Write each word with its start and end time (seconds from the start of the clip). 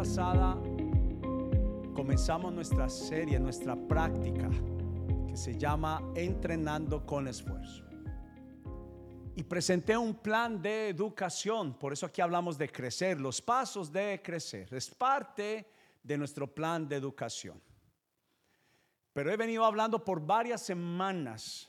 pasada 0.00 0.56
comenzamos 1.94 2.54
nuestra 2.54 2.88
serie, 2.88 3.38
nuestra 3.38 3.76
práctica, 3.76 4.48
que 5.28 5.36
se 5.36 5.58
llama 5.58 6.00
Entrenando 6.14 7.04
con 7.04 7.28
Esfuerzo. 7.28 7.84
Y 9.36 9.42
presenté 9.42 9.98
un 9.98 10.14
plan 10.14 10.62
de 10.62 10.88
educación, 10.88 11.74
por 11.74 11.92
eso 11.92 12.06
aquí 12.06 12.22
hablamos 12.22 12.56
de 12.56 12.70
crecer, 12.72 13.20
los 13.20 13.42
pasos 13.42 13.92
de 13.92 14.22
crecer. 14.24 14.72
Es 14.72 14.88
parte 14.88 15.70
de 16.02 16.16
nuestro 16.16 16.46
plan 16.46 16.88
de 16.88 16.96
educación. 16.96 17.60
Pero 19.12 19.30
he 19.30 19.36
venido 19.36 19.66
hablando 19.66 20.02
por 20.02 20.24
varias 20.24 20.62
semanas 20.62 21.68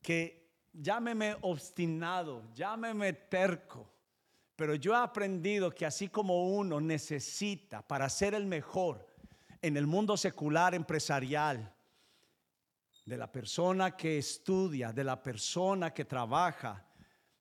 que 0.00 0.48
llámeme 0.72 1.36
obstinado, 1.42 2.44
llámeme 2.54 3.12
terco, 3.12 3.91
pero 4.56 4.74
yo 4.74 4.92
he 4.92 4.98
aprendido 4.98 5.70
que 5.70 5.86
así 5.86 6.08
como 6.08 6.48
uno 6.50 6.80
necesita 6.80 7.86
para 7.86 8.08
ser 8.08 8.34
el 8.34 8.46
mejor 8.46 9.06
en 9.60 9.76
el 9.76 9.86
mundo 9.86 10.16
secular 10.16 10.74
empresarial, 10.74 11.72
de 13.04 13.16
la 13.16 13.30
persona 13.30 13.96
que 13.96 14.18
estudia, 14.18 14.92
de 14.92 15.04
la 15.04 15.22
persona 15.22 15.92
que 15.92 16.04
trabaja, 16.04 16.86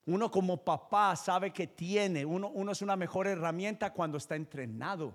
uno 0.05 0.31
como 0.31 0.63
papá 0.63 1.15
sabe 1.15 1.53
que 1.53 1.67
tiene, 1.67 2.25
uno, 2.25 2.49
uno 2.49 2.71
es 2.71 2.81
una 2.81 2.95
mejor 2.95 3.27
herramienta 3.27 3.93
cuando 3.93 4.17
está 4.17 4.35
entrenado. 4.35 5.13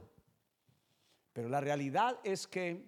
Pero 1.32 1.48
la 1.48 1.60
realidad 1.60 2.18
es 2.22 2.46
que 2.46 2.86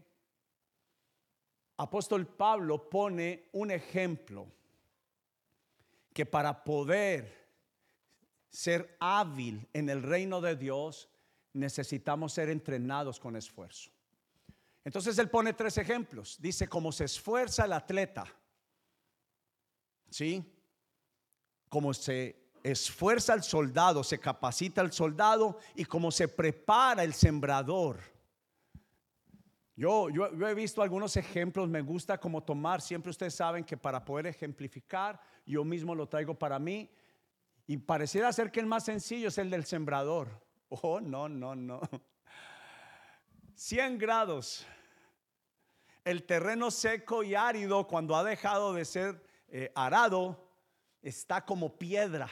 apóstol 1.77 2.27
Pablo 2.27 2.89
pone 2.89 3.49
un 3.53 3.71
ejemplo 3.71 4.47
que 6.13 6.25
para 6.25 6.65
poder 6.65 7.48
ser 8.51 8.97
hábil 9.01 9.69
en 9.73 9.89
el 9.89 10.03
reino 10.03 10.41
de 10.41 10.57
Dios, 10.57 11.09
necesitamos 11.53 12.33
ser 12.33 12.49
entrenados 12.51 13.19
con 13.21 13.37
esfuerzo. 13.37 13.91
Entonces 14.85 15.19
él 15.19 15.29
pone 15.29 15.53
tres 15.53 15.77
ejemplos. 15.79 16.39
Dice 16.41 16.69
cómo 16.69 16.93
se 16.93 17.05
esfuerza 17.05 17.65
el 17.65 17.73
atleta. 17.73 18.25
¿Sí? 20.11 20.43
Cómo 21.69 21.93
se 21.93 22.49
esfuerza 22.63 23.35
el 23.35 23.43
soldado, 23.43 24.03
se 24.03 24.19
capacita 24.19 24.81
el 24.81 24.93
soldado 24.93 25.59
y 25.75 25.85
cómo 25.85 26.11
se 26.11 26.29
prepara 26.29 27.05
el 27.05 27.15
sembrador. 27.15 28.01
Yo, 29.77 30.11
yo, 30.11 30.27
he 30.27 30.55
visto 30.55 30.83
algunos 30.83 31.17
ejemplos, 31.17 31.69
me 31.69 31.83
gusta 31.83 32.19
como 32.19 32.43
tomar, 32.43 32.81
siempre 32.81 33.11
ustedes 33.11 33.35
saben 33.35 33.63
que 33.63 33.77
para 33.77 34.05
poder 34.05 34.27
ejemplificar, 34.27 35.21
yo 35.47 35.65
mismo 35.65 35.95
lo 35.95 36.09
traigo 36.09 36.37
para 36.37 36.59
mí, 36.59 36.91
y 37.69 37.77
pareciera 37.77 38.33
ser 38.33 38.51
que 38.51 38.61
el 38.61 38.67
más 38.67 38.87
sencillo 38.87 39.29
es 39.29 39.39
el 39.39 39.51
del 39.51 39.65
sembrador. 39.65 40.29
Oh, 40.71 41.01
no, 41.01 41.31
no, 41.31 41.55
no. 41.55 41.81
100 43.55 43.97
grados. 43.97 44.67
El 46.05 46.25
terreno 46.25 46.71
seco 46.71 47.23
y 47.23 47.35
árido 47.35 47.87
cuando 47.87 48.15
ha 48.15 48.23
dejado 48.23 48.75
de 48.75 48.85
ser 48.85 49.25
eh, 49.49 49.73
arado 49.75 50.47
está 51.01 51.47
como 51.47 51.79
piedra. 51.79 52.29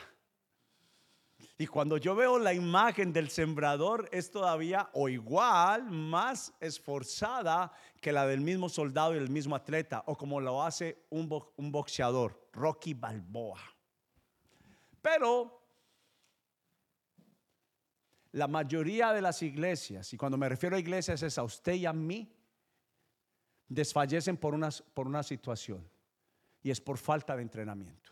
Y 1.57 1.67
cuando 1.67 1.97
yo 1.97 2.15
veo 2.15 2.39
la 2.39 2.53
imagen 2.53 3.11
del 3.11 3.31
sembrador 3.31 4.07
es 4.13 4.31
todavía 4.31 4.91
o 4.93 5.09
igual, 5.09 5.91
más 5.91 6.53
esforzada 6.61 7.73
que 8.03 8.13
la 8.13 8.27
del 8.27 8.43
mismo 8.43 8.69
soldado 8.69 9.15
y 9.15 9.19
el 9.19 9.31
mismo 9.31 9.57
atleta, 9.57 10.05
o 10.05 10.15
como 10.15 10.43
lo 10.43 10.63
hace 10.63 11.07
un, 11.09 11.43
un 11.57 11.73
boxeador, 11.73 12.49
Rocky 12.53 12.93
Balboa. 12.93 13.76
Pero 15.07 15.63
la 18.33 18.49
mayoría 18.49 19.13
de 19.13 19.23
las 19.23 19.41
iglesias, 19.41 20.13
y 20.13 20.17
cuando 20.17 20.37
me 20.37 20.49
refiero 20.49 20.75
a 20.75 20.81
iglesias 20.81 21.23
es 21.23 21.39
a 21.39 21.45
usted 21.45 21.75
y 21.75 21.87
a 21.87 21.93
mí, 21.93 22.35
desfallecen 23.69 24.37
por 24.37 24.53
una, 24.53 24.69
por 24.95 25.07
una 25.07 25.23
situación. 25.23 25.89
Y 26.61 26.73
es 26.73 26.81
por 26.81 26.99
falta 26.99 27.37
de 27.37 27.43
entrenamiento. 27.43 28.11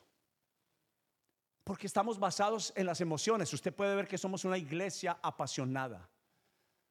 Porque 1.65 1.89
estamos 1.89 2.17
basados 2.17 2.73
en 2.77 2.87
las 2.87 3.01
emociones. 3.01 3.53
Usted 3.53 3.75
puede 3.75 3.97
ver 3.97 4.07
que 4.07 4.17
somos 4.17 4.45
una 4.45 4.57
iglesia 4.57 5.19
apasionada. 5.21 6.09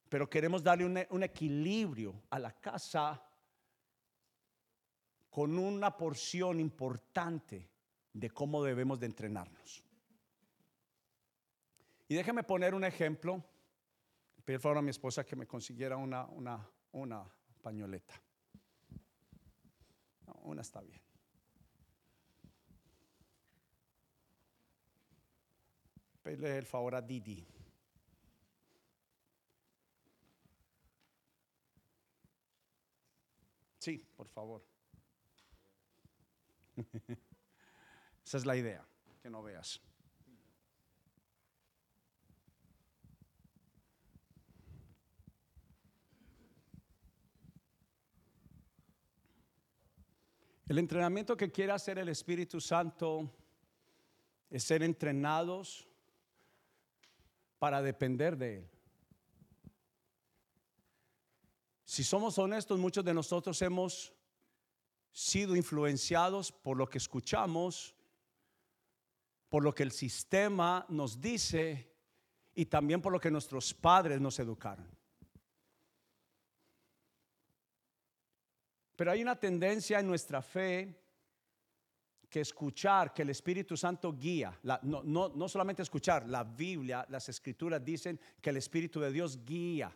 Pero 0.10 0.30
queremos 0.30 0.62
darle 0.62 1.08
un, 1.10 1.24
equilibrio 1.24 2.24
a 2.30 2.40
la 2.40 2.52
casa 2.52 3.24
con 5.30 5.58
una 5.58 5.96
porción 5.96 6.60
importante 6.60 7.70
de 8.12 8.30
cómo 8.30 8.62
debemos 8.62 9.00
de 9.00 9.06
entrenarnos. 9.06 9.82
Y 12.14 12.16
déjeme 12.16 12.44
poner 12.44 12.76
un 12.76 12.84
ejemplo. 12.84 13.44
Pedir 14.46 14.60
favor 14.60 14.78
a 14.78 14.82
mi 14.84 14.92
esposa 14.92 15.26
que 15.26 15.36
me 15.36 15.48
consiguiera 15.48 15.98
una, 15.98 16.26
una, 16.26 16.70
una 16.92 17.26
pañoleta. 17.60 18.14
una 20.44 20.62
está 20.62 20.80
bien. 20.82 21.02
Pedirle 26.22 26.56
el 26.56 26.68
favor 26.68 26.94
a 26.94 27.02
Didi. 27.02 27.48
Sí, 33.80 33.98
por 34.16 34.28
favor. 34.28 34.64
Esa 38.24 38.38
es 38.38 38.46
la 38.46 38.56
idea, 38.56 38.88
que 39.20 39.32
no 39.32 39.42
veas. 39.42 39.82
El 50.68 50.80
entrenamiento 50.80 51.36
que 51.36 51.52
quiere 51.52 51.74
hacer 51.74 51.98
el 51.98 52.10
Espíritu 52.10 52.62
Santo 52.62 53.30
es 54.50 54.64
ser 54.64 54.82
entrenados 54.82 55.88
para 57.60 57.82
depender 57.82 58.38
de 58.38 58.58
Él. 58.58 58.70
Si 61.84 62.04
somos 62.04 62.38
honestos, 62.38 62.80
muchos 62.80 63.04
de 63.04 63.14
nosotros 63.14 63.62
hemos 63.62 64.14
sido 65.12 65.56
influenciados 65.56 66.52
por 66.52 66.78
lo 66.78 66.90
que 66.90 66.98
escuchamos, 66.98 67.94
por 69.50 69.64
lo 69.64 69.76
que 69.76 69.84
el 69.84 69.92
sistema 69.92 70.86
nos 70.90 71.22
dice 71.22 71.94
y 72.56 72.66
también 72.66 73.02
por 73.02 73.12
lo 73.12 73.20
que 73.20 73.30
nuestros 73.30 73.74
padres 73.74 74.20
nos 74.20 74.40
educaron. 74.40 74.88
Pero 78.96 79.12
hay 79.12 79.22
una 79.22 79.40
tendencia 79.40 80.00
en 80.00 80.08
nuestra 80.08 80.42
fe 80.42 81.04
que 82.30 82.42
escuchar, 82.42 83.14
que 83.14 83.22
el 83.22 83.30
Espíritu 83.30 83.78
Santo 83.78 84.14
guía, 84.14 84.60
no, 84.82 85.04
no, 85.04 85.48
solamente 85.48 85.84
escuchar, 85.84 86.28
la 86.28 86.44
Biblia, 86.44 87.06
las 87.10 87.30
escrituras 87.30 87.84
dicen 87.84 88.20
que 88.42 88.50
el 88.50 88.58
Espíritu 88.58 89.00
de 89.00 89.12
Dios 89.12 89.46
guía. 89.46 89.96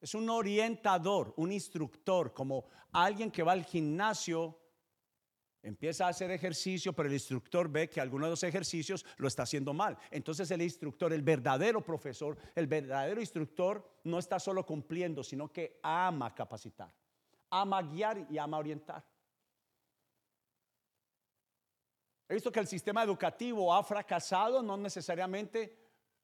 Es 0.00 0.14
un 0.14 0.28
orientador, 0.30 1.34
un 1.36 1.50
instructor, 1.50 2.32
como 2.32 2.66
alguien 2.92 3.30
que 3.30 3.42
va 3.42 3.52
al 3.52 3.64
gimnasio, 3.64 4.56
empieza 5.62 6.06
a 6.06 6.10
hacer 6.10 6.30
ejercicio, 6.30 6.92
pero 6.92 7.08
el 7.08 7.14
instructor 7.14 7.68
ve 7.68 7.88
que 7.88 8.00
alguno 8.00 8.26
de 8.26 8.30
los 8.30 8.42
ejercicios 8.42 9.04
lo 9.16 9.26
está 9.26 9.44
haciendo 9.44 9.72
mal. 9.72 9.96
Entonces 10.10 10.50
el 10.50 10.62
instructor, 10.62 11.12
el 11.12 11.22
verdadero 11.22 11.80
profesor, 11.80 12.36
el 12.54 12.66
verdadero 12.66 13.20
instructor, 13.20 13.98
no 14.04 14.18
está 14.18 14.38
solo 14.38 14.64
cumpliendo, 14.66 15.24
sino 15.24 15.50
que 15.50 15.80
ama 15.82 16.34
capacitar 16.34 16.92
ama 17.60 17.82
guiar 17.82 18.26
y 18.28 18.38
ama 18.38 18.58
orientar. 18.58 19.04
He 22.28 22.34
visto 22.34 22.50
que 22.50 22.60
el 22.60 22.66
sistema 22.66 23.02
educativo 23.02 23.72
ha 23.72 23.82
fracasado 23.84 24.62
no 24.62 24.76
necesariamente 24.76 25.76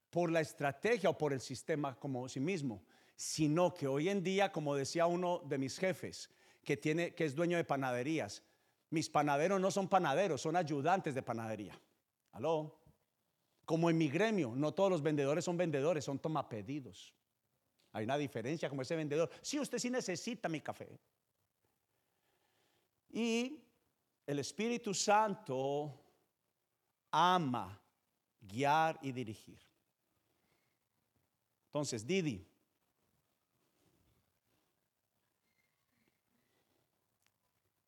por 0.09 0.31
la 0.31 0.41
estrategia 0.41 1.11
o 1.11 1.17
por 1.17 1.33
el 1.33 1.41
sistema 1.41 1.95
como 1.99 2.29
sí 2.29 2.41
mismo, 2.41 2.83
sino 3.15 3.73
que 3.75 3.87
hoy 3.87 4.09
en 4.09 4.23
día, 4.23 4.51
como 4.51 4.75
decía 4.75 5.07
uno 5.07 5.41
de 5.45 5.59
mis 5.59 5.79
jefes, 5.79 6.31
que, 6.65 6.77
tiene, 6.77 7.15
que 7.15 7.25
es 7.25 7.35
dueño 7.35 7.59
de 7.59 7.65
panaderías, 7.65 8.43
mis 8.91 9.09
panaderos 9.09 9.61
no 9.61 9.71
son 9.71 9.89
panaderos, 9.89 10.41
son 10.41 10.57
ayudantes 10.57 11.15
de 11.15 11.23
panadería. 11.23 11.81
¿Aló? 12.33 12.81
Como 13.65 13.89
en 13.89 13.99
mi 13.99 14.09
gremio, 14.09 14.53
no 14.57 14.73
todos 14.73 14.91
los 14.91 15.03
vendedores 15.03 15.45
son 15.45 15.57
vendedores, 15.57 16.05
son 16.05 16.19
tomapedidos. 16.19 17.15
Hay 17.93 18.05
una 18.05 18.19
diferencia 18.19 18.69
como 18.69 18.83
ese 18.83 18.97
vendedor. 18.97 19.31
Si 19.43 19.61
usted 19.61 19.79
sí 19.79 19.91
necesita 19.91 20.49
mi 20.49 20.61
café. 20.61 20.89
Y 23.11 23.63
el 24.27 24.39
Espíritu 24.39 24.95
Santo 24.95 25.99
ama 27.11 27.81
guiar 28.41 28.99
y 29.03 29.13
dirigir. 29.13 29.59
Entonces, 31.67 32.07
Didi, 32.07 32.47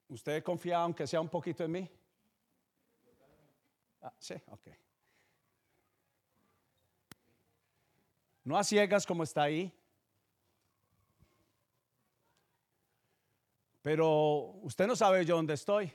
¿usted 0.08 0.42
confía 0.42 0.78
aunque 0.78 1.06
sea 1.06 1.20
un 1.20 1.28
poquito 1.28 1.64
en 1.64 1.72
mí? 1.72 1.90
Ah, 4.00 4.12
sí, 4.18 4.34
ok. 4.48 4.68
No 8.44 8.56
a 8.56 8.64
ciegas 8.64 9.06
como 9.06 9.22
está 9.22 9.42
ahí. 9.44 9.72
Pero 13.82 14.55
usted 14.62 14.87
no 14.87 14.94
sabe 14.94 15.25
yo 15.25 15.37
dónde 15.37 15.55
estoy. 15.55 15.93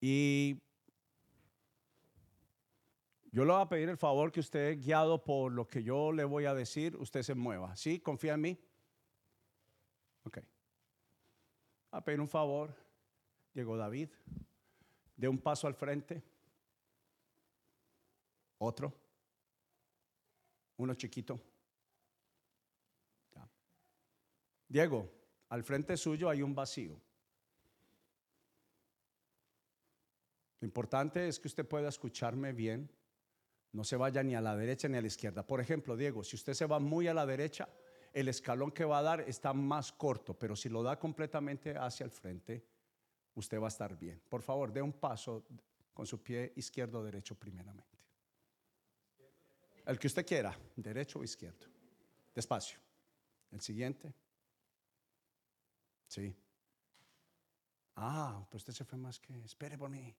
Y 0.00 0.60
yo 3.30 3.44
le 3.44 3.52
voy 3.52 3.62
a 3.62 3.68
pedir 3.68 3.88
el 3.88 3.96
favor 3.96 4.32
que 4.32 4.40
usted, 4.40 4.78
guiado 4.80 5.22
por 5.24 5.52
lo 5.52 5.68
que 5.68 5.82
yo 5.82 6.12
le 6.12 6.24
voy 6.24 6.46
a 6.46 6.54
decir, 6.54 6.96
usted 6.96 7.22
se 7.22 7.34
mueva. 7.34 7.76
¿Sí? 7.76 8.00
¿Confía 8.00 8.34
en 8.34 8.40
mí? 8.40 8.58
Ok. 10.24 10.38
A 11.92 12.04
pedir 12.04 12.20
un 12.20 12.28
favor. 12.28 12.74
Llegó 13.54 13.76
David. 13.76 14.10
De 15.16 15.28
un 15.28 15.38
paso 15.38 15.66
al 15.66 15.74
frente. 15.74 16.22
Otro. 18.58 18.92
Uno 20.76 20.94
chiquito. 20.94 21.40
Diego, 24.68 25.10
al 25.48 25.64
frente 25.64 25.96
suyo 25.96 26.28
hay 26.28 26.42
un 26.42 26.54
vacío. 26.54 27.00
Lo 30.60 30.66
importante 30.66 31.28
es 31.28 31.38
que 31.38 31.48
usted 31.48 31.66
pueda 31.66 31.88
escucharme 31.88 32.52
bien. 32.52 32.90
No 33.72 33.84
se 33.84 33.96
vaya 33.96 34.22
ni 34.22 34.34
a 34.34 34.40
la 34.40 34.56
derecha 34.56 34.88
ni 34.88 34.96
a 34.96 35.00
la 35.00 35.06
izquierda. 35.06 35.46
Por 35.46 35.60
ejemplo, 35.60 35.96
Diego, 35.96 36.24
si 36.24 36.36
usted 36.36 36.54
se 36.54 36.66
va 36.66 36.78
muy 36.78 37.06
a 37.06 37.14
la 37.14 37.24
derecha, 37.24 37.68
el 38.12 38.28
escalón 38.28 38.72
que 38.72 38.84
va 38.84 38.98
a 38.98 39.02
dar 39.02 39.20
está 39.22 39.52
más 39.52 39.92
corto, 39.92 40.34
pero 40.34 40.56
si 40.56 40.68
lo 40.68 40.82
da 40.82 40.98
completamente 40.98 41.76
hacia 41.76 42.04
el 42.04 42.10
frente, 42.10 42.64
usted 43.34 43.60
va 43.60 43.66
a 43.66 43.68
estar 43.68 43.96
bien. 43.96 44.20
Por 44.28 44.42
favor, 44.42 44.72
dé 44.72 44.82
un 44.82 44.94
paso 44.94 45.46
con 45.94 46.06
su 46.06 46.22
pie 46.22 46.52
izquierdo 46.56 47.00
o 47.00 47.04
derecho 47.04 47.34
primeramente. 47.34 47.98
El 49.86 49.98
que 49.98 50.06
usted 50.06 50.26
quiera, 50.26 50.56
derecho 50.76 51.20
o 51.20 51.24
izquierdo. 51.24 51.66
Despacio. 52.34 52.78
El 53.50 53.60
siguiente. 53.60 54.12
Sí. 56.08 56.34
Ah, 57.94 58.44
pues 58.50 58.62
usted 58.62 58.72
se 58.72 58.84
fue 58.84 58.98
más 58.98 59.20
que. 59.20 59.38
Espere 59.44 59.78
por 59.78 59.90
mí. 59.90 60.16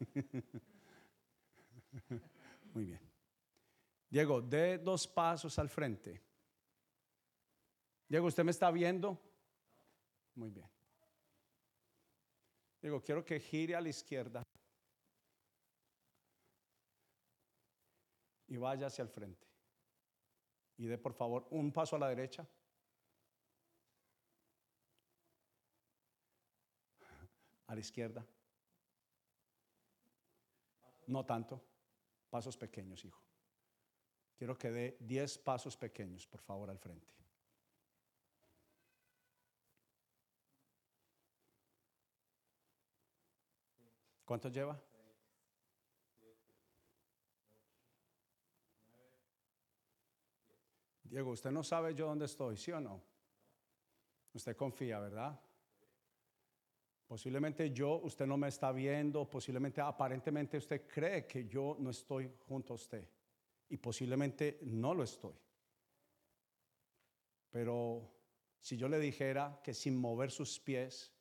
Muy 2.74 2.84
bien. 2.84 3.00
Diego, 4.10 4.42
dé 4.42 4.78
dos 4.78 5.06
pasos 5.06 5.58
al 5.58 5.68
frente. 5.68 6.20
Diego, 8.08 8.26
¿usted 8.26 8.44
me 8.44 8.50
está 8.50 8.70
viendo? 8.70 9.18
Muy 10.34 10.50
bien. 10.50 10.68
Diego, 12.80 13.02
quiero 13.02 13.24
que 13.24 13.40
gire 13.40 13.74
a 13.74 13.80
la 13.80 13.88
izquierda 13.88 14.42
y 18.46 18.56
vaya 18.56 18.88
hacia 18.88 19.02
el 19.02 19.08
frente. 19.08 19.46
Y 20.76 20.86
dé 20.86 20.98
por 20.98 21.14
favor 21.14 21.46
un 21.50 21.72
paso 21.72 21.96
a 21.96 21.98
la 21.98 22.08
derecha. 22.08 22.46
A 27.66 27.74
la 27.74 27.80
izquierda. 27.80 28.24
No 31.06 31.24
tanto. 31.24 31.60
Pasos 32.30 32.56
pequeños, 32.56 33.04
hijo. 33.04 33.22
Quiero 34.36 34.58
que 34.58 34.70
dé 34.70 34.96
10 35.00 35.38
pasos 35.38 35.76
pequeños, 35.76 36.26
por 36.26 36.40
favor, 36.40 36.68
al 36.68 36.78
frente. 36.78 37.14
¿Cuánto 44.24 44.48
lleva? 44.48 44.80
Diego, 51.02 51.30
usted 51.30 51.52
no 51.52 51.62
sabe 51.62 51.94
yo 51.94 52.06
dónde 52.06 52.24
estoy, 52.24 52.56
¿sí 52.56 52.72
o 52.72 52.80
no? 52.80 53.00
Usted 54.32 54.56
confía, 54.56 54.98
¿verdad? 54.98 55.40
Posiblemente 57.06 57.70
yo, 57.70 58.00
usted 58.02 58.26
no 58.26 58.36
me 58.36 58.48
está 58.48 58.72
viendo, 58.72 59.28
posiblemente 59.28 59.80
aparentemente 59.80 60.56
usted 60.56 60.86
cree 60.86 61.26
que 61.26 61.46
yo 61.46 61.76
no 61.78 61.90
estoy 61.90 62.32
junto 62.46 62.72
a 62.72 62.76
usted 62.76 63.06
y 63.68 63.76
posiblemente 63.76 64.58
no 64.62 64.94
lo 64.94 65.02
estoy. 65.02 65.34
Pero 67.50 68.10
si 68.58 68.76
yo 68.76 68.88
le 68.88 68.98
dijera 68.98 69.60
que 69.62 69.74
sin 69.74 69.96
mover 69.96 70.30
sus 70.30 70.58
pies, 70.58 71.12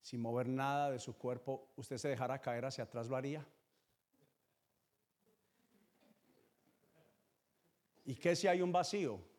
sin 0.00 0.20
mover 0.20 0.48
nada 0.48 0.90
de 0.90 0.98
su 0.98 1.18
cuerpo, 1.18 1.72
usted 1.76 1.98
se 1.98 2.08
dejara 2.08 2.40
caer 2.40 2.64
hacia 2.64 2.84
atrás, 2.84 3.08
¿lo 3.08 3.16
haría? 3.16 3.46
¿Y 8.04 8.14
qué 8.14 8.34
si 8.34 8.46
hay 8.46 8.62
un 8.62 8.72
vacío? 8.72 9.29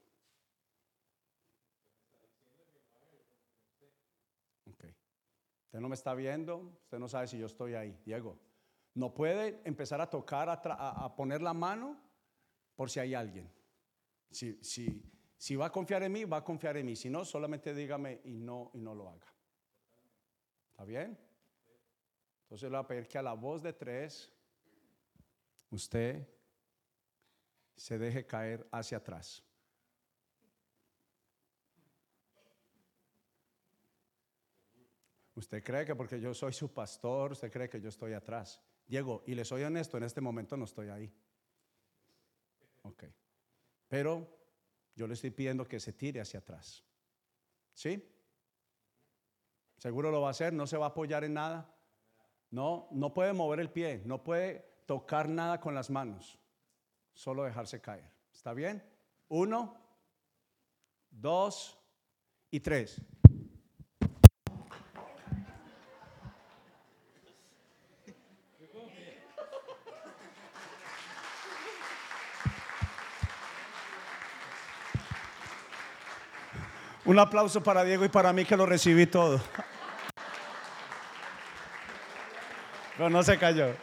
Usted 5.71 5.79
no 5.79 5.87
me 5.87 5.95
está 5.95 6.13
viendo, 6.13 6.57
usted 6.83 6.99
no 6.99 7.07
sabe 7.07 7.27
si 7.27 7.37
yo 7.37 7.45
estoy 7.45 7.75
ahí. 7.75 7.97
Diego, 8.03 8.37
no 8.93 9.13
puede 9.13 9.61
empezar 9.63 10.01
a 10.01 10.09
tocar, 10.09 10.49
a, 10.49 11.15
poner 11.15 11.41
la 11.41 11.53
mano 11.53 11.97
por 12.75 12.89
si 12.89 12.99
hay 12.99 13.13
alguien. 13.13 13.49
Si, 14.29 14.59
si, 15.37 15.55
va 15.55 15.67
a 15.67 15.71
confiar 15.71 16.03
en 16.03 16.11
mí, 16.11 16.25
va 16.25 16.35
a 16.35 16.43
confiar 16.43 16.75
en 16.75 16.87
mí. 16.87 16.97
Si 16.97 17.09
no, 17.09 17.23
solamente 17.23 17.73
dígame 17.73 18.19
y 18.25 18.33
no, 18.33 18.69
y 18.73 18.81
no 18.81 18.93
lo 18.93 19.07
haga. 19.07 19.33
¿Está 20.71 20.83
bien? 20.83 21.17
Entonces 22.41 22.69
le 22.69 22.75
voy 22.75 22.83
a 22.83 22.87
pedir 22.87 23.07
que 23.07 23.17
a 23.17 23.23
la 23.23 23.31
voz 23.31 23.63
de 23.63 23.71
tres, 23.71 24.29
usted 25.69 26.27
se 27.77 27.97
deje 27.97 28.27
caer 28.27 28.67
hacia 28.73 28.97
atrás. 28.97 29.41
Usted 35.41 35.63
cree 35.63 35.83
que 35.87 35.95
porque 35.95 36.21
yo 36.21 36.35
soy 36.35 36.53
su 36.53 36.71
pastor, 36.71 37.31
usted 37.31 37.51
cree 37.51 37.67
que 37.67 37.81
yo 37.81 37.89
estoy 37.89 38.13
atrás. 38.13 38.61
Diego, 38.85 39.23
y 39.25 39.33
le 39.33 39.43
soy 39.43 39.63
honesto, 39.63 39.97
en 39.97 40.03
este 40.03 40.21
momento 40.21 40.55
no 40.55 40.65
estoy 40.65 40.89
ahí. 40.89 41.11
Ok. 42.83 43.05
Pero 43.87 44.27
yo 44.95 45.07
le 45.07 45.15
estoy 45.15 45.31
pidiendo 45.31 45.67
que 45.67 45.79
se 45.79 45.93
tire 45.93 46.21
hacia 46.21 46.41
atrás. 46.41 46.83
¿Sí? 47.73 48.07
Seguro 49.77 50.11
lo 50.11 50.21
va 50.21 50.27
a 50.27 50.31
hacer, 50.31 50.53
no 50.53 50.67
se 50.67 50.77
va 50.77 50.85
a 50.85 50.89
apoyar 50.89 51.23
en 51.23 51.33
nada. 51.33 51.75
No, 52.51 52.87
no 52.91 53.11
puede 53.11 53.33
mover 53.33 53.61
el 53.61 53.71
pie, 53.71 54.03
no 54.05 54.23
puede 54.23 54.83
tocar 54.85 55.27
nada 55.27 55.59
con 55.59 55.73
las 55.73 55.89
manos, 55.89 56.37
solo 57.15 57.45
dejarse 57.45 57.81
caer. 57.81 58.13
¿Está 58.31 58.53
bien? 58.53 58.87
Uno, 59.27 59.75
dos 61.09 61.79
y 62.51 62.59
tres. 62.59 63.01
Un 77.11 77.19
aplauso 77.19 77.61
para 77.61 77.83
Diego 77.83 78.05
y 78.05 78.07
para 78.07 78.31
mí 78.31 78.45
que 78.45 78.55
lo 78.55 78.65
recibí 78.65 79.05
todo. 79.05 79.41
Pero 82.95 83.09
no 83.09 83.21
se 83.21 83.37
cayó. 83.37 83.75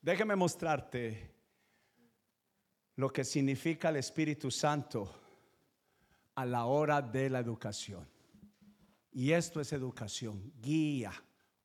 Déjeme 0.00 0.34
mostrarte 0.34 1.30
lo 2.94 3.12
que 3.12 3.22
significa 3.22 3.90
el 3.90 3.96
Espíritu 3.96 4.50
Santo 4.50 5.14
a 6.34 6.46
la 6.46 6.64
hora 6.64 7.02
de 7.02 7.28
la 7.28 7.40
educación. 7.40 8.08
Y 9.12 9.32
esto 9.32 9.60
es 9.60 9.74
educación, 9.74 10.54
guía, 10.62 11.12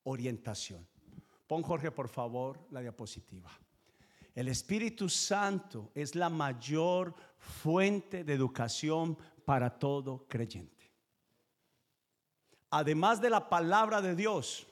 orientación. 0.04 0.86
Pon 1.48 1.62
Jorge, 1.64 1.92
por 1.92 2.10
favor, 2.10 2.60
la 2.72 2.82
diapositiva. 2.82 3.52
El 4.36 4.50
Espíritu 4.50 5.08
Santo 5.08 5.92
es 5.96 6.14
la 6.14 6.30
mayor 6.30 7.16
fuente 7.42 8.24
de 8.24 8.34
educación 8.34 9.18
para 9.44 9.70
todo 9.70 10.26
creyente. 10.28 10.92
Además 12.70 13.20
de 13.20 13.30
la 13.30 13.50
palabra 13.50 14.02
de 14.02 14.16
Dios, 14.16 14.66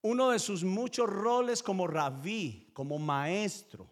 uno 0.00 0.30
de 0.30 0.38
sus 0.38 0.64
muchos 0.64 1.10
roles 1.10 1.62
como 1.62 1.86
rabí, 1.86 2.70
como 2.72 2.98
maestro, 2.98 3.90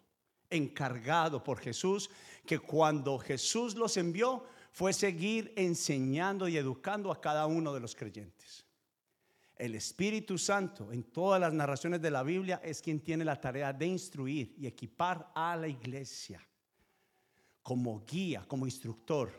encargado 0.48 1.42
por 1.42 1.58
Jesús, 1.58 2.08
que 2.46 2.58
cuando 2.58 3.18
Jesús 3.18 3.74
los 3.74 3.96
envió 3.96 4.44
fue 4.70 4.92
seguir 4.92 5.52
enseñando 5.56 6.48
y 6.48 6.56
educando 6.56 7.10
a 7.10 7.20
cada 7.20 7.46
uno 7.46 7.74
de 7.74 7.80
los 7.80 7.94
creyentes. 7.94 8.64
El 9.56 9.74
Espíritu 9.74 10.38
Santo 10.38 10.92
en 10.92 11.04
todas 11.04 11.40
las 11.40 11.52
narraciones 11.52 12.00
de 12.00 12.10
la 12.10 12.22
Biblia 12.22 12.60
es 12.64 12.80
quien 12.80 13.00
tiene 13.00 13.24
la 13.24 13.40
tarea 13.40 13.72
de 13.72 13.86
instruir 13.86 14.54
y 14.58 14.66
equipar 14.66 15.30
a 15.34 15.56
la 15.56 15.68
iglesia 15.68 16.40
como 17.64 18.04
guía, 18.04 18.44
como 18.46 18.66
instructor. 18.66 19.32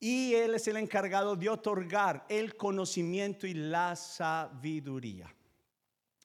Y 0.00 0.34
Él 0.34 0.54
es 0.54 0.66
el 0.66 0.78
encargado 0.78 1.36
de 1.36 1.48
otorgar 1.48 2.26
el 2.28 2.56
conocimiento 2.56 3.46
y 3.46 3.54
la 3.54 3.94
sabiduría. 3.94 5.32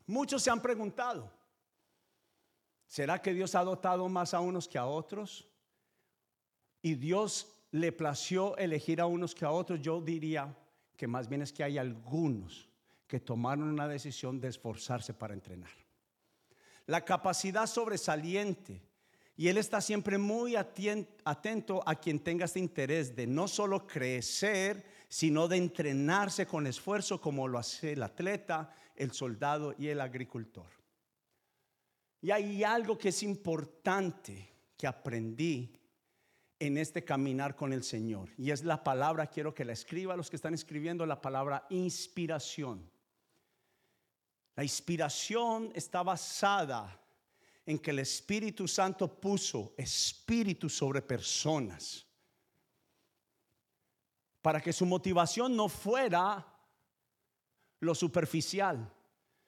Muchos 0.08 0.42
se 0.42 0.50
han 0.50 0.62
preguntado, 0.62 1.32
¿será 2.88 3.22
que 3.22 3.34
Dios 3.34 3.54
ha 3.54 3.64
dotado 3.64 4.08
más 4.08 4.34
a 4.34 4.40
unos 4.40 4.68
que 4.68 4.78
a 4.78 4.86
otros? 4.86 5.48
Y 6.82 6.96
Dios 6.96 7.54
le 7.72 7.92
plació 7.92 8.56
elegir 8.58 9.02
a 9.02 9.06
unos 9.06 9.36
que 9.36 9.44
a 9.44 9.52
otros. 9.52 9.82
Yo 9.82 10.02
diría 10.02 10.58
que 10.96 11.06
más 11.06 11.28
bien 11.28 11.42
es 11.42 11.52
que 11.52 11.66
hay 11.66 11.78
algunos 11.78 12.70
que 13.06 13.20
tomaron 13.20 13.68
una 13.68 13.90
decisión 13.90 14.40
de 14.40 14.48
esforzarse 14.48 15.14
para 15.14 15.34
entrenar. 15.34 15.72
La 16.86 17.04
capacidad 17.04 17.68
sobresaliente 17.68 18.82
y 19.40 19.50
Él 19.50 19.60
está 19.60 19.82
siempre 19.82 20.18
muy 20.18 20.56
atento 20.56 21.84
a 21.86 21.96
quien 21.96 22.20
tenga 22.20 22.46
este 22.46 22.60
interés 22.60 23.16
de 23.16 23.28
no 23.28 23.48
solo 23.48 23.86
crecer, 23.86 24.84
sino 25.08 25.48
de 25.48 25.58
entrenarse 25.58 26.48
con 26.48 26.66
esfuerzo 26.66 27.22
como 27.22 27.48
lo 27.48 27.60
hace 27.60 27.94
el 27.94 28.02
atleta, 28.02 28.74
el 28.96 29.12
soldado 29.12 29.76
y 29.78 29.90
el 29.90 30.02
agricultor. 30.02 30.66
Y 32.20 32.32
hay 32.32 32.64
algo 32.64 32.98
que 32.98 33.10
es 33.10 33.22
importante 33.22 34.50
que 34.76 34.88
aprendí 34.88 35.72
en 36.58 36.80
este 36.80 37.06
caminar 37.06 37.56
con 37.56 37.74
el 37.74 37.84
Señor. 37.84 38.30
Y 38.40 38.50
es 38.50 38.64
la 38.64 38.84
palabra, 38.84 39.28
quiero 39.28 39.54
que 39.54 39.66
la 39.66 39.74
escriba 39.74 40.18
los 40.18 40.32
que 40.32 40.36
están 40.36 40.56
escribiendo, 40.56 41.06
la 41.06 41.22
palabra 41.22 41.68
inspiración. 41.70 42.90
La 44.56 44.64
inspiración 44.64 45.72
está 45.76 46.02
basada 46.02 47.00
en 47.68 47.80
que 47.80 47.92
el 47.92 48.00
Espíritu 48.00 48.66
Santo 48.66 49.20
puso 49.20 49.74
espíritu 49.78 50.70
sobre 50.70 51.02
personas 51.02 52.08
para 54.42 54.62
que 54.62 54.72
su 54.72 54.86
motivación 54.86 55.54
no 55.54 55.68
fuera 55.68 56.48
lo 57.82 57.94
superficial, 57.94 58.90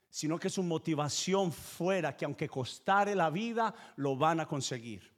sino 0.09 0.37
que 0.37 0.49
su 0.49 0.61
motivación 0.61 1.53
fuera 1.53 2.17
que 2.17 2.25
aunque 2.25 2.49
costare 2.49 3.15
la 3.15 3.29
vida, 3.29 3.73
lo 3.95 4.17
van 4.17 4.41
a 4.41 4.45
conseguir. 4.45 5.09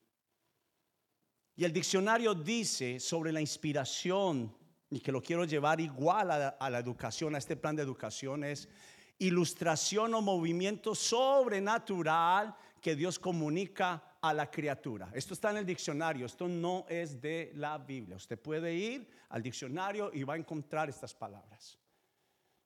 Y 1.55 1.63
el 1.63 1.73
diccionario 1.73 2.35
dice 2.35 2.99
sobre 2.99 3.31
la 3.31 3.41
inspiración, 3.41 4.55
y 4.91 4.99
que 4.99 5.11
lo 5.11 5.23
quiero 5.23 5.45
llevar 5.45 5.81
igual 5.81 6.29
a 6.29 6.37
la, 6.37 6.47
a 6.49 6.69
la 6.69 6.77
educación, 6.77 7.33
a 7.33 7.39
este 7.39 7.55
plan 7.55 7.75
de 7.75 7.81
educación, 7.81 8.43
es 8.43 8.69
ilustración 9.17 10.13
o 10.13 10.21
movimiento 10.21 10.93
sobrenatural 10.93 12.55
que 12.81 12.95
Dios 12.95 13.19
comunica 13.19 14.17
a 14.19 14.33
la 14.33 14.49
criatura. 14.49 15.11
Esto 15.13 15.35
está 15.35 15.51
en 15.51 15.57
el 15.57 15.65
diccionario, 15.65 16.25
esto 16.25 16.47
no 16.47 16.85
es 16.89 17.21
de 17.21 17.51
la 17.55 17.77
Biblia. 17.77 18.15
Usted 18.15 18.39
puede 18.39 18.73
ir 18.73 19.07
al 19.29 19.43
diccionario 19.43 20.11
y 20.13 20.23
va 20.23 20.33
a 20.33 20.37
encontrar 20.37 20.89
estas 20.89 21.13
palabras. 21.13 21.77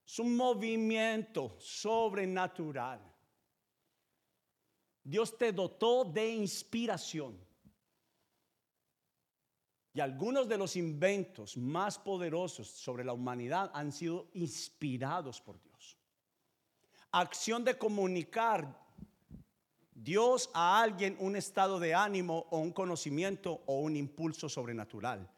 Es 0.07 0.19
un 0.19 0.35
movimiento 0.37 1.57
sobrenatural. 1.59 3.01
Dios 5.03 5.37
te 5.37 5.51
dotó 5.51 6.05
de 6.05 6.29
inspiración. 6.29 7.37
Y 9.93 9.99
algunos 9.99 10.47
de 10.47 10.57
los 10.57 10.75
inventos 10.75 11.55
más 11.57 11.97
poderosos 11.97 12.67
sobre 12.67 13.03
la 13.03 13.13
humanidad 13.13 13.71
han 13.73 13.91
sido 13.91 14.29
inspirados 14.33 15.41
por 15.41 15.61
Dios. 15.61 15.97
Acción 17.11 17.63
de 17.63 17.77
comunicar 17.77 18.84
Dios 19.95 20.49
a 20.53 20.81
alguien 20.81 21.15
un 21.19 21.37
estado 21.37 21.79
de 21.79 21.95
ánimo 21.95 22.47
o 22.51 22.59
un 22.59 22.73
conocimiento 22.73 23.63
o 23.65 23.79
un 23.79 23.95
impulso 23.95 24.49
sobrenatural. 24.49 25.31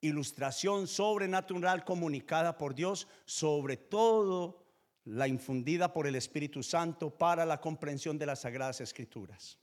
Ilustración 0.00 0.86
sobrenatural 0.86 1.84
comunicada 1.84 2.56
por 2.56 2.74
Dios, 2.74 3.08
sobre 3.24 3.76
todo 3.76 4.64
la 5.04 5.26
infundida 5.26 5.92
por 5.92 6.06
el 6.06 6.14
Espíritu 6.14 6.62
Santo 6.62 7.10
para 7.10 7.44
la 7.44 7.60
comprensión 7.60 8.16
de 8.16 8.26
las 8.26 8.42
Sagradas 8.42 8.80
Escrituras. 8.80 9.58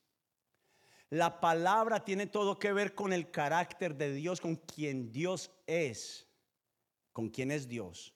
La 1.10 1.40
palabra 1.40 2.04
tiene 2.04 2.28
todo 2.28 2.60
que 2.60 2.74
ver 2.74 2.94
con 2.94 3.14
el 3.14 3.32
carácter 3.32 3.96
de 3.96 4.14
Dios, 4.14 4.42
con 4.42 4.58
quien 4.58 5.12
Dios 5.12 5.52
es, 5.68 6.28
con 7.14 7.30
quien 7.30 7.52
es 7.52 7.68
Dios. 7.68 8.14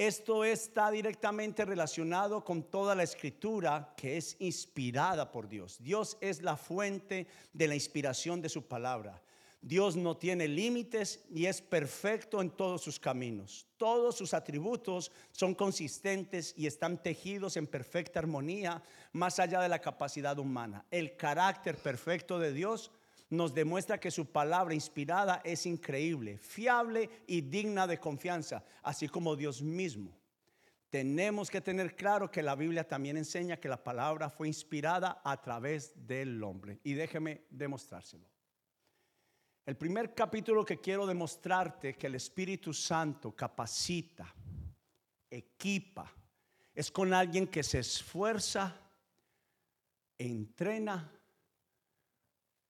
Esto 0.00 0.44
está 0.46 0.90
directamente 0.90 1.62
relacionado 1.66 2.42
con 2.42 2.62
toda 2.62 2.94
la 2.94 3.02
escritura 3.02 3.92
que 3.98 4.16
es 4.16 4.34
inspirada 4.38 5.30
por 5.30 5.46
Dios. 5.46 5.76
Dios 5.78 6.16
es 6.22 6.40
la 6.40 6.56
fuente 6.56 7.26
de 7.52 7.68
la 7.68 7.74
inspiración 7.74 8.40
de 8.40 8.48
su 8.48 8.66
palabra. 8.66 9.20
Dios 9.60 9.96
no 9.96 10.16
tiene 10.16 10.48
límites 10.48 11.22
y 11.30 11.44
es 11.44 11.60
perfecto 11.60 12.40
en 12.40 12.48
todos 12.48 12.80
sus 12.80 12.98
caminos. 12.98 13.66
Todos 13.76 14.16
sus 14.16 14.32
atributos 14.32 15.12
son 15.32 15.54
consistentes 15.54 16.54
y 16.56 16.66
están 16.66 17.02
tejidos 17.02 17.58
en 17.58 17.66
perfecta 17.66 18.20
armonía 18.20 18.82
más 19.12 19.38
allá 19.38 19.60
de 19.60 19.68
la 19.68 19.82
capacidad 19.82 20.38
humana. 20.38 20.86
El 20.90 21.14
carácter 21.18 21.76
perfecto 21.76 22.38
de 22.38 22.54
Dios 22.54 22.90
nos 23.30 23.54
demuestra 23.54 24.00
que 24.00 24.10
su 24.10 24.26
palabra 24.26 24.74
inspirada 24.74 25.40
es 25.44 25.64
increíble, 25.64 26.36
fiable 26.38 27.08
y 27.28 27.40
digna 27.40 27.86
de 27.86 27.98
confianza, 27.98 28.64
así 28.82 29.08
como 29.08 29.36
Dios 29.36 29.62
mismo. 29.62 30.18
Tenemos 30.90 31.48
que 31.48 31.60
tener 31.60 31.94
claro 31.94 32.28
que 32.28 32.42
la 32.42 32.56
Biblia 32.56 32.86
también 32.86 33.16
enseña 33.16 33.58
que 33.58 33.68
la 33.68 33.82
palabra 33.82 34.28
fue 34.28 34.48
inspirada 34.48 35.22
a 35.24 35.40
través 35.40 35.92
del 36.06 36.42
hombre. 36.42 36.80
Y 36.82 36.94
déjeme 36.94 37.42
demostrárselo. 37.48 38.28
El 39.64 39.76
primer 39.76 40.12
capítulo 40.16 40.64
que 40.64 40.80
quiero 40.80 41.06
demostrarte 41.06 41.94
que 41.94 42.08
el 42.08 42.16
Espíritu 42.16 42.74
Santo 42.74 43.36
capacita, 43.36 44.34
equipa, 45.30 46.12
es 46.74 46.90
con 46.90 47.14
alguien 47.14 47.46
que 47.46 47.62
se 47.62 47.78
esfuerza, 47.78 48.76
entrena 50.18 51.12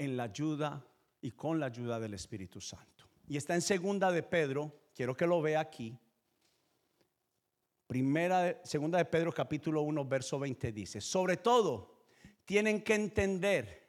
en 0.00 0.16
la 0.16 0.24
ayuda 0.24 0.82
y 1.20 1.32
con 1.32 1.60
la 1.60 1.66
ayuda 1.66 2.00
del 2.00 2.14
Espíritu 2.14 2.58
Santo. 2.58 3.04
Y 3.28 3.36
está 3.36 3.54
en 3.54 3.60
segunda 3.60 4.10
de 4.10 4.22
Pedro, 4.22 4.74
quiero 4.94 5.14
que 5.14 5.26
lo 5.26 5.42
vea 5.42 5.60
aquí. 5.60 5.96
Primera, 7.86 8.62
segunda 8.64 8.96
de 8.96 9.04
Pedro 9.04 9.30
capítulo 9.30 9.82
1 9.82 10.04
verso 10.06 10.38
20 10.38 10.72
dice, 10.72 11.02
sobre 11.02 11.36
todo 11.36 11.98
tienen 12.46 12.82
que 12.82 12.94
entender 12.94 13.88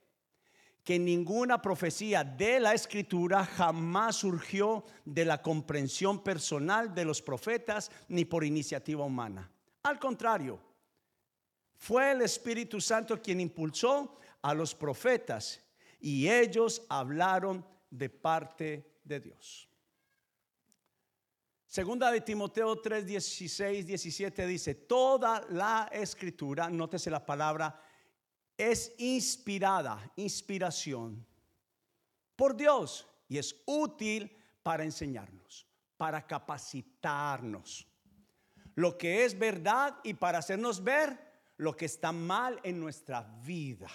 que 0.84 1.00
ninguna 1.00 1.62
profecía 1.62 2.26
de 2.26 2.60
la 2.60 2.74
escritura 2.74 3.46
jamás 3.46 4.18
surgió 4.18 4.84
de 5.06 5.24
la 5.24 5.42
comprensión 5.42 6.22
personal 6.22 6.94
de 6.94 7.06
los 7.06 7.22
profetas 7.22 7.90
ni 8.10 8.26
por 8.26 8.44
iniciativa 8.44 9.06
humana. 9.06 9.50
Al 9.84 9.98
contrario, 9.98 10.60
fue 11.78 12.12
el 12.12 12.22
Espíritu 12.24 12.82
Santo 12.82 13.22
quien 13.22 13.40
impulsó 13.40 14.18
a 14.42 14.54
los 14.54 14.76
profetas 14.76 15.62
y 16.02 16.30
ellos 16.30 16.84
hablaron 16.90 17.66
de 17.90 18.10
parte 18.10 19.00
de 19.04 19.20
Dios. 19.20 19.70
Segunda 21.66 22.12
de 22.12 22.20
Timoteo 22.20 22.82
3, 22.82 23.06
16, 23.06 23.86
17 23.86 24.46
dice, 24.46 24.76
toda 24.76 25.46
la 25.52 25.90
escritura, 25.94 26.70
nótese 26.70 27.10
la 27.10 27.26
palabra, 27.26 27.82
es 28.58 28.94
inspirada, 28.98 30.12
inspiración 30.18 31.26
por 32.36 32.58
Dios 32.58 33.08
y 33.30 33.38
es 33.38 33.56
útil 33.66 34.36
para 34.62 34.84
enseñarnos, 34.84 35.66
para 35.96 36.28
capacitarnos. 36.28 37.88
Lo 38.76 38.98
que 38.98 39.24
es 39.24 39.38
verdad 39.38 39.98
y 40.04 40.14
para 40.14 40.40
hacernos 40.40 40.84
ver 40.84 41.18
lo 41.58 41.78
que 41.78 41.86
está 41.86 42.12
mal 42.12 42.60
en 42.64 42.80
nuestra 42.80 43.22
vida. 43.44 43.88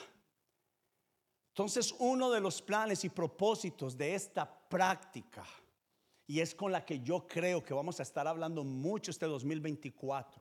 Entonces, 1.56 1.94
uno 2.00 2.30
de 2.30 2.38
los 2.38 2.60
planes 2.60 3.02
y 3.06 3.08
propósitos 3.08 3.96
de 3.96 4.14
esta 4.14 4.46
práctica, 4.68 5.42
y 6.26 6.40
es 6.40 6.54
con 6.54 6.70
la 6.70 6.84
que 6.84 7.00
yo 7.00 7.26
creo 7.26 7.64
que 7.64 7.72
vamos 7.72 7.98
a 7.98 8.02
estar 8.02 8.28
hablando 8.28 8.62
mucho 8.62 9.10
este 9.10 9.24
2024, 9.24 10.38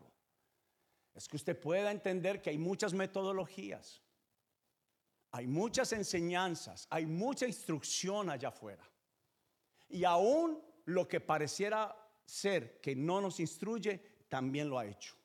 es 1.14 1.26
que 1.30 1.38
usted 1.38 1.58
pueda 1.58 1.90
entender 1.90 2.42
que 2.42 2.50
hay 2.50 2.58
muchas 2.58 2.94
metodologías, 2.94 4.02
hay 5.32 5.48
muchas 5.48 5.94
enseñanzas, 5.94 6.86
hay 6.90 7.06
mucha 7.06 7.48
instrucción 7.48 8.30
allá 8.30 8.50
afuera. 8.50 8.84
Y 9.88 10.04
aún 10.04 10.62
lo 10.84 11.08
que 11.08 11.22
pareciera 11.22 11.96
ser 12.26 12.82
que 12.82 12.94
no 12.94 13.22
nos 13.22 13.40
instruye, 13.40 14.02
también 14.28 14.68
lo 14.68 14.78
ha 14.78 14.86
hecho. 14.86 15.16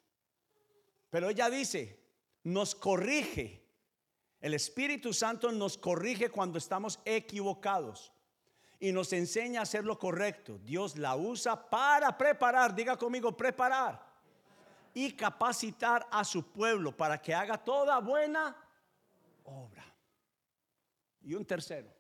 Pero 1.09 1.31
ella 1.31 1.51
dice, 1.51 1.99
nos 2.45 2.77
corrige 2.77 3.60
el 4.41 4.55
Espíritu 4.55 5.13
Santo 5.13 5.53
nos 5.53 5.77
corrige 5.77 6.31
cuando 6.31 6.57
estamos 6.57 6.99
equivocados 7.05 8.13
y 8.79 8.93
nos 8.93 9.13
enseña 9.13 9.61
a 9.61 9.63
hacer 9.65 9.85
lo 9.85 9.99
correcto. 9.99 10.59
Dios 10.59 10.97
la 10.97 11.15
usa 11.15 11.69
para 11.69 12.17
preparar, 12.17 12.75
diga 12.75 12.97
conmigo, 12.97 13.37
preparar 13.37 14.03
y 14.95 15.13
capacitar 15.13 16.07
a 16.11 16.25
su 16.25 16.51
pueblo 16.51 16.97
para 16.97 17.21
que 17.21 17.35
haga 17.35 17.59
toda 17.59 18.01
buena 18.01 18.57
obra. 19.45 19.85
Y 21.21 21.35
un 21.35 21.45
tercero. 21.45 21.93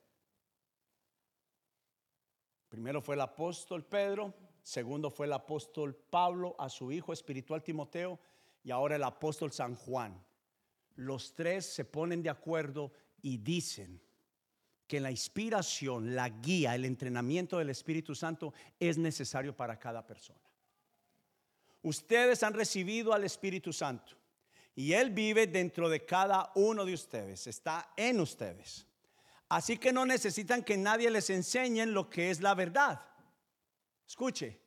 Primero 2.70 3.02
fue 3.02 3.16
el 3.16 3.20
apóstol 3.20 3.84
Pedro, 3.84 4.32
segundo 4.62 5.10
fue 5.10 5.26
el 5.26 5.34
apóstol 5.34 5.94
Pablo 5.94 6.54
a 6.58 6.70
su 6.70 6.90
hijo 6.90 7.12
espiritual 7.12 7.62
Timoteo 7.62 8.18
y 8.62 8.70
ahora 8.70 8.96
el 8.96 9.02
apóstol 9.02 9.52
San 9.52 9.74
Juan. 9.74 10.24
Los 11.00 11.32
tres 11.32 11.64
se 11.64 11.86
ponen 11.86 12.22
de 12.22 12.28
acuerdo 12.28 12.92
y 13.22 13.38
dicen 13.38 14.02
que 14.86 15.00
la 15.00 15.10
inspiración, 15.10 16.14
la 16.14 16.28
guía, 16.28 16.74
el 16.74 16.84
entrenamiento 16.84 17.56
del 17.56 17.70
Espíritu 17.70 18.14
Santo 18.14 18.52
es 18.78 18.98
necesario 18.98 19.56
para 19.56 19.78
cada 19.78 20.06
persona. 20.06 20.42
Ustedes 21.80 22.42
han 22.42 22.52
recibido 22.52 23.14
al 23.14 23.24
Espíritu 23.24 23.72
Santo 23.72 24.12
y 24.74 24.92
Él 24.92 25.08
vive 25.08 25.46
dentro 25.46 25.88
de 25.88 26.04
cada 26.04 26.52
uno 26.54 26.84
de 26.84 26.92
ustedes, 26.92 27.46
está 27.46 27.94
en 27.96 28.20
ustedes. 28.20 28.86
Así 29.48 29.78
que 29.78 29.94
no 29.94 30.04
necesitan 30.04 30.62
que 30.62 30.76
nadie 30.76 31.10
les 31.10 31.30
enseñe 31.30 31.86
lo 31.86 32.10
que 32.10 32.30
es 32.30 32.42
la 32.42 32.54
verdad. 32.54 33.00
Escuche, 34.06 34.60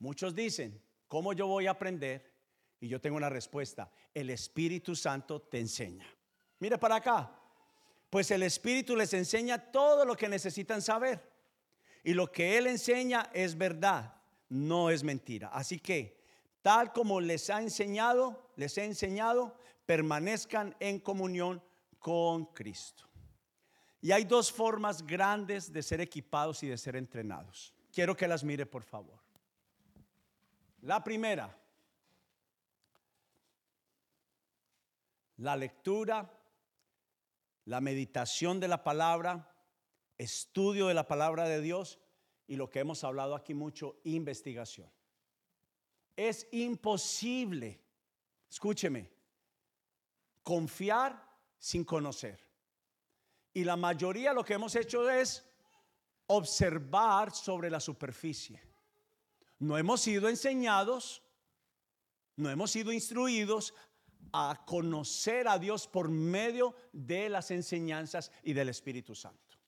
muchos 0.00 0.34
dicen, 0.34 0.82
¿cómo 1.06 1.32
yo 1.32 1.46
voy 1.46 1.66
a 1.66 1.70
aprender? 1.70 2.37
Y 2.80 2.88
yo 2.88 3.00
tengo 3.00 3.16
una 3.16 3.28
respuesta, 3.28 3.90
el 4.14 4.30
Espíritu 4.30 4.94
Santo 4.94 5.42
te 5.42 5.58
enseña. 5.58 6.06
Mire 6.60 6.78
para 6.78 6.96
acá, 6.96 7.32
pues 8.10 8.30
el 8.30 8.42
Espíritu 8.42 8.96
les 8.96 9.12
enseña 9.14 9.58
todo 9.70 10.04
lo 10.04 10.16
que 10.16 10.28
necesitan 10.28 10.80
saber. 10.80 11.20
Y 12.04 12.14
lo 12.14 12.30
que 12.30 12.56
Él 12.56 12.66
enseña 12.66 13.30
es 13.32 13.58
verdad, 13.58 14.14
no 14.48 14.90
es 14.90 15.02
mentira. 15.02 15.48
Así 15.48 15.78
que, 15.78 16.22
tal 16.62 16.92
como 16.92 17.20
les 17.20 17.50
ha 17.50 17.60
enseñado, 17.60 18.50
les 18.56 18.78
he 18.78 18.84
enseñado, 18.84 19.58
permanezcan 19.84 20.76
en 20.80 21.00
comunión 21.00 21.62
con 21.98 22.46
Cristo. 22.46 23.04
Y 24.00 24.12
hay 24.12 24.24
dos 24.24 24.52
formas 24.52 25.04
grandes 25.04 25.72
de 25.72 25.82
ser 25.82 26.00
equipados 26.00 26.62
y 26.62 26.68
de 26.68 26.78
ser 26.78 26.94
entrenados. 26.94 27.74
Quiero 27.92 28.16
que 28.16 28.28
las 28.28 28.44
mire, 28.44 28.64
por 28.64 28.84
favor. 28.84 29.18
La 30.82 31.02
primera, 31.02 31.54
la 35.38 35.56
lectura, 35.56 36.30
la 37.64 37.80
meditación 37.80 38.60
de 38.60 38.68
la 38.68 38.82
palabra, 38.82 39.54
estudio 40.16 40.88
de 40.88 40.94
la 40.94 41.06
palabra 41.06 41.48
de 41.48 41.60
Dios 41.60 41.98
y 42.46 42.56
lo 42.56 42.70
que 42.70 42.80
hemos 42.80 43.04
hablado 43.04 43.34
aquí 43.34 43.54
mucho, 43.54 44.00
investigación. 44.04 44.90
Es 46.16 46.48
imposible, 46.50 47.80
escúcheme, 48.50 49.10
confiar 50.42 51.24
sin 51.58 51.84
conocer. 51.84 52.44
Y 53.52 53.64
la 53.64 53.76
mayoría 53.76 54.32
lo 54.32 54.44
que 54.44 54.54
hemos 54.54 54.74
hecho 54.74 55.08
es 55.08 55.44
observar 56.26 57.32
sobre 57.32 57.70
la 57.70 57.80
superficie. 57.80 58.62
No 59.60 59.78
hemos 59.78 60.00
sido 60.00 60.28
enseñados, 60.28 61.22
no 62.36 62.50
hemos 62.50 62.70
sido 62.70 62.92
instruidos 62.92 63.74
a 64.32 64.64
conocer 64.66 65.48
a 65.48 65.58
Dios 65.58 65.86
por 65.86 66.08
medio 66.08 66.74
de 66.92 67.28
las 67.28 67.50
enseñanzas 67.50 68.30
y 68.42 68.52
del 68.52 68.68
Espíritu 68.68 69.14
Santo. 69.14 69.58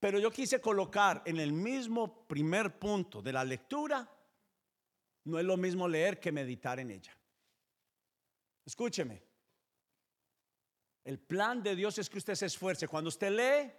Pero 0.00 0.18
yo 0.18 0.30
quise 0.30 0.60
colocar 0.60 1.22
en 1.26 1.38
el 1.38 1.52
mismo 1.52 2.26
primer 2.26 2.78
punto 2.78 3.22
de 3.22 3.32
la 3.32 3.44
lectura, 3.44 4.10
no 5.24 5.38
es 5.38 5.44
lo 5.44 5.56
mismo 5.56 5.86
leer 5.86 6.18
que 6.18 6.32
meditar 6.32 6.80
en 6.80 6.90
ella. 6.90 7.16
Escúcheme. 8.64 9.22
El 11.04 11.18
plan 11.18 11.62
de 11.62 11.76
Dios 11.76 11.98
es 11.98 12.08
que 12.08 12.18
usted 12.18 12.34
se 12.34 12.46
esfuerce. 12.46 12.88
Cuando 12.88 13.08
usted 13.08 13.30
lee, 13.30 13.72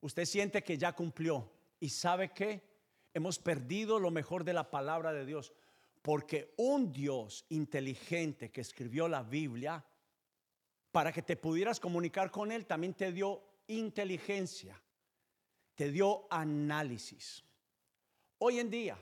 usted 0.00 0.24
siente 0.24 0.62
que 0.62 0.78
ya 0.78 0.94
cumplió. 0.94 1.52
¿Y 1.78 1.90
sabe 1.90 2.32
que 2.32 2.76
Hemos 3.16 3.38
perdido 3.38 3.98
lo 3.98 4.10
mejor 4.10 4.44
de 4.44 4.52
la 4.52 4.70
palabra 4.70 5.14
de 5.14 5.24
Dios. 5.24 5.54
Porque 6.06 6.54
un 6.58 6.92
Dios 6.92 7.44
inteligente 7.48 8.52
que 8.52 8.60
escribió 8.60 9.08
la 9.08 9.24
Biblia, 9.24 9.84
para 10.92 11.10
que 11.10 11.20
te 11.20 11.34
pudieras 11.36 11.80
comunicar 11.80 12.30
con 12.30 12.52
Él, 12.52 12.64
también 12.64 12.94
te 12.94 13.10
dio 13.10 13.42
inteligencia, 13.66 14.80
te 15.74 15.90
dio 15.90 16.28
análisis. 16.30 17.42
Hoy 18.38 18.60
en 18.60 18.70
día, 18.70 18.96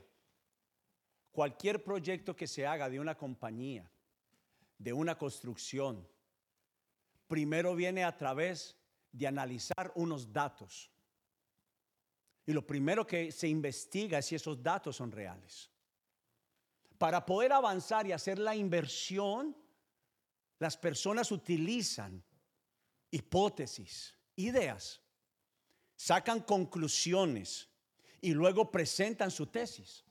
cualquier 1.30 1.84
proyecto 1.84 2.34
que 2.34 2.46
se 2.46 2.66
haga 2.66 2.88
de 2.88 2.98
una 2.98 3.18
compañía, 3.18 3.86
de 4.78 4.94
una 4.94 5.18
construcción, 5.18 6.08
primero 7.26 7.74
viene 7.74 8.02
a 8.02 8.16
través 8.16 8.78
de 9.12 9.26
analizar 9.26 9.92
unos 9.94 10.32
datos. 10.32 10.90
Y 12.46 12.54
lo 12.54 12.66
primero 12.66 13.06
que 13.06 13.30
se 13.30 13.46
investiga 13.46 14.20
es 14.20 14.24
si 14.24 14.36
esos 14.36 14.62
datos 14.62 14.96
son 14.96 15.12
reales. 15.12 15.70
Para 17.04 17.26
poder 17.26 17.52
avanzar 17.52 18.06
y 18.06 18.12
hacer 18.12 18.38
la 18.38 18.56
inversión, 18.56 19.54
las 20.58 20.74
personas 20.78 21.30
utilizan 21.32 22.24
hipótesis, 23.10 24.16
ideas, 24.36 25.02
sacan 25.96 26.40
conclusiones 26.40 27.68
y 28.22 28.32
luego 28.32 28.70
presentan 28.70 29.30
su 29.30 29.48
tesis. 29.48 30.02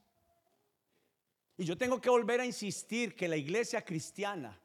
Y 1.58 1.66
yo 1.66 1.76
tengo 1.80 2.00
que 2.00 2.12
volver 2.12 2.42
a 2.42 2.46
insistir 2.46 3.16
que 3.16 3.28
la 3.28 3.38
iglesia 3.38 3.84
cristiana 3.84 4.62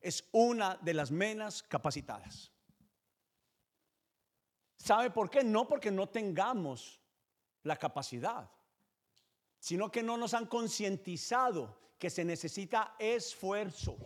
es 0.00 0.28
una 0.32 0.74
de 0.78 0.94
las 0.94 1.12
menos 1.12 1.62
capacitadas. 1.62 2.50
¿Sabe 4.76 5.12
por 5.12 5.30
qué? 5.30 5.44
No 5.44 5.68
porque 5.68 5.92
no 5.92 6.08
tengamos 6.08 7.00
la 7.62 7.76
capacidad, 7.76 8.50
sino 9.60 9.90
que 9.92 10.02
no 10.02 10.16
nos 10.16 10.34
han 10.34 10.46
concientizado 10.46 11.78
que 11.98 12.10
se 12.10 12.24
necesita 12.24 12.96
esfuerzo. 12.98 13.96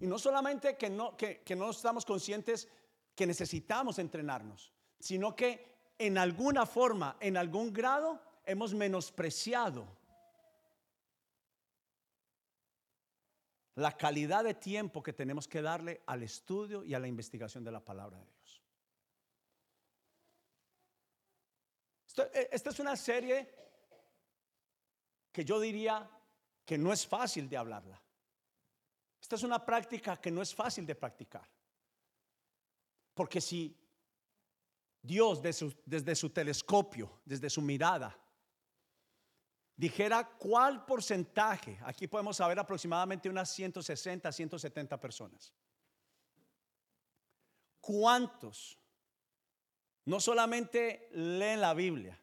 Y 0.00 0.06
no 0.06 0.18
solamente 0.18 0.76
que 0.76 0.88
no, 0.88 1.16
que, 1.16 1.42
que 1.42 1.56
no 1.56 1.70
estamos 1.70 2.04
conscientes 2.04 2.68
que 3.14 3.26
necesitamos 3.26 3.98
entrenarnos, 3.98 4.72
sino 4.98 5.36
que 5.36 5.74
en 5.98 6.16
alguna 6.16 6.64
forma, 6.64 7.16
en 7.20 7.36
algún 7.36 7.72
grado, 7.72 8.20
hemos 8.44 8.72
menospreciado 8.74 9.86
la 13.76 13.96
calidad 13.96 14.44
de 14.44 14.54
tiempo 14.54 15.02
que 15.02 15.12
tenemos 15.12 15.48
que 15.48 15.62
darle 15.62 16.02
al 16.06 16.22
estudio 16.22 16.84
y 16.84 16.94
a 16.94 17.00
la 17.00 17.08
investigación 17.08 17.64
de 17.64 17.72
la 17.72 17.84
palabra 17.84 18.18
de 18.18 18.24
Dios. 18.24 18.34
Eh, 22.03 22.03
esta 22.16 22.70
es 22.70 22.78
una 22.78 22.96
serie 22.96 23.52
que 25.32 25.44
yo 25.44 25.58
diría 25.58 26.08
que 26.64 26.78
no 26.78 26.92
es 26.92 27.06
fácil 27.06 27.48
de 27.48 27.56
hablarla. 27.56 28.00
Esta 29.20 29.36
es 29.36 29.42
una 29.42 29.64
práctica 29.64 30.20
que 30.20 30.30
no 30.30 30.42
es 30.42 30.54
fácil 30.54 30.86
de 30.86 30.94
practicar. 30.94 31.48
Porque 33.14 33.40
si 33.40 33.76
Dios 35.00 35.42
desde 35.42 36.14
su, 36.14 36.30
telescopio, 36.30 37.20
desde 37.24 37.50
su 37.50 37.60
mirada, 37.60 38.16
dijera 39.76 40.28
cuál 40.38 40.84
porcentaje, 40.84 41.78
aquí 41.84 42.06
podemos 42.06 42.36
saber 42.36 42.58
aproximadamente 42.58 43.28
unas 43.28 43.50
160, 43.50 44.30
170 44.30 45.00
personas, 45.00 45.52
cuántos 47.80 48.78
no 50.04 50.20
solamente 50.20 51.08
leen 51.12 51.60
la 51.60 51.74
Biblia, 51.74 52.18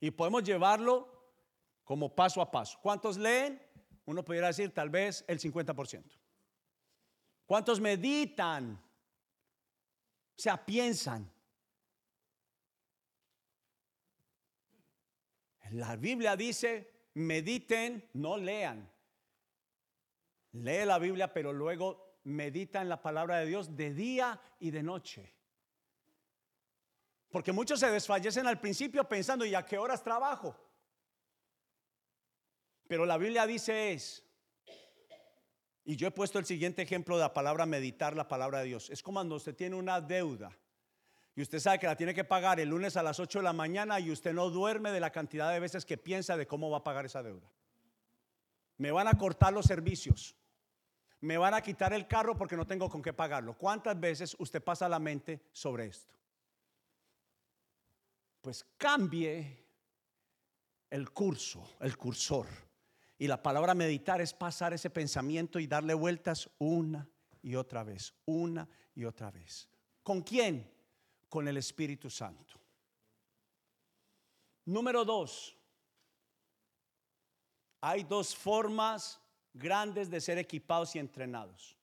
y 0.00 0.10
podemos 0.10 0.44
llevarlo 0.44 1.08
como 1.84 2.14
paso 2.14 2.40
a 2.42 2.50
paso. 2.50 2.78
¿Cuántos 2.82 3.16
leen? 3.16 3.62
Uno 4.04 4.24
pudiera 4.24 4.48
decir 4.48 4.72
tal 4.72 4.90
vez 4.90 5.24
el 5.26 5.40
50%. 5.40 6.04
¿Cuántos 7.46 7.80
meditan? 7.80 8.72
O 8.74 10.38
sea, 10.38 10.64
piensan. 10.64 11.32
La 15.70 15.96
Biblia 15.96 16.36
dice, 16.36 17.08
mediten, 17.14 18.08
no 18.14 18.36
lean. 18.36 18.90
Lee 20.52 20.84
la 20.84 20.98
Biblia, 20.98 21.32
pero 21.32 21.52
luego 21.52 22.20
medita 22.24 22.80
en 22.82 22.88
la 22.88 23.02
palabra 23.02 23.38
de 23.38 23.46
Dios 23.46 23.76
de 23.76 23.94
día 23.94 24.40
y 24.58 24.70
de 24.70 24.82
noche. 24.82 25.35
Porque 27.30 27.52
muchos 27.52 27.80
se 27.80 27.90
desfallecen 27.90 28.46
al 28.46 28.60
principio 28.60 29.04
pensando, 29.04 29.44
¿y 29.44 29.54
a 29.54 29.64
qué 29.64 29.78
horas 29.78 30.02
trabajo? 30.02 30.56
Pero 32.86 33.04
la 33.04 33.18
Biblia 33.18 33.46
dice 33.46 33.92
es, 33.92 34.24
y 35.84 35.96
yo 35.96 36.08
he 36.08 36.10
puesto 36.10 36.38
el 36.38 36.44
siguiente 36.44 36.82
ejemplo 36.82 37.16
de 37.16 37.22
la 37.22 37.32
palabra 37.32 37.64
meditar 37.64 38.16
la 38.16 38.26
palabra 38.26 38.60
de 38.60 38.66
Dios. 38.66 38.90
Es 38.90 39.02
como 39.02 39.18
cuando 39.18 39.36
usted 39.36 39.54
tiene 39.54 39.76
una 39.76 40.00
deuda 40.00 40.50
y 41.36 41.42
usted 41.42 41.60
sabe 41.60 41.78
que 41.78 41.86
la 41.86 41.96
tiene 41.96 42.14
que 42.14 42.24
pagar 42.24 42.58
el 42.58 42.70
lunes 42.70 42.96
a 42.96 43.02
las 43.02 43.20
8 43.20 43.38
de 43.38 43.44
la 43.44 43.52
mañana 43.52 44.00
y 44.00 44.10
usted 44.10 44.32
no 44.32 44.50
duerme 44.50 44.90
de 44.90 45.00
la 45.00 45.10
cantidad 45.10 45.52
de 45.52 45.60
veces 45.60 45.84
que 45.84 45.96
piensa 45.96 46.36
de 46.36 46.46
cómo 46.46 46.70
va 46.70 46.78
a 46.78 46.84
pagar 46.84 47.06
esa 47.06 47.22
deuda. 47.22 47.48
Me 48.78 48.90
van 48.90 49.06
a 49.06 49.16
cortar 49.16 49.52
los 49.52 49.66
servicios. 49.66 50.34
Me 51.20 51.38
van 51.38 51.54
a 51.54 51.60
quitar 51.60 51.92
el 51.92 52.06
carro 52.06 52.36
porque 52.36 52.56
no 52.56 52.66
tengo 52.66 52.88
con 52.88 53.02
qué 53.02 53.12
pagarlo. 53.12 53.56
¿Cuántas 53.56 53.98
veces 53.98 54.34
usted 54.38 54.62
pasa 54.62 54.88
la 54.88 54.98
mente 54.98 55.42
sobre 55.52 55.86
esto? 55.86 56.14
Pues 58.46 58.64
cambie 58.78 59.66
el 60.88 61.10
curso, 61.10 61.68
el 61.80 61.96
cursor, 61.96 62.46
Y 63.18 63.26
la 63.26 63.42
palabra 63.42 63.74
meditar 63.74 64.20
es 64.20 64.32
pasar 64.32 64.72
ese 64.72 64.88
pensamiento 64.88 65.58
y 65.58 65.66
darle 65.66 65.94
vueltas 65.94 66.48
una 66.58 67.10
y 67.42 67.56
otra 67.56 67.82
vez, 67.82 68.14
una 68.24 68.68
y 68.94 69.04
otra 69.04 69.32
vez. 69.32 69.68
¿Con 70.04 70.22
quién? 70.22 70.72
Con 71.28 71.48
el 71.48 71.56
Espíritu 71.56 72.08
Santo. 72.08 72.54
Número 74.64 75.04
dos, 75.04 75.58
hay 77.80 78.04
dos 78.04 78.32
formas 78.32 79.20
grandes 79.54 80.08
de 80.08 80.20
ser 80.20 80.38
equipados 80.38 80.94
y 80.94 81.00
entrenados. 81.00 81.76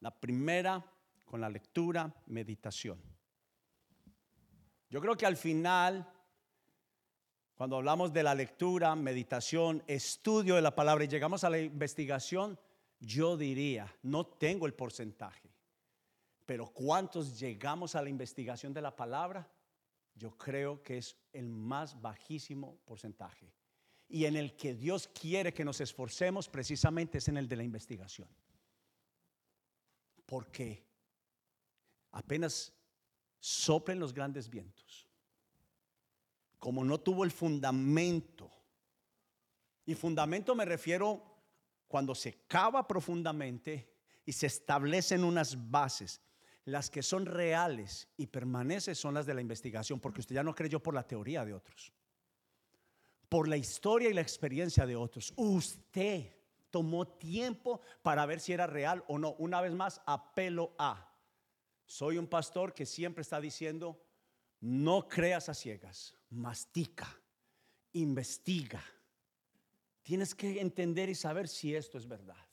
La 0.00 0.10
primera, 0.10 0.84
con 1.24 1.40
la 1.40 1.48
lectura, 1.48 2.14
meditación. 2.26 3.09
Yo 4.90 5.00
creo 5.00 5.16
que 5.16 5.26
al 5.26 5.36
final 5.36 6.06
cuando 7.60 7.76
hablamos 7.76 8.10
de 8.10 8.22
la 8.22 8.34
lectura, 8.34 8.96
meditación, 8.96 9.84
estudio 9.86 10.54
de 10.54 10.62
la 10.62 10.74
palabra 10.74 11.04
y 11.04 11.08
llegamos 11.08 11.44
a 11.44 11.50
la 11.50 11.58
investigación, 11.58 12.58
yo 13.00 13.36
diría, 13.36 13.94
no 14.02 14.26
tengo 14.26 14.64
el 14.64 14.72
porcentaje, 14.72 15.52
pero 16.46 16.72
¿cuántos 16.72 17.38
llegamos 17.38 17.94
a 17.94 18.00
la 18.00 18.08
investigación 18.08 18.72
de 18.72 18.80
la 18.80 18.96
palabra? 18.96 19.46
Yo 20.14 20.30
creo 20.38 20.82
que 20.82 20.96
es 20.96 21.18
el 21.34 21.50
más 21.50 22.00
bajísimo 22.00 22.78
porcentaje. 22.86 23.52
Y 24.08 24.24
en 24.24 24.36
el 24.36 24.56
que 24.56 24.72
Dios 24.72 25.06
quiere 25.08 25.52
que 25.52 25.62
nos 25.62 25.82
esforcemos 25.82 26.48
precisamente 26.48 27.18
es 27.18 27.28
en 27.28 27.36
el 27.36 27.46
de 27.46 27.56
la 27.56 27.62
investigación. 27.62 28.28
Porque 30.24 30.82
apenas 32.12 32.72
soplen 33.40 33.98
los 33.98 34.14
grandes 34.14 34.48
vientos 34.48 35.10
como 36.60 36.84
no 36.84 37.00
tuvo 37.00 37.24
el 37.24 37.32
fundamento, 37.32 38.52
y 39.86 39.94
fundamento 39.94 40.54
me 40.54 40.66
refiero 40.66 41.24
cuando 41.88 42.14
se 42.14 42.44
cava 42.46 42.86
profundamente 42.86 43.90
y 44.24 44.32
se 44.32 44.46
establecen 44.46 45.24
unas 45.24 45.70
bases, 45.70 46.20
las 46.66 46.90
que 46.90 47.02
son 47.02 47.24
reales 47.26 48.06
y 48.16 48.26
permanecen 48.26 48.94
son 48.94 49.14
las 49.14 49.26
de 49.26 49.34
la 49.34 49.40
investigación, 49.40 49.98
porque 49.98 50.20
usted 50.20 50.34
ya 50.34 50.44
no 50.44 50.54
creyó 50.54 50.80
por 50.80 50.94
la 50.94 51.02
teoría 51.02 51.44
de 51.46 51.54
otros, 51.54 51.92
por 53.28 53.48
la 53.48 53.56
historia 53.56 54.10
y 54.10 54.14
la 54.14 54.20
experiencia 54.20 54.86
de 54.86 54.94
otros. 54.94 55.32
Usted 55.36 56.36
tomó 56.70 57.08
tiempo 57.08 57.80
para 58.02 58.26
ver 58.26 58.38
si 58.38 58.52
era 58.52 58.66
real 58.66 59.02
o 59.08 59.18
no. 59.18 59.32
Una 59.38 59.62
vez 59.62 59.72
más, 59.72 60.02
apelo 60.04 60.74
a. 60.78 61.09
Soy 61.90 62.18
un 62.18 62.28
pastor 62.28 62.72
que 62.72 62.86
siempre 62.86 63.22
está 63.22 63.40
diciendo, 63.40 64.00
no 64.60 65.08
creas 65.08 65.48
a 65.48 65.54
ciegas 65.54 66.14
mastica, 66.30 67.20
investiga. 67.94 68.80
Tienes 70.04 70.32
que 70.36 70.60
entender 70.60 71.08
y 71.08 71.16
saber 71.16 71.48
si 71.48 71.74
esto 71.74 71.98
es 71.98 72.06
verdad. 72.06 72.46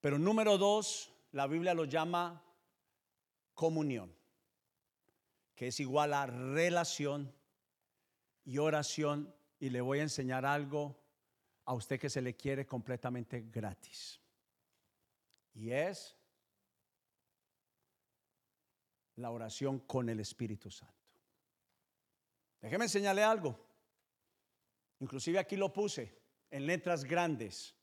Pero 0.00 0.18
número 0.18 0.58
dos, 0.58 1.12
la 1.30 1.46
Biblia 1.46 1.72
lo 1.72 1.84
llama 1.84 2.42
comunión, 3.54 4.12
que 5.54 5.68
es 5.68 5.78
igual 5.78 6.14
a 6.14 6.26
relación 6.26 7.32
y 8.44 8.58
oración. 8.58 9.32
Y 9.60 9.70
le 9.70 9.80
voy 9.80 10.00
a 10.00 10.02
enseñar 10.02 10.44
algo 10.44 11.00
a 11.64 11.74
usted 11.74 12.00
que 12.00 12.10
se 12.10 12.20
le 12.20 12.34
quiere 12.34 12.66
completamente 12.66 13.42
gratis. 13.52 14.20
Y 15.54 15.70
es 15.70 16.16
la 19.16 19.30
oración 19.30 19.80
con 19.80 20.08
el 20.08 20.20
Espíritu 20.20 20.70
Santo. 20.70 20.94
Déjeme 22.60 22.84
enseñarle 22.84 23.22
algo. 23.22 23.58
Inclusive 25.00 25.38
aquí 25.38 25.56
lo 25.56 25.72
puse 25.72 26.18
en 26.50 26.66
letras 26.66 27.04
grandes. 27.04 27.74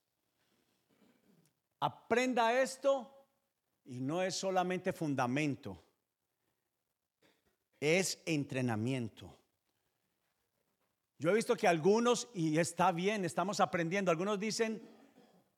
Aprenda 1.79 2.61
esto 2.61 3.21
y 3.85 3.99
no 3.99 4.21
es 4.21 4.35
solamente 4.35 4.93
fundamento, 4.93 5.83
es 7.79 8.21
entrenamiento. 8.25 9.37
Yo 11.17 11.29
he 11.29 11.33
visto 11.33 11.55
que 11.55 11.67
algunos, 11.67 12.29
y 12.33 12.57
está 12.57 12.91
bien, 12.91 13.25
estamos 13.25 13.59
aprendiendo, 13.59 14.09
algunos 14.09 14.39
dicen, 14.39 14.81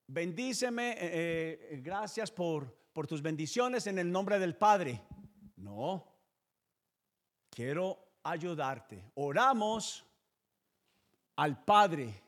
bendíceme, 0.08 0.92
eh, 0.92 0.98
eh, 1.02 1.82
gracias 1.82 2.32
por, 2.32 2.74
por 2.92 3.08
tus 3.08 3.22
bendiciones 3.22 3.88
en 3.88 4.00
el 4.00 4.12
nombre 4.12 4.40
del 4.40 4.56
Padre. 4.56 5.02
No, 5.63 6.06
quiero 7.49 8.17
ayudarte. 8.21 9.12
Oramos 9.15 10.06
al 11.38 11.63
Padre. 11.63 12.21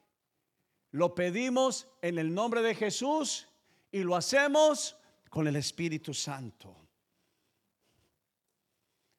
Lo 0.91 1.13
pedimos 1.13 1.85
en 2.01 2.17
el 2.17 2.33
nombre 2.33 2.61
de 2.61 2.73
Jesús 2.73 3.45
y 3.91 4.03
lo 4.03 4.15
hacemos 4.15 4.95
con 5.29 5.47
el 5.47 5.57
Espíritu 5.57 6.13
Santo. 6.13 6.73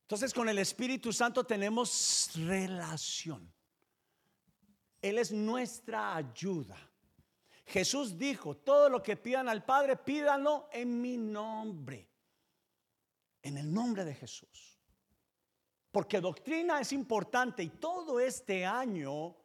Entonces 0.05 0.33
con 0.33 0.49
el 0.49 0.59
Espíritu 0.61 1.13
Santo 1.13 1.45
tenemos 1.45 2.31
relación. 2.37 3.53
Él 5.03 5.19
es 5.19 5.31
nuestra 5.31 6.17
ayuda. 6.17 6.79
Jesús 7.67 8.17
dijo, 8.17 8.57
todo 8.57 8.89
lo 8.89 9.03
que 9.03 9.19
pidan 9.19 9.47
al 9.51 9.63
Padre, 9.63 9.97
pídanlo 9.97 10.71
en 10.73 11.03
mi 11.03 11.19
nombre. 11.19 12.16
En 13.47 13.57
el 13.57 13.73
nombre 13.73 14.05
de 14.05 14.13
Jesús. 14.13 14.77
Porque 15.93 16.21
doctrina 16.21 16.81
es 16.81 16.93
importante 16.93 17.63
y 17.63 17.69
todo 17.69 18.19
este 18.19 18.67
año 18.67 19.37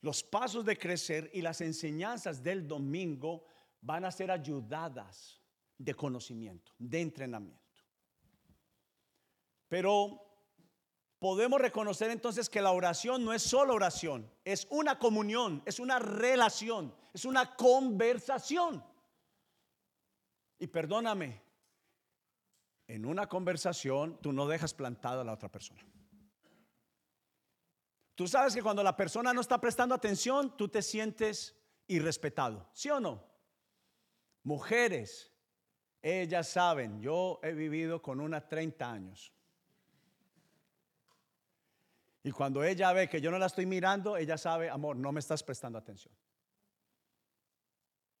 los 0.00 0.22
pasos 0.22 0.64
de 0.64 0.78
crecer 0.78 1.30
y 1.34 1.42
las 1.42 1.60
enseñanzas 1.60 2.42
del 2.42 2.66
domingo 2.66 3.44
van 3.82 4.06
a 4.06 4.10
ser 4.10 4.30
ayudadas 4.30 5.42
de 5.76 5.94
conocimiento, 5.94 6.72
de 6.78 7.02
entrenamiento. 7.02 7.84
Pero 9.68 10.24
podemos 11.18 11.60
reconocer 11.60 12.10
entonces 12.10 12.48
que 12.48 12.62
la 12.62 12.72
oración 12.72 13.26
no 13.26 13.34
es 13.34 13.42
solo 13.42 13.74
oración, 13.74 14.32
es 14.42 14.66
una 14.70 14.98
comunión, 14.98 15.62
es 15.66 15.78
una 15.78 15.98
relación, 15.98 16.94
es 17.12 17.26
una 17.26 17.54
conversación. 17.56 18.82
Y 20.58 20.66
perdóname, 20.66 21.47
en 22.88 23.04
una 23.04 23.28
conversación 23.28 24.18
tú 24.20 24.32
no 24.32 24.48
dejas 24.48 24.74
plantada 24.74 25.20
a 25.20 25.24
la 25.24 25.34
otra 25.34 25.50
persona. 25.50 25.84
Tú 28.14 28.26
sabes 28.26 28.54
que 28.54 28.62
cuando 28.62 28.82
la 28.82 28.96
persona 28.96 29.32
no 29.32 29.42
está 29.42 29.60
prestando 29.60 29.94
atención, 29.94 30.56
tú 30.56 30.68
te 30.68 30.82
sientes 30.82 31.54
irrespetado, 31.86 32.68
¿sí 32.72 32.90
o 32.90 32.98
no? 32.98 33.24
Mujeres, 34.42 35.30
ellas 36.02 36.48
saben, 36.48 37.00
yo 37.00 37.38
he 37.42 37.52
vivido 37.52 38.02
con 38.02 38.20
una 38.20 38.48
30 38.48 38.90
años. 38.90 39.32
Y 42.24 42.30
cuando 42.32 42.64
ella 42.64 42.92
ve 42.92 43.08
que 43.08 43.20
yo 43.20 43.30
no 43.30 43.38
la 43.38 43.46
estoy 43.46 43.66
mirando, 43.66 44.16
ella 44.16 44.36
sabe, 44.36 44.68
amor, 44.68 44.96
no 44.96 45.12
me 45.12 45.20
estás 45.20 45.42
prestando 45.42 45.78
atención. 45.78 46.14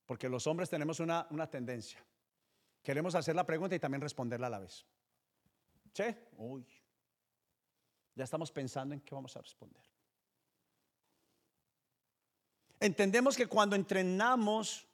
Porque 0.06 0.28
los 0.28 0.46
hombres 0.46 0.70
tenemos 0.70 1.00
una, 1.00 1.26
una 1.30 1.50
tendencia. 1.50 2.02
Queremos 2.82 3.14
hacer 3.14 3.36
la 3.36 3.44
pregunta 3.44 3.74
y 3.74 3.78
también 3.78 4.00
responderla 4.00 4.46
a 4.46 4.50
la 4.50 4.58
vez. 4.58 4.86
¿Sí? 5.92 6.04
Uy. 6.36 6.66
Ya 8.14 8.24
estamos 8.24 8.50
pensando 8.50 8.94
en 8.94 9.00
qué 9.00 9.14
vamos 9.14 9.36
a 9.36 9.40
responder. 9.40 9.82
Entendemos 12.80 13.36
que 13.36 13.46
cuando 13.46 13.76
entrenamos 13.76 14.86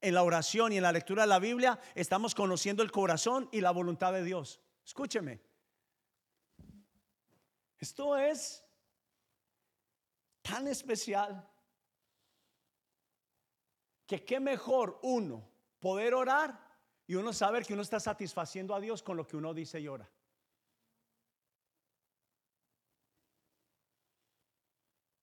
en 0.00 0.14
la 0.14 0.22
oración 0.22 0.72
y 0.72 0.76
en 0.76 0.82
la 0.82 0.92
lectura 0.92 1.22
de 1.22 1.28
la 1.28 1.38
Biblia, 1.38 1.78
estamos 1.94 2.34
conociendo 2.34 2.82
el 2.82 2.92
corazón 2.92 3.48
y 3.52 3.60
la 3.60 3.70
voluntad 3.70 4.12
de 4.12 4.22
Dios. 4.22 4.60
Escúcheme. 4.84 5.40
Esto 7.78 8.16
es 8.16 8.64
tan 10.42 10.68
especial 10.68 11.48
que 14.06 14.24
qué 14.24 14.38
mejor 14.38 14.98
uno 15.02 15.48
poder 15.80 16.14
orar 16.14 16.65
y 17.06 17.14
uno 17.14 17.32
sabe 17.32 17.62
que 17.64 17.72
uno 17.72 17.82
está 17.82 18.00
satisfaciendo 18.00 18.74
a 18.74 18.80
Dios 18.80 19.02
con 19.02 19.16
lo 19.16 19.26
que 19.26 19.36
uno 19.36 19.54
dice 19.54 19.80
y 19.80 19.88
ora. 19.88 20.08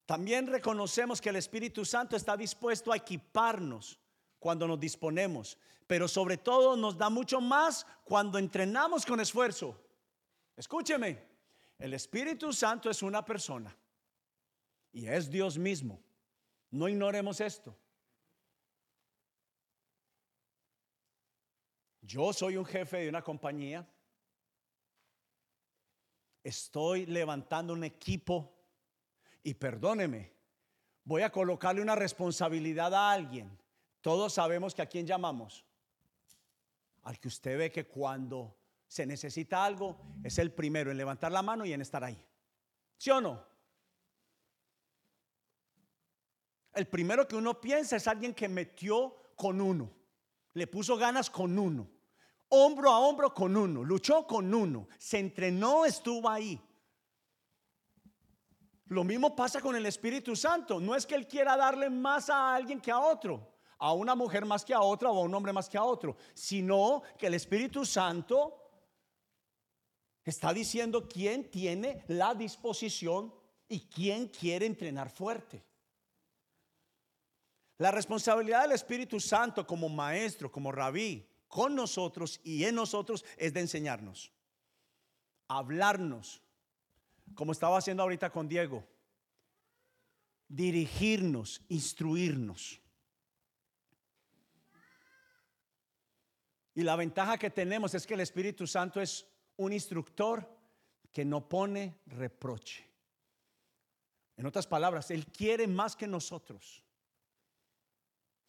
También 0.06 0.48
reconocemos 0.48 1.22
que 1.22 1.30
el 1.30 1.38
Espíritu 1.38 1.86
Santo 1.86 2.16
está 2.16 2.38
dispuesto 2.38 2.92
a 2.92 2.98
equiparnos 2.98 4.00
cuando 4.40 4.68
nos 4.68 4.80
disponemos, 4.80 5.58
pero 5.88 6.08
sobre 6.08 6.38
todo 6.38 6.76
nos 6.76 6.98
da 6.98 7.10
mucho 7.10 7.40
más 7.40 7.86
cuando 8.04 8.38
entrenamos 8.38 9.06
con 9.06 9.20
esfuerzo. 9.20 9.80
Escúcheme, 10.56 11.24
el 11.80 11.94
Espíritu 11.94 12.54
Santo 12.54 12.90
es 12.90 13.02
una 13.02 13.24
persona 13.24 13.76
y 14.92 15.08
es 15.08 15.30
Dios 15.30 15.58
mismo. 15.58 16.02
No 16.70 16.88
ignoremos 16.88 17.40
esto. 17.42 17.76
Yo 22.04 22.32
soy 22.32 22.58
un 22.58 22.66
jefe 22.66 22.98
de 22.98 23.10
una 23.10 23.24
compañía. 23.24 23.88
Estoy 26.44 27.08
levantando 27.08 27.74
un 27.74 27.84
equipo 27.84 28.54
y 29.42 29.56
perdóneme, 29.56 30.34
Voy 31.06 31.22
a 31.22 31.32
colocarle 31.32 31.82
una 31.82 31.96
responsabilidad 31.96 32.94
a 32.94 33.12
alguien. 33.12 33.58
Todos 34.02 34.34
sabemos 34.34 34.74
que 34.74 34.82
a 34.82 34.86
quién 34.86 35.06
llamamos. 35.06 35.66
Al 37.04 37.20
que 37.20 37.28
usted 37.28 37.58
ve 37.58 37.72
que 37.72 37.86
cuando 37.86 38.56
se 38.88 39.06
necesita 39.06 39.66
algo 39.66 39.98
es 40.24 40.38
el 40.38 40.54
primero 40.54 40.92
en 40.92 40.98
levantar 40.98 41.32
la 41.32 41.42
mano 41.42 41.66
y 41.66 41.74
en 41.74 41.82
estar 41.82 42.04
ahí. 42.04 42.24
¿Sí 42.98 43.10
o 43.10 43.20
no? 43.20 43.46
El 46.74 46.88
primero 46.88 47.28
que 47.28 47.36
uno 47.36 47.60
piensa 47.60 47.98
es 47.98 48.08
alguien 48.08 48.34
que 48.34 48.48
metió 48.48 49.34
con 49.36 49.60
uno, 49.62 49.92
le 50.54 50.66
puso 50.68 50.98
ganas 50.98 51.30
con 51.30 51.60
uno, 51.60 51.88
hombro 52.54 52.92
a 52.92 53.00
hombro 53.00 53.34
con 53.34 53.58
uno, 53.58 53.84
luchó 53.84 54.28
con 54.28 54.54
uno, 54.54 54.88
se 55.00 55.18
entrenó, 55.20 55.86
estuvo 55.86 56.30
ahí. 56.30 56.62
Lo 58.86 59.04
mismo 59.04 59.36
pasa 59.36 59.60
con 59.60 59.76
el 59.76 59.86
Espíritu 59.88 60.36
Santo. 60.36 60.80
No 60.80 60.96
es 60.96 61.06
que 61.06 61.16
Él 61.16 61.28
quiera 61.28 61.58
darle 61.58 61.90
más 61.90 62.30
a 62.30 62.54
alguien 62.54 62.80
que 62.80 62.92
a 62.92 63.00
otro, 63.00 63.56
a 63.80 63.92
una 63.94 64.14
mujer 64.14 64.46
más 64.46 64.64
que 64.64 64.74
a 64.74 64.82
otra 64.82 65.10
o 65.10 65.18
a 65.18 65.24
un 65.24 65.34
hombre 65.34 65.52
más 65.52 65.68
que 65.68 65.78
a 65.78 65.84
otro, 65.84 66.16
sino 66.34 67.02
que 67.18 67.28
el 67.28 67.34
Espíritu 67.34 67.86
Santo 67.86 68.60
está 70.24 70.54
diciendo 70.54 71.08
quién 71.08 71.50
tiene 71.50 72.04
la 72.08 72.36
disposición 72.36 73.34
y 73.68 73.88
quién 73.88 74.28
quiere 74.28 74.68
entrenar 74.68 75.10
fuerte. 75.10 75.66
La 77.80 77.90
responsabilidad 77.90 78.62
del 78.62 78.74
Espíritu 78.74 79.20
Santo 79.20 79.66
como 79.66 79.90
maestro, 79.90 80.52
como 80.52 80.72
rabí, 80.72 81.28
con 81.54 81.76
nosotros 81.76 82.42
y 82.44 82.64
en 82.64 82.74
nosotros 82.74 83.24
es 83.38 83.54
de 83.54 83.60
enseñarnos, 83.60 84.32
hablarnos, 85.48 86.42
como 87.36 87.52
estaba 87.52 87.78
haciendo 87.78 88.02
ahorita 88.02 88.32
con 88.32 88.48
Diego, 88.48 88.84
dirigirnos, 90.48 91.62
instruirnos. 91.70 92.82
Y 96.74 96.82
la 96.82 96.96
ventaja 96.96 97.38
que 97.38 97.52
tenemos 97.52 97.94
es 97.94 98.08
que 98.08 98.16
el 98.16 98.22
Espíritu 98.22 98.66
Santo 98.66 99.00
es 99.00 99.28
un 99.58 99.74
instructor 99.74 100.50
que 101.12 101.24
no 101.24 101.48
pone 101.48 102.00
reproche. 102.08 102.84
En 104.38 104.48
otras 104.48 104.66
palabras, 104.66 105.12
Él 105.12 105.28
quiere 105.28 105.68
más 105.68 105.96
que 105.96 106.08
nosotros. 106.08 106.84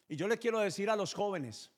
Y 0.08 0.16
yo 0.16 0.26
le 0.26 0.38
quiero 0.38 0.58
decir 0.60 0.88
a 0.88 0.96
los 0.96 1.12
jóvenes, 1.12 1.70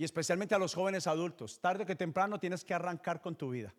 y 0.00 0.04
especialmente 0.04 0.54
a 0.54 0.58
los 0.58 0.72
jóvenes 0.72 1.06
adultos, 1.06 1.60
tarde 1.60 1.84
que 1.84 1.94
temprano 1.94 2.40
tienes 2.40 2.64
que 2.64 2.72
arrancar 2.72 3.20
con 3.20 3.36
tu 3.36 3.50
vida. 3.50 3.74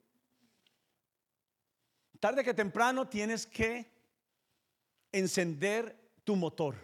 Tarde 2.19 2.43
que 2.43 2.53
temprano 2.53 3.07
tienes 3.07 3.47
que 3.47 3.91
encender 5.11 6.11
tu 6.23 6.35
motor. 6.35 6.75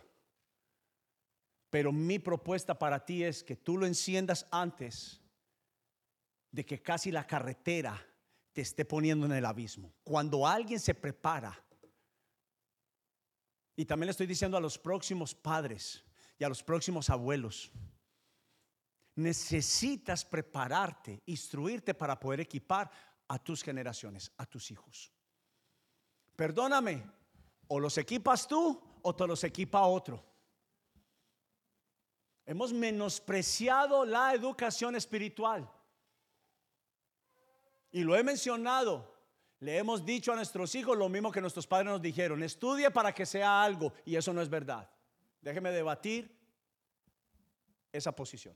Pero 1.69 1.91
mi 1.91 2.17
propuesta 2.17 2.80
para 2.80 3.06
ti 3.06 3.23
es 3.23 3.43
que 3.43 3.56
tú 3.56 3.78
lo 3.78 3.86
enciendas 3.86 4.47
antes 4.50 5.21
de 6.50 6.65
que 6.65 6.82
casi 6.82 7.12
la 7.12 7.28
carretera 7.28 8.04
te 8.54 8.62
esté 8.62 8.86
poniendo 8.86 9.28
en 9.28 9.34
el 9.34 9.45
abismo. 9.45 9.93
Cuando 10.04 10.47
alguien 10.47 10.80
se 10.80 10.95
prepara, 10.95 11.63
y 13.76 13.86
también 13.86 14.08
le 14.08 14.12
estoy 14.13 14.26
diciendo 14.26 14.58
a 14.58 14.62
los 14.62 14.80
próximos 14.80 15.36
padres 15.36 16.04
y 16.39 16.43
a 16.43 16.50
los 16.50 16.63
próximos 16.63 17.12
abuelos, 17.12 17.71
necesitas 19.17 20.23
prepararte, 20.23 21.21
instruirte 21.25 21.93
para 21.93 22.19
poder 22.19 22.41
equipar 22.41 22.89
a 23.27 23.39
tus 23.39 23.63
generaciones, 23.63 24.32
a 24.38 24.45
tus 24.45 24.71
hijos. 24.71 25.12
Perdóname, 26.36 27.03
o 27.67 27.80
los 27.80 27.97
equipas 27.97 28.47
tú 28.47 28.82
o 29.01 29.15
te 29.15 29.27
los 29.27 29.43
equipa 29.43 29.82
otro. 29.82 30.23
Hemos 32.45 32.71
menospreciado 32.71 34.06
la 34.06 34.34
educación 34.34 34.95
espiritual. 34.95 35.69
Y 37.91 38.03
lo 38.03 38.15
he 38.15 38.23
mencionado. 38.23 39.15
Le 39.60 39.80
hemos 39.80 40.06
dicho 40.06 40.32
a 40.32 40.36
nuestros 40.36 40.75
hijos 40.75 40.95
lo 40.97 41.10
mismo 41.10 41.32
que 41.32 41.41
nuestros 41.41 41.65
padres 41.65 41.91
nos 41.91 42.01
dijeron. 42.01 42.43
Estudie 42.43 42.91
para 42.91 43.13
que 43.13 43.25
sea 43.25 43.63
algo. 43.63 43.91
Y 44.06 44.15
eso 44.15 44.32
no 44.32 44.41
es 44.41 44.49
verdad. 44.49 44.89
Déjeme 45.41 45.71
debatir 45.71 46.34
esa 47.91 48.15
posición. 48.15 48.56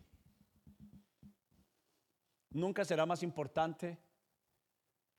Nunca 2.52 2.86
será 2.86 3.06
más 3.06 3.24
importante 3.24 3.98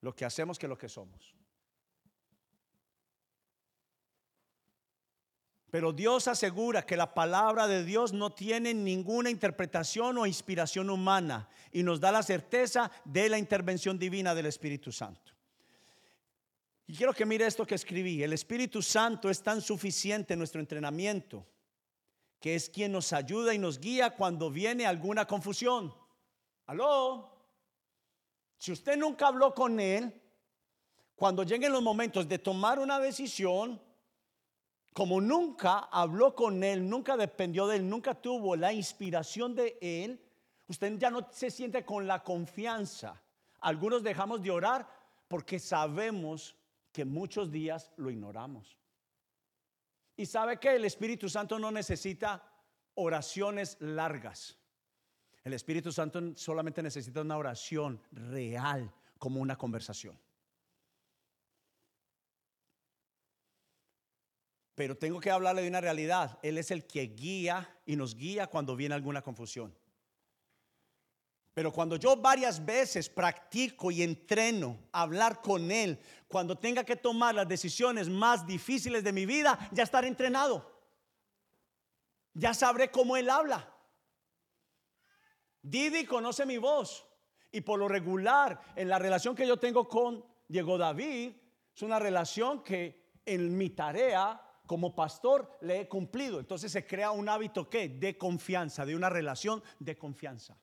lo 0.01 0.14
que 0.14 0.25
hacemos 0.25 0.59
que 0.59 0.68
lo 0.68 0.77
que 0.77 0.88
somos. 0.88 1.35
Pero 5.71 5.90
Dios 5.95 6.29
asegura 6.29 6.85
que 6.85 6.99
la 6.99 7.14
palabra 7.14 7.66
de 7.66 7.83
Dios 7.83 8.12
no 8.12 8.31
tiene 8.31 8.75
ninguna 8.75 9.31
interpretación 9.31 10.18
o 10.18 10.27
inspiración 10.27 10.90
humana 10.90 11.49
y 11.73 11.83
nos 11.83 11.99
da 11.99 12.12
la 12.12 12.23
certeza 12.23 12.90
de 13.07 13.31
la 13.31 13.38
intervención 13.38 13.99
divina 13.99 14.35
del 14.35 14.45
Espíritu 14.45 14.92
Santo. 14.92 15.33
Y 16.87 16.95
quiero 16.95 17.14
que 17.14 17.25
mire 17.25 17.47
esto 17.47 17.66
que 17.66 17.75
escribí. 17.75 18.23
El 18.23 18.35
Espíritu 18.35 18.83
Santo 18.83 19.31
es 19.31 19.42
tan 19.42 19.62
suficiente 19.62 20.35
en 20.35 20.40
nuestro 20.40 20.61
entrenamiento 20.61 21.47
que 22.38 22.55
es 22.55 22.68
quien 22.68 22.92
nos 22.92 23.14
ayuda 23.14 23.55
y 23.55 23.59
nos 23.59 23.79
guía 23.79 24.11
cuando 24.11 24.51
viene 24.51 24.85
alguna 24.85 25.27
confusión. 25.27 25.95
Aló. 26.66 27.31
Si 28.57 28.72
usted 28.72 28.96
nunca 28.96 29.27
habló 29.27 29.55
con 29.55 29.81
Él, 29.81 30.22
cuando 31.16 31.44
lleguen 31.44 31.72
los 31.72 31.83
momentos 31.83 32.29
de 32.29 32.38
tomar 32.38 32.79
una 32.79 32.98
decisión, 32.98 33.81
como 34.92 35.20
nunca 35.20 35.79
habló 35.90 36.35
con 36.35 36.62
él, 36.62 36.88
nunca 36.88 37.16
dependió 37.16 37.66
de 37.66 37.77
él, 37.77 37.88
nunca 37.88 38.14
tuvo 38.14 38.57
la 38.57 38.72
inspiración 38.72 39.55
de 39.55 39.79
él, 39.81 40.20
usted 40.66 40.98
ya 40.98 41.11
no 41.11 41.29
se 41.31 41.51
siente 41.51 41.85
con 41.85 42.07
la 42.07 42.22
confianza. 42.22 43.22
Algunos 43.61 44.03
dejamos 44.03 44.42
de 44.42 44.51
orar 44.51 44.88
porque 45.29 45.59
sabemos 45.59 46.57
que 46.90 47.05
muchos 47.05 47.51
días 47.51 47.92
lo 47.96 48.11
ignoramos. 48.11 48.77
Y 50.16 50.27
sabe 50.27 50.59
que 50.59 50.75
el 50.75 50.85
Espíritu 50.85 51.29
Santo 51.29 51.59
no 51.59 51.70
necesita 51.70 52.42
oraciones 52.94 53.79
largas. 53.81 54.59
El 55.44 55.55
Espíritu 55.55 55.90
Santo 55.90 56.37
solamente 56.37 56.83
necesita 56.83 57.20
una 57.20 57.37
oración 57.37 58.00
real, 58.12 58.92
como 59.18 59.40
una 59.40 59.57
conversación. 59.57 60.18
Pero 64.74 64.96
tengo 64.96 65.20
que 65.20 65.31
hablarle 65.31 65.62
de 65.62 65.68
una 65.68 65.81
realidad. 65.81 66.38
Él 66.42 66.59
es 66.59 66.70
el 66.70 66.87
que 66.87 67.02
guía 67.02 67.76
y 67.87 67.96
nos 67.96 68.14
guía 68.14 68.46
cuando 68.46 68.74
viene 68.74 68.94
alguna 68.94 69.22
confusión. 69.22 69.74
Pero 71.55 71.70
cuando 71.70 71.96
yo 71.96 72.16
varias 72.16 72.64
veces 72.64 73.11
practico 73.11 73.90
y 73.90 74.02
entreno 74.02 74.78
hablar 74.90 75.42
con 75.42 75.70
Él, 75.70 76.00
cuando 76.26 76.57
tenga 76.57 76.83
que 76.83 76.96
tomar 76.96 77.35
las 77.35 77.46
decisiones 77.46 78.09
más 78.09 78.46
difíciles 78.46 79.05
de 79.05 79.12
mi 79.12 79.26
vida, 79.26 79.59
ya 79.70 79.83
estaré 79.83 80.09
entrenado. 80.09 80.72
Ya 82.33 82.55
sabré 82.55 82.90
cómo 82.90 83.18
Él 83.18 83.28
habla. 83.28 83.72
Didi 85.62 86.05
conoce 86.05 86.44
mi 86.44 86.59
voz. 86.59 87.07
Y 87.51 87.61
por 87.61 87.79
lo 87.79 87.87
regular, 87.87 88.61
en 88.77 88.88
la 88.88 88.98
relación 88.98 89.35
que 89.35 89.46
yo 89.46 89.59
tengo 89.59 89.88
con 89.88 90.25
Diego 90.48 90.79
David, 90.79 91.33
es 91.75 91.83
una 91.83 91.98
relación 91.98 92.62
que 92.62 93.20
en 93.25 93.57
mi 93.57 93.70
tarea 93.70 94.40
como 94.66 94.94
pastor 94.94 95.59
le 95.61 95.81
he 95.81 95.88
cumplido. 95.88 96.40
Entonces 96.40 96.72
se 96.72 96.87
crea 96.87 97.11
un 97.11 97.29
hábito 97.29 97.68
que 97.68 97.88
de 97.88 98.16
confianza, 98.16 98.87
de 98.87 98.96
una 98.96 99.11
relación 99.11 99.62
de 99.79 99.96
confianza. 99.96 100.59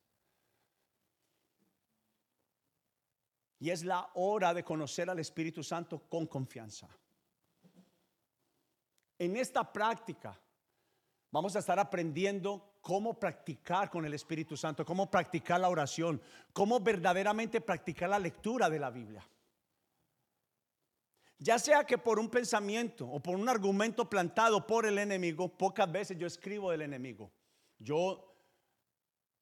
Y 3.60 3.70
es 3.70 3.84
la 3.84 4.10
hora 4.16 4.54
de 4.54 4.64
conocer 4.64 5.10
al 5.10 5.20
Espíritu 5.20 5.64
Santo 5.64 6.00
con 6.10 6.28
confianza. 6.28 6.88
En 9.18 9.36
esta 9.36 9.72
práctica 9.72 10.40
vamos 11.30 11.56
a 11.56 11.60
estar 11.60 11.78
aprendiendo 11.78 12.69
cómo 12.82 13.20
practicar 13.20 13.90
con 13.90 14.06
el 14.06 14.14
Espíritu 14.14 14.56
Santo, 14.56 14.86
cómo 14.86 15.10
practicar 15.10 15.60
la 15.60 15.70
oración, 15.70 16.22
cómo 16.54 16.80
verdaderamente 16.80 17.62
practicar 17.62 18.10
la 18.10 18.20
lectura 18.20 18.70
de 18.70 18.80
la 18.80 18.90
Biblia. 18.90 19.28
Ya 21.38 21.58
sea 21.58 21.86
que 21.86 21.98
por 21.98 22.20
un 22.20 22.30
pensamiento 22.30 23.08
o 23.08 23.22
por 23.22 23.36
un 23.36 23.48
argumento 23.48 24.10
plantado 24.10 24.68
por 24.68 24.86
el 24.86 24.98
enemigo, 24.98 25.48
pocas 25.48 25.90
veces 25.90 26.18
yo 26.18 26.28
escribo 26.28 26.72
del 26.72 26.82
enemigo. 26.82 27.32
Yo, 27.78 28.36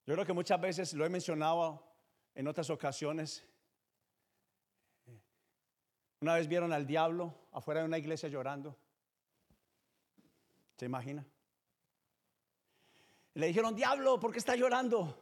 yo 0.05 0.13
creo 0.13 0.25
que 0.25 0.33
muchas 0.33 0.61
veces 0.61 0.93
lo 0.93 1.05
he 1.05 1.09
mencionado 1.09 1.83
en 2.35 2.47
otras 2.47 2.69
ocasiones. 2.69 3.43
Una 6.21 6.35
vez 6.35 6.47
vieron 6.47 6.71
al 6.71 6.85
diablo 6.85 7.33
afuera 7.51 7.81
de 7.81 7.87
una 7.87 7.97
iglesia 7.97 8.29
llorando. 8.29 8.77
¿Se 10.77 10.85
imagina? 10.85 11.25
Le 13.37 13.45
dijeron, 13.45 13.75
diablo, 13.75 14.19
¿por 14.19 14.31
qué 14.31 14.39
está 14.39 14.55
llorando? 14.55 15.15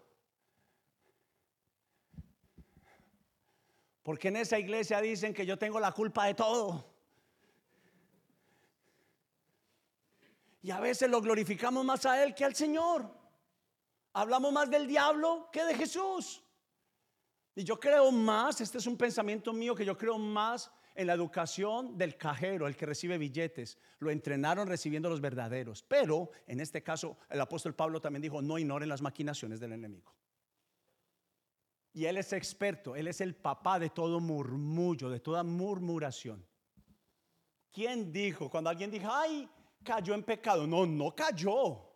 Porque 4.04 4.30
en 4.30 4.38
esa 4.38 4.58
iglesia 4.58 5.02
dicen 5.02 5.34
que 5.34 5.46
yo 5.46 5.58
tengo 5.60 5.82
la 5.82 5.92
culpa 5.92 6.26
de 6.26 6.34
todo. 6.34 6.96
Y 10.62 10.72
a 10.72 10.80
veces 10.80 11.10
lo 11.10 11.20
glorificamos 11.20 11.84
más 11.84 12.06
a 12.06 12.24
Él 12.24 12.34
que 12.34 12.46
al 12.46 12.56
Señor. 12.56 13.06
Hablamos 14.14 14.54
más 14.54 14.70
del 14.70 14.88
diablo 14.88 15.50
que 15.52 15.66
de 15.66 15.76
Jesús. 15.76 16.42
Y 17.54 17.66
yo 17.66 17.78
creo 17.78 18.14
más, 18.14 18.62
este 18.62 18.78
es 18.78 18.88
un 18.88 18.96
pensamiento 18.96 19.52
mío, 19.52 19.76
que 19.76 19.84
yo 19.84 19.98
creo 19.98 20.18
más 20.18 20.72
en 20.96 21.08
la 21.08 21.14
educación 21.14 21.98
del 21.98 22.18
cajero, 22.18 22.68
el 22.68 22.76
que 22.76 22.86
recibe 22.86 23.18
billetes. 23.18 23.78
Lo 24.00 24.10
entrenaron 24.10 24.68
recibiendo 24.68 25.10
los 25.10 25.22
verdaderos. 25.22 25.84
Pero 25.84 26.32
en 26.48 26.62
este 26.62 26.82
caso, 26.82 27.18
el 27.30 27.42
apóstol 27.42 27.76
Pablo 27.76 28.00
también 28.02 28.22
dijo, 28.22 28.42
no 28.42 28.58
ignoren 28.58 28.90
las 28.90 29.02
maquinaciones 29.02 29.60
del 29.60 29.74
enemigo. 29.74 30.14
Y 31.94 32.06
él 32.06 32.18
es 32.18 32.34
experto, 32.34 32.96
él 32.96 33.08
es 33.08 33.22
el 33.22 33.36
papá 33.36 33.80
de 33.80 33.90
todo 33.90 34.20
murmullo, 34.20 35.10
de 35.10 35.20
toda 35.20 35.44
murmuración. 35.44 36.46
¿Quién 37.72 38.12
dijo? 38.12 38.50
Cuando 38.50 38.70
alguien 38.70 38.92
dijo, 38.92 39.08
ay, 39.12 39.50
cayó 39.84 40.14
en 40.14 40.24
pecado. 40.24 40.66
No, 40.66 40.86
no 40.86 41.16
cayó. 41.16 41.92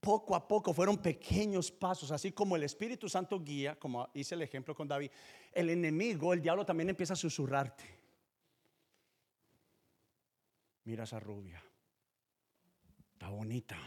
Poco 0.00 0.36
a 0.36 0.46
poco 0.46 0.74
fueron 0.74 0.98
pequeños 0.98 1.70
pasos, 1.70 2.10
así 2.10 2.32
como 2.32 2.56
el 2.56 2.62
Espíritu 2.62 3.08
Santo 3.08 3.40
guía, 3.40 3.78
como 3.78 4.08
hice 4.14 4.34
el 4.34 4.42
ejemplo 4.42 4.74
con 4.74 4.86
David. 4.86 5.10
El 5.52 5.70
enemigo, 5.70 6.32
el 6.32 6.42
diablo 6.42 6.66
también 6.66 6.90
empieza 6.90 7.14
a 7.14 7.16
susurrarte. 7.16 8.03
Mira 10.84 11.04
esa 11.04 11.18
rubia. 11.18 11.62
Está 13.12 13.28
bonita. 13.28 13.78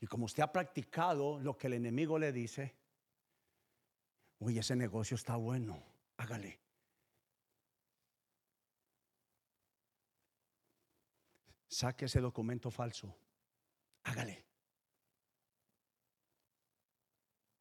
Y 0.00 0.06
como 0.06 0.26
usted 0.26 0.42
ha 0.42 0.52
practicado 0.52 1.40
lo 1.40 1.56
que 1.56 1.66
el 1.66 1.74
enemigo 1.74 2.18
le 2.18 2.32
dice, 2.32 2.76
uy, 4.38 4.58
ese 4.58 4.76
negocio 4.76 5.16
está 5.16 5.36
bueno, 5.36 5.82
hágale. 6.16 6.60
Saque 11.66 12.06
ese 12.06 12.20
documento 12.20 12.70
falso, 12.70 13.16
hágale. 14.04 14.44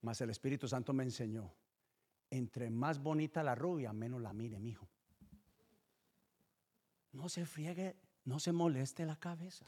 Mas 0.02 0.22
el 0.22 0.30
Espíritu 0.30 0.68
Santo 0.68 0.94
me 0.94 1.04
enseñó, 1.04 1.54
entre 2.30 2.70
más 2.70 3.00
bonita 3.00 3.44
la 3.44 3.56
rubia, 3.56 3.94
menos 3.94 4.22
la 4.22 4.34
mire, 4.34 4.60
mijo. 4.60 4.88
No 7.18 7.30
se 7.30 7.48
friegue, 7.48 7.96
no 8.26 8.40
se 8.40 8.52
moleste 8.52 9.04
la 9.04 9.16
cabeza. 9.16 9.66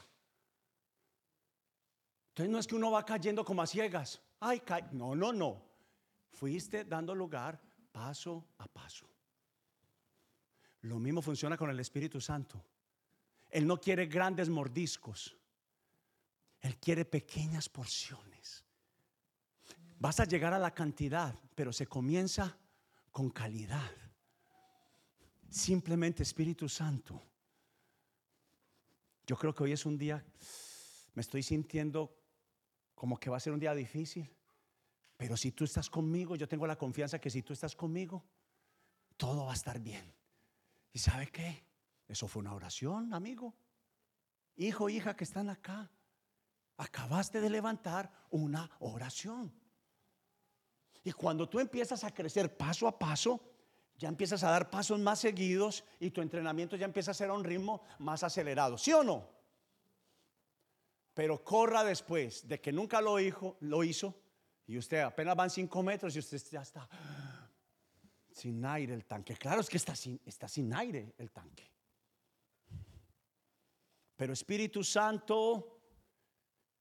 Entonces 2.28 2.48
no 2.48 2.58
es 2.60 2.66
que 2.68 2.76
uno 2.76 2.92
va 2.92 3.04
cayendo 3.04 3.44
como 3.44 3.60
a 3.60 3.66
ciegas. 3.66 4.22
Ay, 4.38 4.62
no, 4.92 5.16
no, 5.16 5.32
no. 5.32 5.60
Fuiste 6.30 6.84
dando 6.84 7.12
lugar 7.12 7.60
paso 7.90 8.46
a 8.58 8.68
paso. 8.68 9.04
Lo 10.82 11.00
mismo 11.00 11.20
funciona 11.20 11.56
con 11.56 11.68
el 11.70 11.80
Espíritu 11.80 12.20
Santo. 12.20 12.64
Él 13.50 13.66
no 13.66 13.80
quiere 13.80 14.06
grandes 14.06 14.48
mordiscos. 14.48 15.36
Él 16.60 16.76
quiere 16.78 17.04
pequeñas 17.04 17.68
porciones. 17.68 18.64
Vas 19.98 20.20
a 20.20 20.24
llegar 20.24 20.54
a 20.54 20.58
la 20.60 20.72
cantidad, 20.72 21.34
pero 21.56 21.72
se 21.72 21.88
comienza 21.88 22.56
con 23.10 23.28
calidad. 23.28 23.90
Simplemente 25.48 26.22
Espíritu 26.22 26.68
Santo. 26.68 27.29
Yo 29.30 29.36
creo 29.36 29.54
que 29.54 29.62
hoy 29.62 29.70
es 29.70 29.86
un 29.86 29.96
día, 29.96 30.24
me 31.14 31.22
estoy 31.22 31.44
sintiendo 31.44 32.18
como 32.96 33.16
que 33.16 33.30
va 33.30 33.36
a 33.36 33.40
ser 33.40 33.52
un 33.52 33.60
día 33.60 33.72
difícil. 33.76 34.28
Pero 35.16 35.36
si 35.36 35.52
tú 35.52 35.62
estás 35.62 35.88
conmigo, 35.88 36.34
yo 36.34 36.48
tengo 36.48 36.66
la 36.66 36.74
confianza 36.74 37.20
que 37.20 37.30
si 37.30 37.40
tú 37.40 37.52
estás 37.52 37.76
conmigo, 37.76 38.24
todo 39.16 39.44
va 39.44 39.52
a 39.52 39.54
estar 39.54 39.78
bien. 39.78 40.12
¿Y 40.92 40.98
sabe 40.98 41.28
qué? 41.28 41.64
Eso 42.08 42.26
fue 42.26 42.40
una 42.40 42.54
oración, 42.54 43.14
amigo. 43.14 43.54
Hijo, 44.56 44.88
hija 44.88 45.14
que 45.14 45.22
están 45.22 45.48
acá. 45.48 45.92
Acabaste 46.76 47.40
de 47.40 47.50
levantar 47.50 48.10
una 48.30 48.68
oración. 48.80 49.54
Y 51.04 51.12
cuando 51.12 51.48
tú 51.48 51.60
empiezas 51.60 52.02
a 52.02 52.12
crecer 52.12 52.56
paso 52.56 52.88
a 52.88 52.98
paso, 52.98 53.49
ya 54.00 54.08
empiezas 54.08 54.42
a 54.42 54.50
dar 54.50 54.68
pasos 54.68 54.98
más 54.98 55.20
seguidos 55.20 55.84
y 56.00 56.10
tu 56.10 56.22
entrenamiento 56.22 56.74
ya 56.74 56.86
empieza 56.86 57.12
a 57.12 57.14
ser 57.14 57.30
a 57.30 57.34
un 57.34 57.44
ritmo 57.44 57.82
más 58.00 58.24
acelerado. 58.24 58.76
¿Sí 58.76 58.92
o 58.92 59.04
no? 59.04 59.40
pero 61.20 61.44
corra 61.44 61.84
después 61.84 62.48
de 62.48 62.60
que 62.62 62.72
nunca 62.72 63.00
lo 63.02 63.20
hizo, 63.20 63.58
lo 63.60 63.84
hizo 63.84 64.14
y 64.66 64.78
usted 64.78 65.00
apenas 65.00 65.36
van 65.36 65.50
cinco 65.50 65.82
metros 65.82 66.16
y 66.16 66.18
usted 66.18 66.40
ya 66.50 66.62
está 66.62 66.88
sin 68.32 68.64
aire 68.64 68.94
el 68.94 69.04
tanque. 69.04 69.36
Claro, 69.36 69.60
es 69.60 69.68
que 69.68 69.76
está 69.76 69.94
sin, 69.94 70.18
está 70.24 70.48
sin 70.48 70.72
aire 70.72 71.14
el 71.18 71.30
tanque. 71.30 71.70
Pero 74.16 74.32
Espíritu 74.32 74.82
Santo 74.82 75.82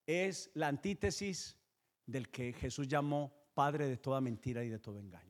es 0.05 0.51
la 0.53 0.67
antítesis 0.67 1.57
del 2.05 2.29
que 2.29 2.53
Jesús 2.53 2.87
llamó 2.87 3.49
Padre 3.53 3.87
de 3.87 3.97
toda 3.97 4.21
mentira 4.21 4.63
y 4.63 4.69
de 4.69 4.79
todo 4.79 4.99
engaño. 4.99 5.28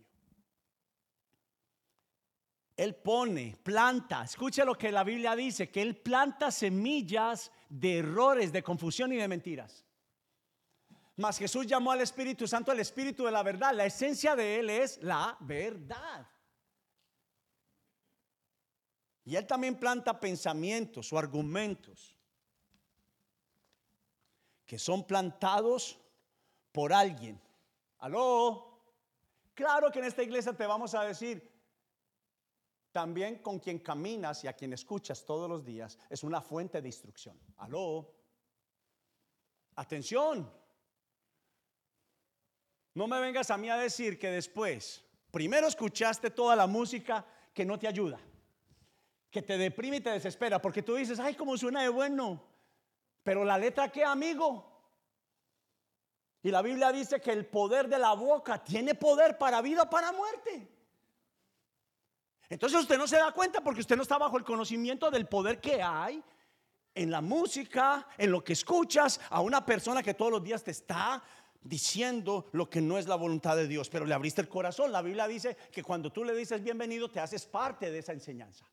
Él 2.80 2.96
pone, 2.96 3.58
planta, 3.62 4.24
escuche 4.24 4.64
lo 4.64 4.74
que 4.74 4.90
la 4.90 5.04
Biblia 5.04 5.36
dice, 5.36 5.70
que 5.70 5.82
Él 5.82 5.98
planta 5.98 6.50
semillas 6.50 7.52
de 7.68 7.98
errores, 7.98 8.54
de 8.54 8.64
confusión 8.64 9.12
y 9.12 9.18
de 9.18 9.28
mentiras. 9.28 9.84
Mas 11.18 11.38
Jesús 11.38 11.68
llamó 11.68 11.92
al 11.92 12.00
Espíritu 12.00 12.48
Santo 12.48 12.72
el 12.72 12.80
Espíritu 12.80 13.26
de 13.26 13.32
la 13.32 13.44
verdad. 13.44 13.74
La 13.74 13.86
esencia 13.86 14.34
de 14.34 14.60
Él 14.60 14.70
es 14.70 14.98
la 15.04 15.36
verdad. 15.42 16.26
Y 19.26 19.36
Él 19.36 19.46
también 19.46 19.78
planta 19.78 20.18
pensamientos 20.18 21.12
o 21.12 21.20
argumentos 21.20 22.18
que 24.66 24.80
son 24.80 25.06
plantados 25.06 26.00
por 26.72 26.94
alguien. 26.94 27.42
¿Aló? 27.98 28.80
Claro 29.54 29.92
que 29.92 30.00
en 30.00 30.06
esta 30.06 30.24
iglesia 30.24 30.54
te 30.54 30.66
vamos 30.66 30.96
a 30.96 31.04
decir, 31.04 31.59
también 32.92 33.40
con 33.40 33.60
quien 33.60 33.80
caminas 33.80 34.44
y 34.44 34.48
a 34.48 34.54
quien 34.54 34.74
escuchas 34.74 35.26
todos 35.26 35.50
los 35.50 35.64
días 35.64 35.98
es 36.10 36.24
una 36.24 36.42
fuente 36.42 36.82
de 36.82 36.88
instrucción. 36.88 37.40
Aló. 37.58 38.14
Atención. 39.76 40.52
No 42.96 43.08
me 43.08 43.20
vengas 43.20 43.52
a 43.52 43.58
mí 43.58 43.70
a 43.70 43.78
decir 43.78 44.18
que 44.18 44.30
después, 44.30 45.04
primero 45.32 45.68
escuchaste 45.68 46.32
toda 46.32 46.56
la 46.56 46.68
música 46.68 47.26
que 47.54 47.64
no 47.64 47.78
te 47.78 47.88
ayuda, 47.88 48.20
que 49.30 49.42
te 49.42 49.58
deprime 49.58 49.98
y 49.98 50.02
te 50.02 50.10
desespera, 50.10 50.62
porque 50.62 50.82
tú 50.82 50.96
dices, 50.96 51.20
ay, 51.20 51.36
cómo 51.36 51.58
suena 51.58 51.84
de 51.84 51.90
bueno, 51.90 52.44
pero 53.24 53.46
la 53.46 53.58
letra 53.58 53.92
qué, 53.92 54.04
amigo. 54.04 54.66
Y 56.42 56.52
la 56.52 56.62
Biblia 56.62 56.92
dice 56.92 57.22
que 57.22 57.32
el 57.32 57.46
poder 57.46 57.88
de 57.88 58.00
la 58.00 58.14
boca 58.14 58.64
tiene 58.64 58.96
poder 58.96 59.38
para 59.38 59.62
vida 59.62 59.84
o 59.84 59.90
para 59.90 60.12
muerte. 60.12 60.79
Entonces 62.50 62.82
usted 62.82 62.98
no 62.98 63.08
se 63.08 63.18
da 63.18 63.32
cuenta 63.32 63.62
porque 63.62 63.82
usted 63.82 63.96
no 63.96 64.02
está 64.02 64.18
bajo 64.18 64.38
el 64.38 64.44
conocimiento 64.44 65.12
del 65.12 65.28
poder 65.28 65.62
que 65.62 65.82
hay 65.82 66.24
en 66.96 67.12
la 67.12 67.22
música, 67.22 68.08
en 68.18 68.32
lo 68.32 68.44
que 68.44 68.54
escuchas 68.54 69.22
a 69.30 69.42
una 69.42 69.64
persona 69.66 70.02
que 70.02 70.16
todos 70.16 70.32
los 70.32 70.44
días 70.44 70.64
te 70.64 70.72
está 70.72 71.24
diciendo 71.62 72.50
lo 72.54 72.70
que 72.70 72.82
no 72.82 72.98
es 72.98 73.08
la 73.08 73.16
voluntad 73.16 73.56
de 73.56 73.68
Dios, 73.68 73.90
pero 73.90 74.06
le 74.06 74.14
abriste 74.14 74.42
el 74.42 74.50
corazón. 74.50 74.92
La 74.92 75.04
Biblia 75.04 75.28
dice 75.28 75.56
que 75.72 75.84
cuando 75.84 76.12
tú 76.12 76.24
le 76.24 76.36
dices 76.36 76.64
bienvenido, 76.64 77.12
te 77.12 77.20
haces 77.20 77.46
parte 77.46 77.92
de 77.92 78.00
esa 78.00 78.14
enseñanza. 78.14 78.66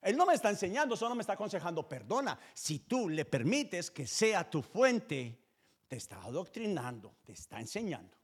Él 0.00 0.16
no 0.16 0.26
me 0.26 0.34
está 0.34 0.50
enseñando, 0.50 0.96
solo 0.96 1.14
me 1.14 1.20
está 1.20 1.34
aconsejando, 1.34 1.88
perdona, 1.88 2.38
si 2.54 2.80
tú 2.80 3.08
le 3.08 3.24
permites 3.24 3.90
que 3.90 4.06
sea 4.06 4.48
tu 4.48 4.62
fuente, 4.62 5.38
te 5.86 5.96
está 5.96 6.22
adoctrinando, 6.22 7.16
te 7.22 7.32
está 7.32 7.60
enseñando. 7.60 8.16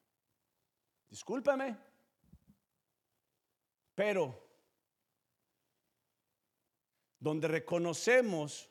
Discúlpeme, 1.09 1.77
pero 3.99 4.41
donde 7.19 7.49
reconocemos 7.49 8.71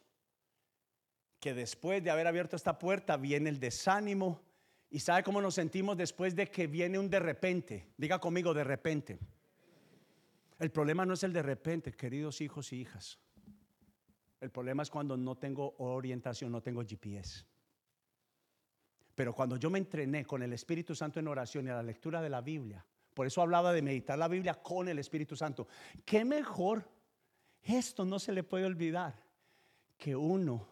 que 1.38 1.54
después 1.54 2.02
de 2.02 2.12
haber 2.12 2.28
abierto 2.28 2.56
esta 2.56 2.80
puerta 2.80 3.18
viene 3.18 3.50
el 3.50 3.60
desánimo 3.60 4.42
y 4.90 5.02
sabe 5.02 5.24
cómo 5.24 5.42
nos 5.42 5.56
sentimos 5.56 5.98
después 5.98 6.34
de 6.34 6.50
que 6.50 6.68
viene 6.68 6.98
un 6.98 7.10
de 7.10 7.20
repente. 7.20 7.90
Diga 7.98 8.20
conmigo 8.20 8.54
de 8.54 8.64
repente. 8.64 9.20
El 10.60 10.72
problema 10.72 11.06
no 11.06 11.14
es 11.14 11.24
el 11.24 11.34
de 11.34 11.42
repente, 11.42 11.92
queridos 11.92 12.40
hijos 12.40 12.72
y 12.72 12.78
hijas. 12.78 13.20
El 14.40 14.50
problema 14.50 14.84
es 14.84 14.90
cuando 14.90 15.18
no 15.18 15.36
tengo 15.36 15.76
orientación, 15.80 16.54
no 16.54 16.62
tengo 16.62 16.86
GPS. 16.86 17.44
Pero 19.14 19.36
cuando 19.36 19.58
yo 19.58 19.70
me 19.70 19.80
entrené 19.80 20.24
con 20.24 20.42
el 20.42 20.54
Espíritu 20.54 20.96
Santo 20.96 21.20
en 21.20 21.28
oración 21.28 21.68
y 21.68 21.70
a 21.72 21.76
la 21.76 21.84
lectura 21.84 22.22
de 22.22 22.30
la 22.30 22.40
Biblia, 22.40 22.86
por 23.18 23.26
eso 23.26 23.42
hablaba 23.42 23.74
de 23.74 23.82
meditar 23.82 24.16
la 24.16 24.28
Biblia 24.28 24.54
con 24.54 24.88
el 24.88 25.00
Espíritu 25.00 25.36
Santo. 25.36 25.68
¿Qué 26.06 26.24
mejor? 26.24 26.88
Esto 27.64 28.06
no 28.06 28.20
se 28.20 28.32
le 28.32 28.44
puede 28.44 28.66
olvidar 28.66 29.20
que 29.98 30.16
uno 30.16 30.68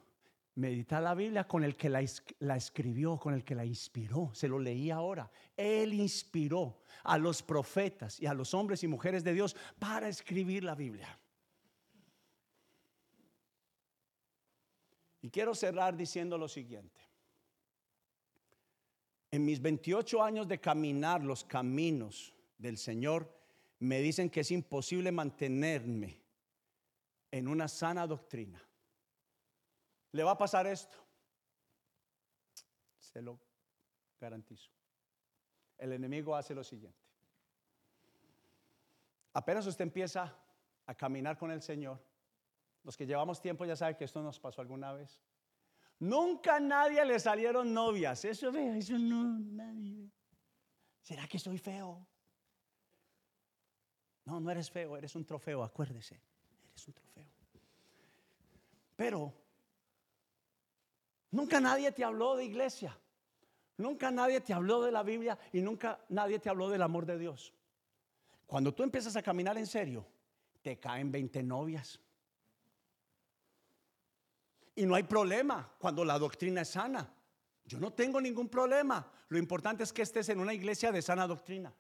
medita 0.54 1.02
la 1.02 1.16
Biblia 1.16 1.48
con 1.48 1.64
el 1.64 1.76
que 1.76 1.90
la, 1.90 2.06
la, 2.38 2.56
escribió, 2.56 3.18
con 3.18 3.34
el 3.34 3.44
que 3.44 3.56
la 3.56 3.66
inspiró. 3.66 4.30
Se 4.36 4.48
lo 4.48 4.60
leí 4.60 4.92
ahora. 4.92 5.32
Él 5.58 5.96
inspiró 5.96 6.82
a 7.04 7.18
los 7.18 7.42
profetas 7.42 8.20
y 8.20 8.28
a 8.28 8.36
los 8.36 8.54
hombres 8.54 8.84
y 8.84 8.88
mujeres 8.88 9.24
de 9.24 9.34
Dios 9.34 9.56
para 9.80 10.08
escribir 10.08 10.64
la 10.64 10.76
Biblia. 10.76 11.18
Y 15.24 15.32
quiero 15.32 15.56
cerrar 15.56 15.98
diciendo 15.98 16.38
lo 16.38 16.48
siguiente. 16.48 17.02
En 19.32 19.44
mis 19.44 19.60
28 19.60 20.22
años 20.22 20.48
de 20.48 20.60
caminar 20.60 21.24
los 21.24 21.44
caminos 21.44 22.35
del 22.58 22.78
Señor, 22.78 23.32
me 23.80 24.00
dicen 24.00 24.30
que 24.30 24.42
es 24.42 24.52
imposible 24.52 25.12
mantenerme 25.12 26.22
en 27.32 27.48
una 27.48 27.68
sana 27.68 28.08
doctrina. 28.08 28.62
Le 30.12 30.24
va 30.24 30.32
a 30.32 30.38
pasar 30.38 30.66
esto. 30.68 30.98
Se 33.00 33.22
lo 33.22 33.40
garantizo. 34.20 34.72
El 35.78 35.92
enemigo 35.92 36.36
hace 36.36 36.56
lo 36.56 36.64
siguiente. 36.64 37.00
Apenas 39.34 39.68
usted 39.68 39.84
empieza 39.84 40.34
a 40.86 40.96
caminar 40.96 41.38
con 41.38 41.52
el 41.52 41.62
Señor, 41.62 42.02
los 42.84 42.96
que 42.96 43.06
llevamos 43.06 43.42
tiempo 43.42 43.66
ya 43.66 43.76
saben 43.76 43.96
que 43.96 44.06
esto 44.06 44.22
nos 44.22 44.40
pasó 44.40 44.62
alguna 44.62 44.94
vez. 44.94 45.22
Nunca 46.00 46.58
a 46.58 46.60
nadie 46.60 47.04
le 47.04 47.20
salieron 47.20 47.74
novias. 47.74 48.24
Eso 48.26 48.50
eso 48.50 48.98
no, 48.98 49.40
nadie. 49.40 50.12
¿Será 51.02 51.28
que 51.28 51.40
soy 51.40 51.58
feo? 51.58 52.08
No, 54.26 54.40
no 54.40 54.52
eres 54.52 54.70
feo, 54.72 54.98
eres 54.98 55.16
un 55.16 55.26
trofeo, 55.26 55.64
acuérdese. 55.64 56.20
Eres 56.72 56.88
un 56.88 56.94
trofeo. 56.94 57.26
Pero 58.96 59.34
nunca 61.32 61.60
nadie 61.60 61.92
te 61.92 62.04
habló 62.04 62.36
de 62.36 62.46
iglesia. 62.46 62.98
Nunca 63.78 64.10
nadie 64.10 64.40
te 64.42 64.54
habló 64.54 64.82
de 64.82 64.92
la 64.92 65.04
Biblia 65.04 65.38
y 65.52 65.62
nunca 65.62 66.00
nadie 66.10 66.40
te 66.40 66.50
habló 66.50 66.70
del 66.70 66.82
amor 66.82 67.06
de 67.06 67.20
Dios. 67.20 67.54
Cuando 68.48 68.74
tú 68.74 68.84
empiezas 68.84 69.16
a 69.16 69.22
caminar 69.22 69.58
en 69.58 69.68
serio, 69.68 70.06
te 70.62 70.80
caen 70.80 71.12
20 71.12 71.44
novias. 71.44 72.00
Y 74.76 74.86
no 74.86 74.96
hay 74.96 75.04
problema 75.04 75.70
cuando 75.78 76.04
la 76.06 76.18
doctrina 76.18 76.62
es 76.62 76.70
sana. 76.70 77.08
Yo 77.66 77.80
no 77.80 77.94
tengo 77.94 78.22
ningún 78.22 78.50
problema. 78.50 79.12
Lo 79.30 79.38
importante 79.38 79.84
es 79.84 79.92
que 79.92 80.04
estés 80.04 80.30
en 80.30 80.40
una 80.40 80.54
iglesia 80.54 80.92
de 80.92 81.02
sana 81.02 81.28
doctrina. 81.28 81.74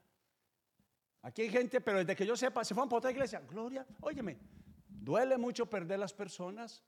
Aquí 1.26 1.42
hay 1.42 1.50
gente, 1.50 1.82
pero 1.82 1.98
desde 1.98 2.16
que 2.16 2.24
yo 2.24 2.38
sepa, 2.38 2.64
se 2.64 2.76
fueron 2.76 2.88
para 2.88 3.00
otra 3.00 3.10
iglesia. 3.10 3.40
Gloria, 3.40 3.84
óyeme, 4.02 4.38
duele 4.88 5.40
mucho 5.40 5.68
perder 5.68 5.98
las 5.98 6.14
personas. 6.14 6.84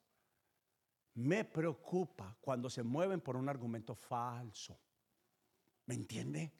Me 1.15 1.43
preocupa 1.43 2.37
cuando 2.39 2.69
se 2.69 2.83
mueven 2.83 3.19
por 3.19 3.35
un 3.35 3.49
argumento 3.49 3.95
falso. 3.95 4.77
¿Me 5.87 5.95
entiende? 5.95 6.51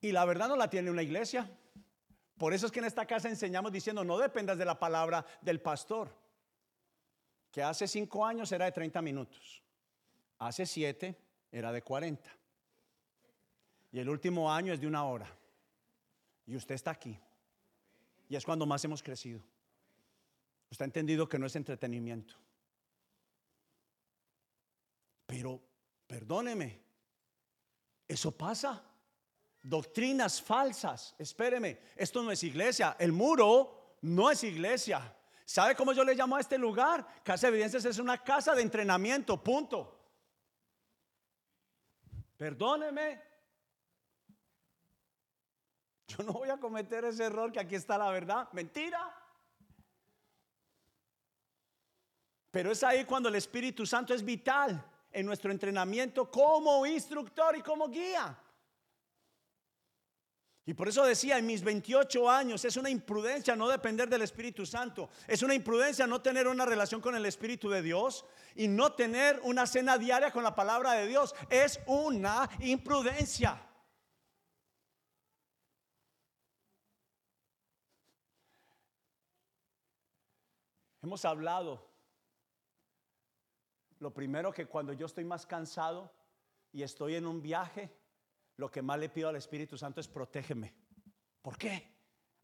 Y 0.00 0.10
la 0.10 0.24
verdad 0.24 0.48
no 0.48 0.56
la 0.56 0.68
tiene 0.68 0.90
una 0.90 1.04
iglesia. 1.04 1.48
Por 2.36 2.52
eso 2.52 2.66
es 2.66 2.72
que 2.72 2.80
en 2.80 2.86
esta 2.86 3.06
casa 3.06 3.28
enseñamos 3.28 3.70
diciendo, 3.70 4.02
no 4.02 4.18
dependas 4.18 4.58
de 4.58 4.64
la 4.64 4.76
palabra 4.76 5.24
del 5.42 5.60
pastor, 5.60 6.10
que 7.52 7.62
hace 7.62 7.86
cinco 7.86 8.26
años 8.26 8.50
era 8.50 8.64
de 8.64 8.72
30 8.72 9.00
minutos, 9.00 9.62
hace 10.40 10.66
siete 10.66 11.16
era 11.52 11.70
de 11.70 11.82
40, 11.82 12.28
y 13.92 14.00
el 14.00 14.08
último 14.08 14.52
año 14.52 14.72
es 14.72 14.80
de 14.80 14.88
una 14.88 15.04
hora, 15.04 15.28
y 16.46 16.56
usted 16.56 16.74
está 16.74 16.90
aquí, 16.90 17.18
y 18.28 18.36
es 18.36 18.44
cuando 18.44 18.66
más 18.66 18.84
hemos 18.84 19.02
crecido. 19.02 19.42
Usted 20.70 20.82
ha 20.82 20.86
entendido 20.86 21.28
que 21.28 21.38
no 21.38 21.46
es 21.46 21.56
entretenimiento. 21.56 22.34
Pero, 25.26 25.60
perdóneme, 26.06 26.80
eso 28.06 28.36
pasa. 28.36 28.82
Doctrinas 29.62 30.42
falsas. 30.42 31.14
Espéreme, 31.18 31.80
esto 31.96 32.22
no 32.22 32.30
es 32.30 32.42
iglesia. 32.42 32.96
El 32.98 33.12
muro 33.12 33.96
no 34.02 34.30
es 34.30 34.44
iglesia. 34.44 35.16
¿Sabe 35.44 35.74
cómo 35.74 35.92
yo 35.92 36.04
le 36.04 36.14
llamo 36.14 36.36
a 36.36 36.40
este 36.40 36.58
lugar? 36.58 37.06
Casa 37.22 37.46
de 37.46 37.54
Evidencias 37.54 37.84
es 37.84 37.98
una 37.98 38.22
casa 38.22 38.54
de 38.54 38.62
entrenamiento, 38.62 39.42
punto. 39.42 39.98
Perdóneme. 42.36 43.33
Yo 46.16 46.24
no 46.24 46.32
voy 46.32 46.50
a 46.50 46.58
cometer 46.58 47.04
ese 47.04 47.24
error 47.24 47.50
que 47.50 47.60
aquí 47.60 47.74
está 47.74 47.98
la 47.98 48.10
verdad. 48.10 48.48
Mentira. 48.52 49.00
Pero 52.50 52.70
es 52.70 52.84
ahí 52.84 53.04
cuando 53.04 53.28
el 53.28 53.34
Espíritu 53.34 53.84
Santo 53.84 54.14
es 54.14 54.24
vital 54.24 54.84
en 55.10 55.26
nuestro 55.26 55.50
entrenamiento 55.50 56.30
como 56.30 56.86
instructor 56.86 57.56
y 57.56 57.62
como 57.62 57.88
guía. 57.88 58.38
Y 60.66 60.72
por 60.72 60.88
eso 60.88 61.04
decía, 61.04 61.36
en 61.36 61.46
mis 61.46 61.62
28 61.62 62.30
años 62.30 62.64
es 62.64 62.76
una 62.76 62.88
imprudencia 62.88 63.54
no 63.54 63.68
depender 63.68 64.08
del 64.08 64.22
Espíritu 64.22 64.64
Santo. 64.64 65.10
Es 65.26 65.42
una 65.42 65.54
imprudencia 65.54 66.06
no 66.06 66.22
tener 66.22 66.46
una 66.48 66.64
relación 66.64 67.00
con 67.00 67.14
el 67.14 67.26
Espíritu 67.26 67.68
de 67.68 67.82
Dios 67.82 68.24
y 68.54 68.68
no 68.68 68.92
tener 68.92 69.40
una 69.42 69.66
cena 69.66 69.98
diaria 69.98 70.30
con 70.30 70.42
la 70.42 70.54
palabra 70.54 70.92
de 70.92 71.06
Dios. 71.06 71.34
Es 71.50 71.80
una 71.86 72.48
imprudencia. 72.60 73.60
Hemos 81.04 81.26
hablado 81.26 81.86
lo 83.98 84.14
primero 84.14 84.50
que 84.50 84.64
cuando 84.64 84.94
yo 84.94 85.04
estoy 85.04 85.26
más 85.26 85.44
cansado 85.44 86.10
y 86.72 86.82
estoy 86.82 87.16
en 87.16 87.26
un 87.26 87.42
viaje, 87.42 87.94
lo 88.56 88.70
que 88.70 88.80
más 88.80 88.98
le 88.98 89.10
pido 89.10 89.28
al 89.28 89.36
Espíritu 89.36 89.76
Santo 89.76 90.00
es 90.00 90.08
protégeme. 90.08 90.74
¿Por 91.42 91.58
qué? 91.58 91.94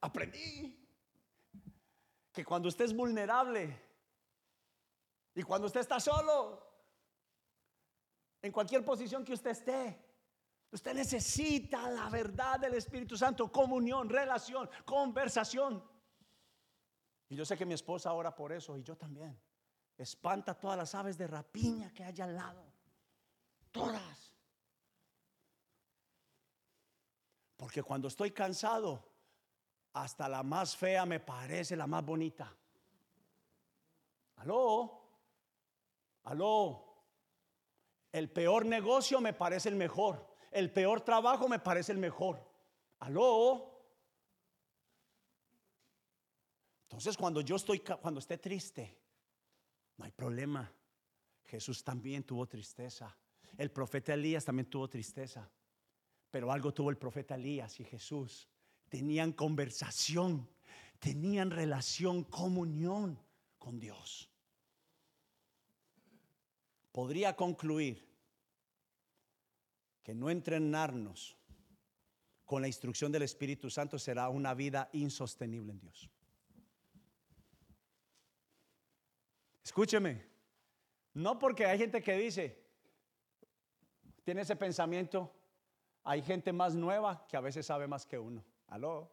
Aprendí 0.03 0.79
que 2.31 2.45
cuando 2.45 2.69
usted 2.69 2.85
es 2.85 2.95
vulnerable 2.95 3.81
y 5.35 5.43
cuando 5.43 5.67
usted 5.67 5.81
está 5.81 5.99
solo, 5.99 6.63
en 8.43 8.53
cualquier 8.53 8.85
posición 8.85 9.25
que 9.25 9.33
usted 9.33 9.53
esté, 9.53 10.05
usted 10.71 10.93
necesita 10.93 11.91
la 11.91 12.11
verdad 12.11 12.61
del 12.61 12.75
Espíritu 12.75 13.17
Santo, 13.17 13.51
comunión, 13.51 14.11
relación, 14.11 14.69
conversación. 14.85 15.90
Y 17.31 17.37
yo 17.37 17.45
sé 17.45 17.57
que 17.57 17.65
mi 17.65 17.75
esposa 17.75 18.13
ora 18.13 18.35
por 18.35 18.53
eso 18.53 18.77
y 18.77 18.83
yo 18.83 18.97
también 18.97 19.41
espanta 19.97 20.59
todas 20.59 20.77
las 20.77 20.95
aves 20.97 21.17
de 21.17 21.29
rapiña 21.29 21.93
que 21.95 22.03
hay 22.03 22.21
al 22.21 22.35
lado. 22.35 22.65
Todas. 23.71 24.35
Porque 27.57 27.85
cuando 27.85 28.09
estoy 28.09 28.33
cansado, 28.33 29.05
hasta 29.93 30.29
la 30.29 30.43
más 30.43 30.77
fea 30.77 31.07
me 31.07 31.21
parece 31.21 31.77
la 31.77 31.87
más 31.87 32.05
bonita. 32.05 32.53
Aló, 34.37 35.01
aló. 36.25 36.87
El 38.11 38.29
peor 38.29 38.67
negocio 38.67 39.21
me 39.21 39.35
parece 39.35 39.69
el 39.69 39.77
mejor. 39.77 40.35
El 40.51 40.73
peor 40.73 41.03
trabajo 41.03 41.47
me 41.47 41.61
parece 41.61 41.93
el 41.93 41.99
mejor. 41.99 42.45
Aló. 42.99 43.70
Entonces 47.01 47.17
cuando 47.17 47.41
yo 47.41 47.57
estoy, 47.57 47.79
cuando 47.81 48.21
esté 48.21 48.37
triste, 48.37 48.95
no 49.97 50.05
hay 50.05 50.11
problema. 50.11 50.71
Jesús 51.47 51.83
también 51.83 52.25
tuvo 52.25 52.47
tristeza. 52.47 53.17
El 53.57 53.71
profeta 53.71 54.13
Elías 54.13 54.45
también 54.45 54.69
tuvo 54.69 54.87
tristeza. 54.87 55.51
Pero 56.31 56.53
algo 56.53 56.75
tuvo 56.75 56.91
el 56.91 56.99
profeta 56.99 57.37
Elías 57.37 57.81
y 57.81 57.85
Jesús. 57.85 58.51
Tenían 58.91 59.33
conversación, 59.33 60.47
tenían 60.99 61.51
relación, 61.51 62.23
comunión 62.25 63.19
con 63.59 63.81
Dios. 63.81 64.29
Podría 66.93 67.35
concluir 67.35 68.07
que 70.03 70.15
no 70.15 70.29
entrenarnos 70.29 71.35
con 72.45 72.61
la 72.61 72.69
instrucción 72.69 73.11
del 73.11 73.23
Espíritu 73.23 73.71
Santo 73.71 73.99
será 73.99 74.29
una 74.29 74.53
vida 74.53 74.91
insostenible 74.93 75.73
en 75.73 75.81
Dios. 75.81 76.11
Escúcheme, 79.71 80.21
no 81.15 81.39
porque 81.39 81.65
hay 81.65 81.79
gente 81.79 82.03
que 82.03 82.17
dice, 82.17 82.61
tiene 84.25 84.41
ese 84.41 84.57
pensamiento, 84.57 85.33
hay 86.03 86.23
gente 86.23 86.53
más 86.53 86.75
nueva 86.75 87.25
que 87.29 87.37
a 87.37 87.41
veces 87.41 87.67
sabe 87.67 87.87
más 87.87 88.05
que 88.05 88.19
uno. 88.19 88.45
Aló. 88.67 89.09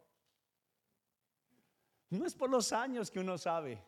No 2.10 2.26
es 2.26 2.34
por 2.34 2.49
los 2.49 2.74
años 2.74 3.12
que 3.12 3.20
uno 3.20 3.38
sabe, 3.38 3.80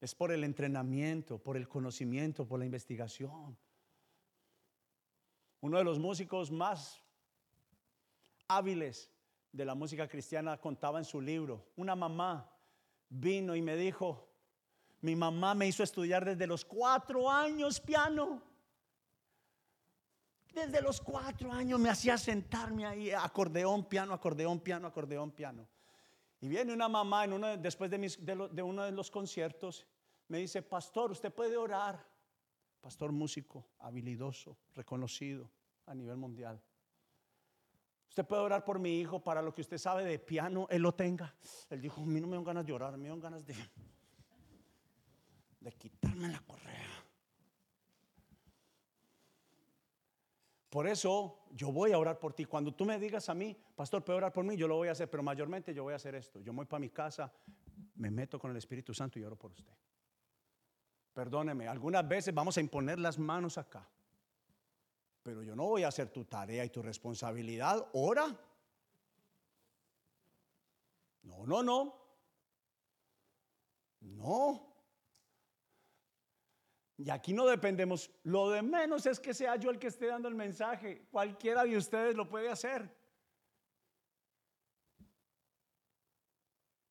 es 0.00 0.14
por 0.14 0.30
el 0.30 0.44
entrenamiento, 0.44 1.36
por 1.36 1.56
el 1.56 1.68
conocimiento, 1.68 2.46
por 2.46 2.60
la 2.60 2.64
investigación. 2.64 3.58
Uno 5.62 5.78
de 5.78 5.82
los 5.82 5.98
músicos 5.98 6.52
más 6.52 7.02
hábiles 8.46 9.10
de 9.50 9.64
la 9.64 9.74
música 9.74 10.06
cristiana 10.06 10.60
contaba 10.60 11.00
en 11.00 11.04
su 11.04 11.20
libro, 11.20 11.72
una 11.74 11.96
mamá 11.96 12.56
vino 13.08 13.56
y 13.56 13.62
me 13.62 13.74
dijo, 13.74 14.28
mi 15.02 15.16
mamá 15.16 15.54
me 15.54 15.66
hizo 15.66 15.82
estudiar 15.82 16.24
desde 16.24 16.46
los 16.46 16.64
cuatro 16.64 17.28
años 17.28 17.80
piano. 17.80 18.40
Desde 20.54 20.80
los 20.80 21.00
cuatro 21.00 21.50
años 21.50 21.80
me 21.80 21.88
hacía 21.88 22.16
sentarme 22.16 22.86
ahí, 22.86 23.10
acordeón, 23.10 23.84
piano, 23.86 24.14
acordeón, 24.14 24.60
piano, 24.60 24.86
acordeón, 24.86 25.32
piano. 25.32 25.66
Y 26.40 26.48
viene 26.48 26.72
una 26.72 26.88
mamá 26.88 27.24
en 27.24 27.32
uno, 27.32 27.56
después 27.56 27.90
de, 27.90 28.62
uno 28.62 28.84
de 28.84 28.92
los 28.92 29.10
conciertos, 29.10 29.86
me 30.28 30.38
dice, 30.38 30.62
pastor, 30.62 31.10
usted 31.10 31.32
puede 31.32 31.56
orar. 31.56 32.04
Pastor 32.80 33.12
músico, 33.12 33.66
habilidoso, 33.80 34.56
reconocido 34.74 35.50
a 35.86 35.94
nivel 35.94 36.16
mundial. 36.16 36.62
Usted 38.08 38.24
puede 38.24 38.42
orar 38.42 38.64
por 38.64 38.78
mi 38.78 39.00
hijo 39.00 39.22
para 39.22 39.40
lo 39.42 39.54
que 39.54 39.62
usted 39.62 39.78
sabe 39.78 40.04
de 40.04 40.18
piano, 40.18 40.66
él 40.70 40.82
lo 40.82 40.94
tenga. 40.94 41.34
Él 41.70 41.80
dijo, 41.80 42.02
a 42.02 42.04
mí 42.04 42.20
no 42.20 42.26
me 42.28 42.36
dan 42.36 42.44
ganas 42.44 42.66
de 42.66 42.72
orar, 42.72 42.96
me 42.96 43.08
dan 43.08 43.20
ganas 43.20 43.44
de, 43.46 43.54
de 45.62 45.72
quitarme 45.72 46.28
la 46.28 46.40
correa. 46.40 47.04
Por 50.68 50.86
eso 50.86 51.44
yo 51.50 51.70
voy 51.70 51.92
a 51.92 51.98
orar 51.98 52.18
por 52.18 52.32
ti. 52.32 52.46
Cuando 52.46 52.74
tú 52.74 52.84
me 52.86 52.98
digas 52.98 53.28
a 53.28 53.34
mí, 53.34 53.54
pastor, 53.76 54.02
puede 54.02 54.16
orar 54.16 54.32
por 54.32 54.44
mí, 54.44 54.56
yo 54.56 54.66
lo 54.66 54.76
voy 54.76 54.88
a 54.88 54.92
hacer, 54.92 55.10
pero 55.10 55.22
mayormente 55.22 55.74
yo 55.74 55.82
voy 55.82 55.92
a 55.92 55.96
hacer 55.96 56.14
esto. 56.14 56.40
Yo 56.40 56.52
voy 56.52 56.64
para 56.64 56.80
mi 56.80 56.88
casa, 56.88 57.30
me 57.96 58.10
meto 58.10 58.38
con 58.38 58.50
el 58.50 58.56
Espíritu 58.56 58.94
Santo 58.94 59.18
y 59.18 59.24
oro 59.24 59.36
por 59.36 59.52
usted. 59.52 59.74
Perdóneme, 61.12 61.68
algunas 61.68 62.08
veces 62.08 62.32
vamos 62.32 62.56
a 62.56 62.60
imponer 62.62 62.98
las 62.98 63.18
manos 63.18 63.58
acá, 63.58 63.86
pero 65.22 65.42
yo 65.42 65.54
no 65.54 65.64
voy 65.64 65.82
a 65.82 65.88
hacer 65.88 66.08
tu 66.08 66.24
tarea 66.24 66.64
y 66.64 66.70
tu 66.70 66.82
responsabilidad. 66.82 67.88
Ora. 67.92 68.34
No, 71.24 71.46
no, 71.46 71.62
no. 71.62 72.02
No. 74.00 74.71
Y 77.04 77.10
aquí 77.10 77.32
no 77.32 77.46
dependemos. 77.46 78.08
Lo 78.22 78.48
de 78.50 78.62
menos 78.62 79.06
es 79.06 79.18
que 79.18 79.34
sea 79.34 79.56
yo 79.56 79.70
el 79.70 79.78
que 79.80 79.88
esté 79.88 80.06
dando 80.06 80.28
el 80.28 80.36
mensaje. 80.36 81.08
Cualquiera 81.10 81.64
de 81.64 81.76
ustedes 81.76 82.14
lo 82.14 82.28
puede 82.28 82.48
hacer. 82.48 82.88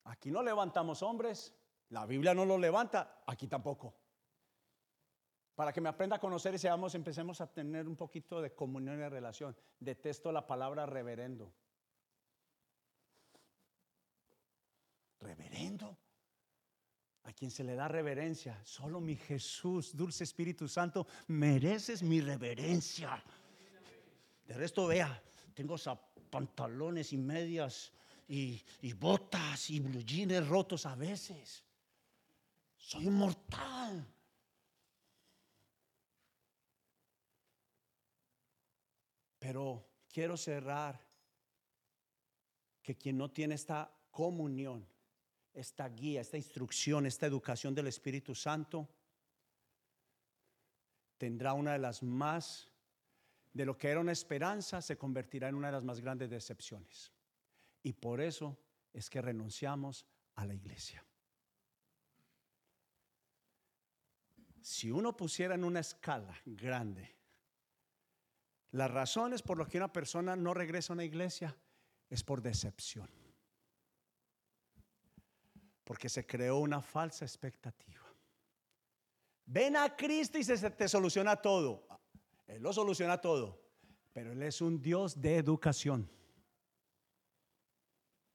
Aquí 0.04 0.30
no 0.30 0.42
levantamos 0.42 1.02
hombres. 1.02 1.54
La 1.88 2.04
Biblia 2.04 2.34
no 2.34 2.44
lo 2.44 2.58
levanta. 2.58 3.22
Aquí 3.26 3.46
tampoco. 3.46 3.94
Para 5.54 5.72
que 5.72 5.80
me 5.80 5.88
aprenda 5.88 6.16
a 6.16 6.20
conocer 6.20 6.54
y 6.54 6.58
seamos, 6.58 6.94
empecemos 6.94 7.40
a 7.40 7.50
tener 7.50 7.88
un 7.88 7.96
poquito 7.96 8.42
de 8.42 8.54
comunión 8.54 9.00
y 9.00 9.08
relación. 9.08 9.56
Detesto 9.80 10.30
la 10.30 10.46
palabra 10.46 10.84
reverendo. 10.84 11.54
Reverendo 15.20 15.96
a 17.24 17.32
quien 17.32 17.50
se 17.50 17.64
le 17.64 17.74
da 17.74 17.88
reverencia. 17.88 18.60
Solo 18.64 19.00
mi 19.00 19.16
Jesús, 19.16 19.96
dulce 19.96 20.24
Espíritu 20.24 20.68
Santo, 20.68 21.06
mereces 21.28 22.02
mi 22.02 22.20
reverencia. 22.20 23.22
De 24.46 24.54
resto, 24.54 24.86
vea, 24.86 25.22
tengo 25.54 25.76
pantalones 26.30 27.12
y 27.12 27.18
medias 27.18 27.92
y, 28.28 28.62
botas 28.94 29.70
y 29.70 29.80
blue 29.80 30.02
rotos 30.48 30.86
a 30.86 30.94
veces. 30.94 31.64
Soy 32.76 33.08
mortal. 33.08 34.06
Pero 39.38 39.88
quiero 40.12 40.36
cerrar 40.36 41.00
que 42.82 42.96
quien 42.96 43.18
no 43.18 43.30
tiene 43.30 43.54
esta 43.54 43.92
comunión 44.10 44.91
esta 45.54 45.88
guía, 45.88 46.20
esta 46.20 46.36
instrucción, 46.36 47.06
esta 47.06 47.26
educación 47.26 47.74
del 47.74 47.86
Espíritu 47.86 48.34
Santo, 48.34 48.88
tendrá 51.18 51.52
una 51.52 51.72
de 51.72 51.78
las 51.78 52.02
más, 52.02 52.68
de 53.52 53.66
lo 53.66 53.76
que 53.76 53.88
era 53.88 54.00
una 54.00 54.12
esperanza, 54.12 54.80
se 54.80 54.96
convertirá 54.96 55.48
en 55.48 55.54
una 55.54 55.68
de 55.68 55.72
las 55.74 55.84
más 55.84 56.00
grandes 56.00 56.30
decepciones. 56.30 57.12
Y 57.82 57.92
por 57.92 58.20
eso 58.20 58.58
es 58.92 59.10
que 59.10 59.20
renunciamos 59.20 60.06
a 60.36 60.46
la 60.46 60.54
iglesia. 60.54 61.04
Si 64.60 64.90
uno 64.90 65.16
pusiera 65.16 65.54
en 65.54 65.64
una 65.64 65.80
escala 65.80 66.40
grande 66.46 67.16
las 68.70 68.90
razones 68.90 69.42
por 69.42 69.58
las 69.58 69.68
que 69.68 69.76
una 69.76 69.92
persona 69.92 70.34
no 70.34 70.54
regresa 70.54 70.92
a 70.92 70.94
una 70.94 71.04
iglesia, 71.04 71.54
es 72.08 72.22
por 72.22 72.40
decepción 72.40 73.21
porque 75.92 76.08
se 76.08 76.24
creó 76.24 76.56
una 76.56 76.80
falsa 76.80 77.26
expectativa. 77.26 78.00
Ven 79.44 79.76
a 79.76 79.94
Cristo 79.94 80.38
y 80.38 80.42
se 80.42 80.70
te 80.70 80.88
soluciona 80.88 81.36
todo. 81.36 81.86
Él 82.46 82.62
lo 82.62 82.72
soluciona 82.72 83.20
todo, 83.20 83.60
pero 84.10 84.32
Él 84.32 84.42
es 84.42 84.62
un 84.62 84.80
Dios 84.80 85.20
de 85.20 85.36
educación. 85.36 86.10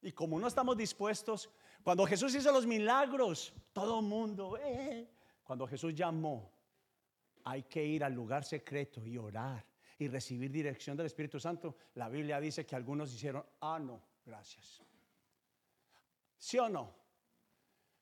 Y 0.03 0.12
como 0.12 0.39
no 0.39 0.45
estamos 0.45 0.78
dispuestos, 0.78 1.49
cuando 1.82 2.05
Jesús 2.05 2.36
hizo 2.36 2.51
los 2.51 2.68
milagros, 2.68 3.51
todo 3.74 4.03
mundo, 4.03 4.55
eh, 4.62 5.10
cuando 5.43 5.66
Jesús 5.66 5.95
llamó, 5.95 6.53
hay 7.43 7.64
que 7.64 7.84
ir 7.84 8.03
al 8.03 8.14
lugar 8.14 8.45
secreto 8.45 9.03
y 9.03 9.18
orar 9.18 9.66
y 9.97 10.08
recibir 10.08 10.51
dirección 10.51 10.95
del 10.95 11.08
Espíritu 11.08 11.39
Santo. 11.39 11.76
La 11.95 12.08
Biblia 12.08 12.39
dice 12.39 12.68
que 12.68 12.76
algunos 12.76 13.12
hicieron, 13.12 13.43
ah, 13.62 13.80
no, 13.80 13.99
gracias. 14.24 14.84
¿Sí 16.38 16.60
o 16.60 16.70
no? 16.70 17.07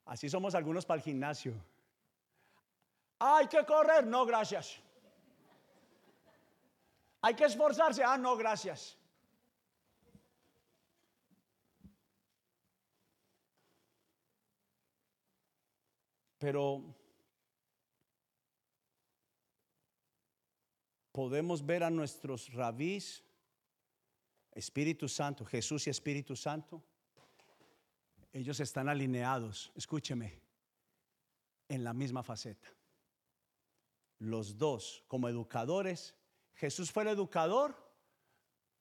Así 0.05 0.29
somos 0.29 0.53
algunos 0.53 0.85
para 0.85 0.97
el 0.99 1.03
gimnasio. 1.03 1.53
Hay 3.19 3.47
que 3.47 3.65
correr, 3.65 4.05
no, 4.05 4.25
gracias. 4.25 4.79
Hay 7.21 7.33
que 7.33 7.45
esforzarse, 7.45 8.03
ah, 8.03 8.17
no, 8.17 8.37
gracias. 8.37 8.97
Pero 16.37 16.83
podemos 21.11 21.65
ver 21.65 21.83
a 21.83 21.89
nuestros 21.89 22.53
rabís, 22.53 23.23
Espíritu 24.51 25.07
Santo, 25.07 25.43
Jesús 25.45 25.87
y 25.87 25.89
Espíritu 25.89 26.35
Santo, 26.35 26.83
ellos 28.35 28.59
están 28.59 28.89
alineados, 28.89 29.71
escúcheme, 29.75 30.41
en 31.69 31.85
la 31.85 31.93
misma 31.93 32.21
faceta. 32.21 32.67
Los 34.19 34.57
dos, 34.57 35.05
como 35.07 35.29
educadores, 35.29 36.13
Jesús 36.53 36.91
fue 36.91 37.03
el 37.03 37.09
educador 37.09 37.73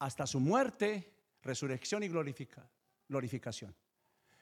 hasta 0.00 0.26
su 0.26 0.40
muerte, 0.40 1.16
resurrección 1.40 2.02
y 2.02 2.08
glorificación. 2.08 3.76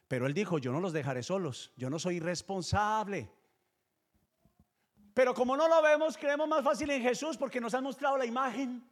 Pero 0.08 0.26
él 0.26 0.32
dijo, 0.32 0.56
yo 0.56 0.72
no 0.72 0.80
los 0.80 0.94
dejaré 0.94 1.22
solos, 1.22 1.72
yo 1.76 1.90
no 1.90 1.98
soy 1.98 2.18
responsable. 2.18 3.30
Pero 5.12 5.34
como 5.34 5.58
no 5.58 5.68
lo 5.68 5.82
vemos, 5.82 6.16
creemos 6.16 6.48
más 6.48 6.64
fácil 6.64 6.88
en 6.88 7.02
Jesús 7.02 7.36
porque 7.36 7.60
nos 7.60 7.74
han 7.74 7.84
mostrado 7.84 8.16
la 8.16 8.24
imagen. 8.24 8.82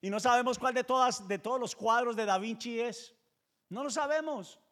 Y 0.00 0.08
no 0.08 0.18
sabemos 0.18 0.58
cuál 0.58 0.72
de 0.72 0.84
todas 0.84 1.28
de 1.28 1.38
todos 1.38 1.60
los 1.60 1.76
cuadros 1.76 2.16
de 2.16 2.24
Da 2.24 2.38
Vinci 2.38 2.80
es. 2.80 3.14
No 3.68 3.84
lo 3.84 3.90
sabemos. 3.90 4.63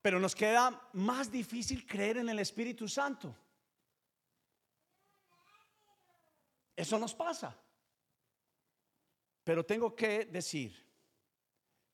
Pero 0.00 0.20
nos 0.20 0.34
queda 0.34 0.88
más 0.92 1.30
difícil 1.30 1.86
creer 1.86 2.18
en 2.18 2.28
el 2.28 2.38
Espíritu 2.38 2.88
Santo. 2.88 3.36
Eso 6.76 6.98
nos 6.98 7.14
pasa. 7.14 7.56
Pero 9.42 9.64
tengo 9.64 9.96
que 9.96 10.26
decir 10.26 10.86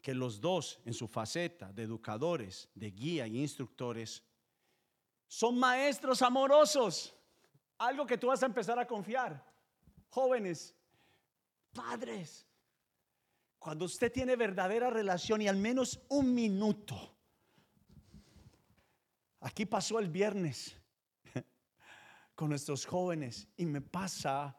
que 0.03 0.13
los 0.13 0.39
dos 0.41 0.81
en 0.85 0.93
su 0.93 1.09
faceta 1.09 1.73
de 1.73 1.85
educadores, 1.85 2.69
de 2.75 2.91
guía 2.91 3.27
y 3.27 3.41
instructores, 3.41 4.23
son 5.27 5.59
maestros 5.59 6.21
amorosos. 6.21 7.15
Algo 7.79 8.07
que 8.07 8.19
tú 8.19 8.27
vas 8.27 8.43
a 8.43 8.47
empezar 8.47 8.79
a 8.79 8.87
confiar. 8.87 9.43
Jóvenes, 10.11 10.75
padres, 11.73 12.47
cuando 13.59 13.87
usted 13.87 14.13
tiene 14.13 14.37
verdadera 14.37 14.91
relación 14.91 15.41
y 15.41 15.49
al 15.49 15.57
menos 15.57 15.99
un 16.09 16.35
minuto 16.35 17.14
Aquí 19.45 19.67
pasó 19.67 19.99
el 19.99 20.09
viernes 20.09 20.75
con 22.35 22.49
nuestros 22.49 22.87
jóvenes 22.87 23.47
y 23.59 23.67
me 23.67 23.83
pasa 23.83 24.57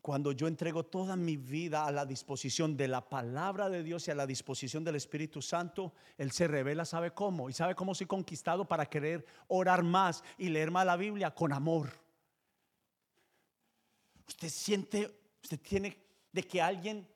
cuando 0.00 0.30
yo 0.30 0.46
entrego 0.46 0.86
toda 0.86 1.16
mi 1.16 1.36
vida 1.36 1.84
a 1.84 1.90
la 1.90 2.06
disposición 2.06 2.76
de 2.76 2.86
la 2.86 3.08
palabra 3.08 3.68
de 3.68 3.82
Dios 3.82 4.06
y 4.06 4.12
a 4.12 4.14
la 4.14 4.28
disposición 4.28 4.84
del 4.84 4.94
Espíritu 4.94 5.42
Santo, 5.42 5.92
Él 6.16 6.30
se 6.30 6.46
revela, 6.46 6.84
sabe 6.84 7.10
cómo, 7.10 7.50
y 7.50 7.52
sabe 7.52 7.74
cómo 7.74 7.96
soy 7.96 8.06
conquistado 8.06 8.64
para 8.64 8.86
querer 8.86 9.26
orar 9.48 9.82
más 9.82 10.22
y 10.38 10.50
leer 10.50 10.70
más 10.70 10.86
la 10.86 10.96
Biblia 10.96 11.34
con 11.34 11.52
amor. 11.52 11.90
Usted 14.28 14.50
siente, 14.50 15.20
usted 15.42 15.58
tiene 15.60 15.98
de 16.30 16.44
que 16.44 16.62
alguien, 16.62 17.08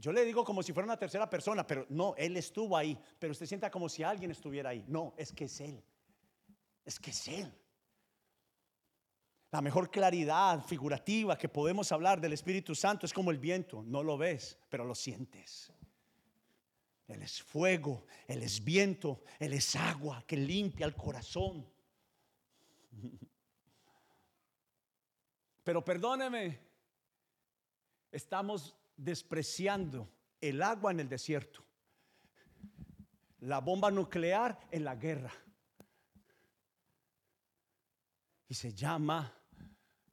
yo 0.00 0.12
le 0.12 0.24
digo 0.24 0.44
como 0.44 0.62
si 0.62 0.72
fuera 0.72 0.84
una 0.86 0.98
tercera 0.98 1.28
persona, 1.28 1.66
pero 1.66 1.86
no, 1.88 2.14
Él 2.16 2.36
estuvo 2.36 2.76
ahí, 2.76 2.98
pero 3.18 3.32
usted 3.32 3.46
sienta 3.46 3.70
como 3.70 3.88
si 3.88 4.02
alguien 4.02 4.30
estuviera 4.30 4.70
ahí. 4.70 4.84
No, 4.88 5.14
es 5.16 5.32
que 5.32 5.44
es 5.44 5.60
Él 5.60 5.82
es 6.88 6.98
que 6.98 7.10
es 7.10 7.28
Él. 7.28 7.54
La 9.50 9.60
mejor 9.60 9.90
claridad 9.90 10.64
figurativa 10.64 11.36
que 11.36 11.48
podemos 11.48 11.92
hablar 11.92 12.18
del 12.18 12.32
Espíritu 12.32 12.74
Santo 12.74 13.04
es 13.04 13.12
como 13.12 13.30
el 13.30 13.38
viento. 13.38 13.82
No 13.82 14.02
lo 14.02 14.16
ves, 14.16 14.58
pero 14.70 14.86
lo 14.86 14.94
sientes. 14.94 15.70
Él 17.06 17.20
es 17.20 17.42
fuego, 17.42 18.06
Él 18.26 18.42
es 18.42 18.64
viento, 18.64 19.22
Él 19.38 19.52
es 19.52 19.76
agua 19.76 20.24
que 20.26 20.38
limpia 20.38 20.86
el 20.86 20.94
corazón. 20.94 21.66
Pero 25.64 25.84
perdóneme, 25.84 26.58
estamos 28.10 28.74
despreciando 28.98 30.10
el 30.40 30.60
agua 30.62 30.90
en 30.90 31.00
el 31.00 31.08
desierto, 31.08 31.64
la 33.40 33.60
bomba 33.60 33.90
nuclear 33.90 34.58
en 34.70 34.84
la 34.84 34.96
guerra. 34.96 35.32
Y 38.48 38.54
se 38.54 38.74
llama 38.74 39.32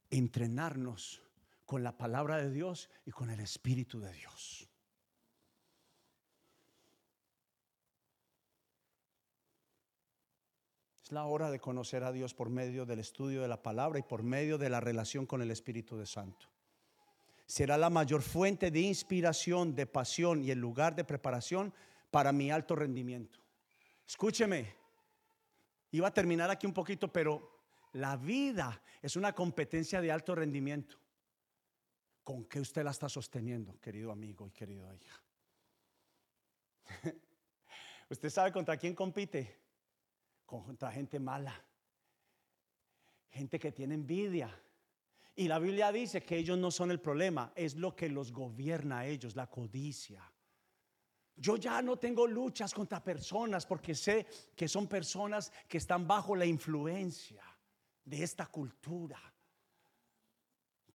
entrenarnos 0.09 1.21
con 1.65 1.83
la 1.83 1.97
palabra 1.97 2.37
de 2.37 2.51
Dios 2.51 2.89
y 3.05 3.11
con 3.11 3.29
el 3.29 3.39
Espíritu 3.39 3.99
de 3.99 4.13
Dios. 4.13 4.69
Es 11.03 11.11
la 11.11 11.25
hora 11.25 11.49
de 11.49 11.59
conocer 11.59 12.03
a 12.03 12.11
Dios 12.11 12.33
por 12.33 12.49
medio 12.49 12.85
del 12.85 12.99
estudio 12.99 13.41
de 13.41 13.47
la 13.47 13.61
palabra 13.63 13.99
y 13.99 14.03
por 14.03 14.23
medio 14.23 14.57
de 14.57 14.69
la 14.69 14.79
relación 14.79 15.25
con 15.25 15.41
el 15.41 15.51
Espíritu 15.51 15.97
de 15.97 16.05
Santo. 16.05 16.54
Será 17.45 17.77
la 17.77 17.89
mayor 17.89 18.21
fuente 18.21 18.71
de 18.71 18.81
inspiración, 18.81 19.75
de 19.75 19.85
pasión 19.85 20.43
y 20.43 20.51
el 20.51 20.59
lugar 20.59 20.95
de 20.95 21.03
preparación 21.03 21.73
para 22.09 22.31
mi 22.31 22.49
alto 22.49 22.75
rendimiento. 22.75 23.39
Escúcheme, 24.07 24.75
iba 25.91 26.07
a 26.07 26.13
terminar 26.13 26.49
aquí 26.49 26.65
un 26.65 26.73
poquito, 26.73 27.11
pero 27.11 27.55
la 27.93 28.17
vida 28.17 28.81
es 29.01 29.15
una 29.15 29.33
competencia 29.33 30.01
de 30.01 30.11
alto 30.11 30.35
rendimiento. 30.35 30.97
¿Con 32.23 32.45
qué 32.45 32.59
usted 32.59 32.83
la 32.83 32.91
está 32.91 33.07
sosteniendo, 33.07 33.79
querido 33.79 34.11
amigo 34.11 34.47
y 34.47 34.51
querida 34.51 34.93
hija? 34.95 35.23
¿Usted 38.09 38.29
sabe 38.29 38.51
contra 38.51 38.77
quién 38.77 38.95
compite? 38.95 39.61
Contra 40.45 40.91
gente 40.91 41.19
mala, 41.19 41.63
gente 43.29 43.59
que 43.59 43.71
tiene 43.71 43.95
envidia. 43.95 44.49
Y 45.35 45.47
la 45.49 45.59
Biblia 45.59 45.91
dice 45.91 46.23
que 46.23 46.37
ellos 46.37 46.57
no 46.57 46.71
son 46.71 46.91
el 46.91 47.01
problema, 47.01 47.51
es 47.55 47.75
lo 47.75 47.93
que 47.93 48.07
los 48.07 48.31
gobierna 48.31 48.99
a 48.99 49.05
ellos, 49.05 49.35
la 49.35 49.49
codicia. 49.49 50.31
Yo 51.35 51.57
ya 51.57 51.81
no 51.81 51.97
tengo 51.97 52.25
luchas 52.25 52.73
contra 52.73 53.03
personas 53.03 53.65
porque 53.65 53.93
sé 53.93 54.25
que 54.55 54.69
son 54.69 54.87
personas 54.87 55.51
que 55.67 55.77
están 55.77 56.07
bajo 56.07 56.35
la 56.35 56.45
influencia 56.45 57.43
de 58.05 58.23
esta 58.23 58.45
cultura. 58.45 59.19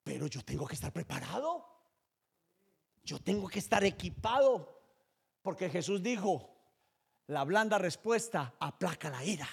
Pero 0.03 0.27
yo 0.27 0.43
tengo 0.43 0.67
que 0.67 0.75
estar 0.75 0.93
preparado. 0.93 1.67
Yo 3.05 3.19
tengo 3.19 3.47
que 3.49 3.59
estar 3.59 3.85
equipado. 3.85 4.81
Porque 5.43 5.69
Jesús 5.69 6.03
dijo, 6.03 6.57
la 7.27 7.45
blanda 7.45 7.77
respuesta 7.77 8.55
aplaca 8.59 9.11
la 9.11 9.23
ira. 9.23 9.49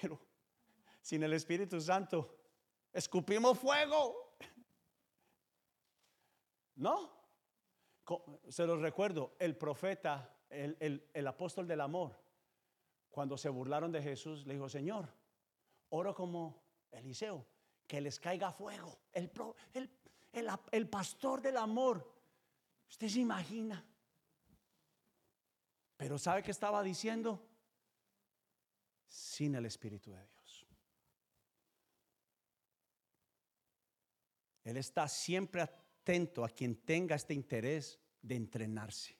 Pero 0.00 0.18
sin 1.02 1.22
el 1.22 1.34
Espíritu 1.34 1.78
Santo, 1.80 2.37
escupimos 2.92 3.58
fuego. 3.58 4.36
¿No? 6.76 7.10
Se 8.48 8.66
los 8.66 8.80
recuerdo, 8.80 9.34
el 9.38 9.56
profeta, 9.56 10.36
el, 10.48 11.08
el 11.12 11.26
apóstol 11.26 11.66
del 11.66 11.80
amor, 11.80 12.18
cuando 13.10 13.36
se 13.36 13.48
burlaron 13.48 13.90
de 13.90 14.02
Jesús, 14.02 14.46
le 14.46 14.54
dijo, 14.54 14.68
Señor, 14.68 15.12
oro 15.90 16.14
como 16.14 16.62
Eliseo, 16.90 17.46
que 17.86 18.00
les 18.00 18.20
caiga 18.20 18.52
fuego. 18.52 19.00
El, 19.12 19.30
el, 20.72 20.88
pastor 20.88 21.40
del 21.40 21.56
amor. 21.56 22.06
Usted 22.88 23.08
se 23.08 23.20
imagina. 23.20 23.84
Pero 25.96 26.18
¿sabe 26.18 26.42
qué 26.42 26.50
estaba 26.50 26.82
diciendo? 26.82 27.44
Sin 29.06 29.54
el 29.54 29.66
Espíritu 29.66 30.12
de 30.12 30.24
Dios. 30.24 30.37
Él 34.68 34.76
está 34.76 35.08
siempre 35.08 35.62
atento 35.62 36.44
a 36.44 36.48
quien 36.48 36.76
tenga 36.76 37.16
este 37.16 37.32
interés 37.32 37.98
de 38.20 38.36
entrenarse. 38.36 39.16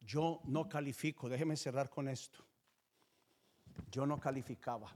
Yo 0.00 0.40
no 0.44 0.68
califico, 0.68 1.28
déjeme 1.28 1.56
cerrar 1.56 1.90
con 1.90 2.08
esto. 2.08 2.44
Yo 3.90 4.06
no 4.06 4.18
calificaba 4.18 4.90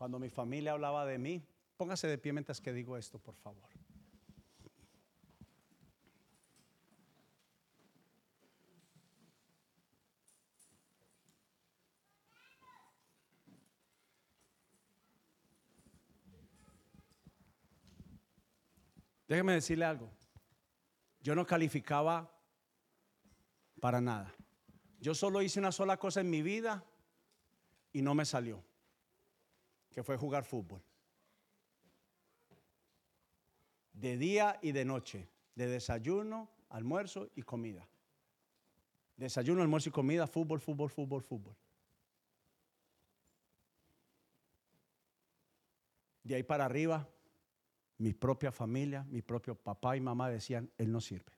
cuando 0.00 0.18
mi 0.18 0.30
familia 0.30 0.72
hablaba 0.72 1.04
de 1.04 1.18
mí, 1.18 1.46
póngase 1.76 2.06
de 2.06 2.16
pie 2.16 2.32
mientras 2.32 2.58
que 2.58 2.72
digo 2.72 2.96
esto, 2.96 3.18
por 3.18 3.34
favor. 3.34 3.68
Déjeme 19.30 19.52
decirle 19.52 19.84
algo. 19.84 20.10
Yo 21.20 21.36
no 21.36 21.46
calificaba 21.46 22.36
para 23.80 24.00
nada. 24.00 24.34
Yo 24.98 25.14
solo 25.14 25.40
hice 25.40 25.60
una 25.60 25.70
sola 25.70 25.98
cosa 25.98 26.20
en 26.20 26.28
mi 26.28 26.42
vida 26.42 26.84
y 27.92 28.02
no 28.02 28.12
me 28.16 28.24
salió 28.24 28.60
que 29.92 30.02
fue 30.02 30.16
jugar 30.16 30.44
fútbol. 30.44 30.82
De 33.92 34.16
día 34.16 34.58
y 34.62 34.72
de 34.72 34.84
noche, 34.84 35.28
de 35.54 35.68
desayuno, 35.68 36.50
almuerzo 36.68 37.30
y 37.36 37.42
comida. 37.42 37.88
Desayuno, 39.16 39.62
almuerzo 39.62 39.90
y 39.90 39.92
comida, 39.92 40.26
fútbol, 40.26 40.60
fútbol, 40.60 40.90
fútbol, 40.90 41.22
fútbol. 41.22 41.56
De 46.24 46.34
ahí 46.34 46.42
para 46.42 46.64
arriba, 46.64 47.08
mi 48.00 48.14
propia 48.14 48.50
familia, 48.50 49.04
mi 49.04 49.20
propio 49.20 49.54
papá 49.54 49.94
y 49.94 50.00
mamá 50.00 50.30
decían, 50.30 50.70
él 50.78 50.90
no 50.90 51.00
sirve. 51.00 51.32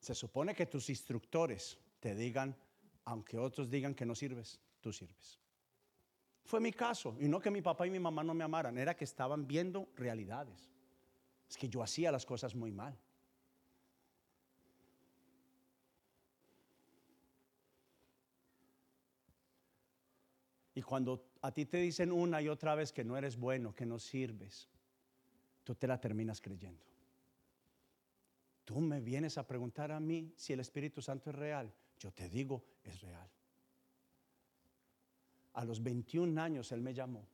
Se 0.00 0.14
supone 0.14 0.54
que 0.54 0.66
tus 0.66 0.88
instructores 0.88 1.78
te 2.00 2.14
digan, 2.14 2.56
aunque 3.04 3.38
otros 3.38 3.68
digan 3.68 3.94
que 3.94 4.06
no 4.06 4.14
sirves, 4.14 4.58
tú 4.80 4.92
sirves. 4.92 5.38
Fue 6.44 6.58
mi 6.58 6.72
caso, 6.72 7.14
y 7.20 7.28
no 7.28 7.38
que 7.38 7.50
mi 7.50 7.60
papá 7.60 7.86
y 7.86 7.90
mi 7.90 8.00
mamá 8.00 8.24
no 8.24 8.32
me 8.32 8.44
amaran, 8.44 8.78
era 8.78 8.96
que 8.96 9.04
estaban 9.04 9.46
viendo 9.46 9.88
realidades. 9.94 10.70
Es 11.48 11.58
que 11.58 11.68
yo 11.68 11.82
hacía 11.82 12.10
las 12.10 12.24
cosas 12.24 12.54
muy 12.54 12.72
mal. 12.72 12.98
Y 20.74 20.82
cuando 20.82 21.32
a 21.42 21.52
ti 21.52 21.66
te 21.66 21.78
dicen 21.78 22.10
una 22.10 22.40
y 22.40 22.48
otra 22.48 22.74
vez 22.74 22.92
que 22.92 23.04
no 23.04 23.16
eres 23.16 23.36
bueno, 23.36 23.74
que 23.74 23.84
no 23.84 23.98
sirves, 23.98 24.68
tú 25.64 25.74
te 25.74 25.86
la 25.86 26.00
terminas 26.00 26.40
creyendo. 26.40 26.84
Tú 28.64 28.80
me 28.80 29.00
vienes 29.00 29.36
a 29.38 29.46
preguntar 29.46 29.92
a 29.92 30.00
mí 30.00 30.32
si 30.36 30.52
el 30.52 30.60
Espíritu 30.60 31.02
Santo 31.02 31.30
es 31.30 31.36
real. 31.36 31.72
Yo 31.98 32.12
te 32.12 32.28
digo, 32.28 32.64
es 32.84 33.00
real. 33.02 33.28
A 35.54 35.64
los 35.64 35.82
21 35.82 36.40
años 36.40 36.72
Él 36.72 36.80
me 36.80 36.94
llamó. 36.94 37.26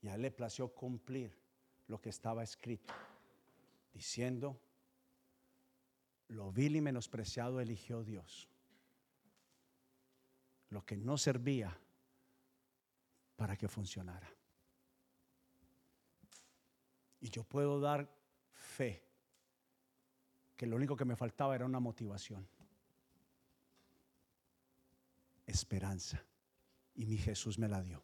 Y 0.00 0.08
a 0.08 0.14
Él 0.14 0.22
le 0.22 0.30
plació 0.30 0.68
cumplir 0.68 1.36
lo 1.88 2.00
que 2.00 2.08
estaba 2.08 2.42
escrito, 2.42 2.94
diciendo, 3.92 4.58
lo 6.28 6.50
vil 6.50 6.76
y 6.76 6.80
menospreciado 6.80 7.60
eligió 7.60 8.02
Dios. 8.02 8.48
Lo 10.76 10.84
que 10.84 10.94
no 10.94 11.16
servía 11.16 11.74
para 13.34 13.56
que 13.56 13.66
funcionara. 13.66 14.30
Y 17.18 17.30
yo 17.30 17.44
puedo 17.44 17.80
dar 17.80 18.14
fe 18.52 19.02
que 20.54 20.66
lo 20.66 20.76
único 20.76 20.94
que 20.94 21.06
me 21.06 21.16
faltaba 21.16 21.54
era 21.54 21.64
una 21.64 21.80
motivación 21.80 22.46
esperanza. 25.46 26.22
Y 26.94 27.06
mi 27.06 27.16
Jesús 27.16 27.58
me 27.58 27.68
la 27.68 27.80
dio. 27.80 28.02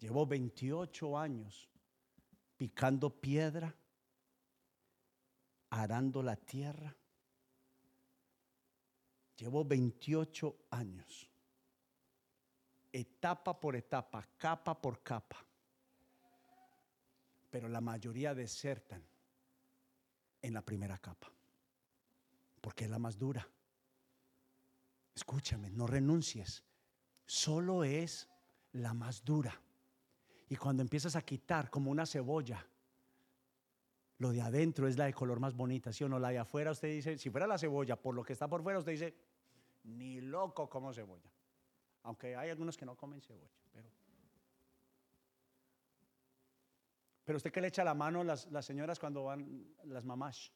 Llevo 0.00 0.26
28 0.26 1.16
años 1.16 1.68
picando 2.56 3.08
piedra, 3.08 3.72
arando 5.70 6.24
la 6.24 6.34
tierra. 6.34 6.96
Llevo 9.40 9.64
28 9.64 10.66
años, 10.72 11.30
etapa 12.92 13.58
por 13.58 13.74
etapa, 13.74 14.28
capa 14.36 14.78
por 14.78 15.02
capa. 15.02 15.42
Pero 17.48 17.66
la 17.66 17.80
mayoría 17.80 18.34
desertan 18.34 19.02
en 20.42 20.52
la 20.52 20.60
primera 20.60 20.98
capa, 20.98 21.32
porque 22.60 22.84
es 22.84 22.90
la 22.90 22.98
más 22.98 23.18
dura. 23.18 23.48
Escúchame, 25.14 25.70
no 25.70 25.86
renuncies. 25.86 26.62
Solo 27.24 27.82
es 27.82 28.28
la 28.72 28.92
más 28.92 29.24
dura. 29.24 29.58
Y 30.50 30.56
cuando 30.56 30.82
empiezas 30.82 31.16
a 31.16 31.22
quitar 31.22 31.70
como 31.70 31.90
una 31.90 32.04
cebolla, 32.04 32.66
lo 34.18 34.32
de 34.32 34.42
adentro 34.42 34.86
es 34.86 34.98
la 34.98 35.06
de 35.06 35.14
color 35.14 35.40
más 35.40 35.54
bonita, 35.54 35.94
¿sí 35.94 36.04
o 36.04 36.08
no? 36.10 36.18
La 36.18 36.28
de 36.28 36.38
afuera 36.40 36.72
usted 36.72 36.88
dice, 36.88 37.16
si 37.16 37.30
fuera 37.30 37.46
la 37.46 37.56
cebolla, 37.56 37.96
por 37.96 38.14
lo 38.14 38.22
que 38.22 38.34
está 38.34 38.46
por 38.46 38.62
fuera, 38.62 38.78
usted 38.78 38.92
dice, 38.92 39.29
ni 39.84 40.20
loco 40.20 40.68
como 40.68 40.92
cebolla. 40.92 41.30
Aunque 42.02 42.36
hay 42.36 42.50
algunos 42.50 42.76
que 42.76 42.86
no 42.86 42.96
comen 42.96 43.20
cebolla, 43.20 43.60
pero... 43.72 43.90
Pero 47.24 47.36
usted 47.36 47.52
que 47.52 47.60
le 47.60 47.68
echa 47.68 47.84
la 47.84 47.94
mano 47.94 48.24
las, 48.24 48.50
las 48.50 48.64
señoras 48.64 48.98
cuando 48.98 49.24
van, 49.24 49.74
las 49.84 50.04
mamás, 50.04 50.52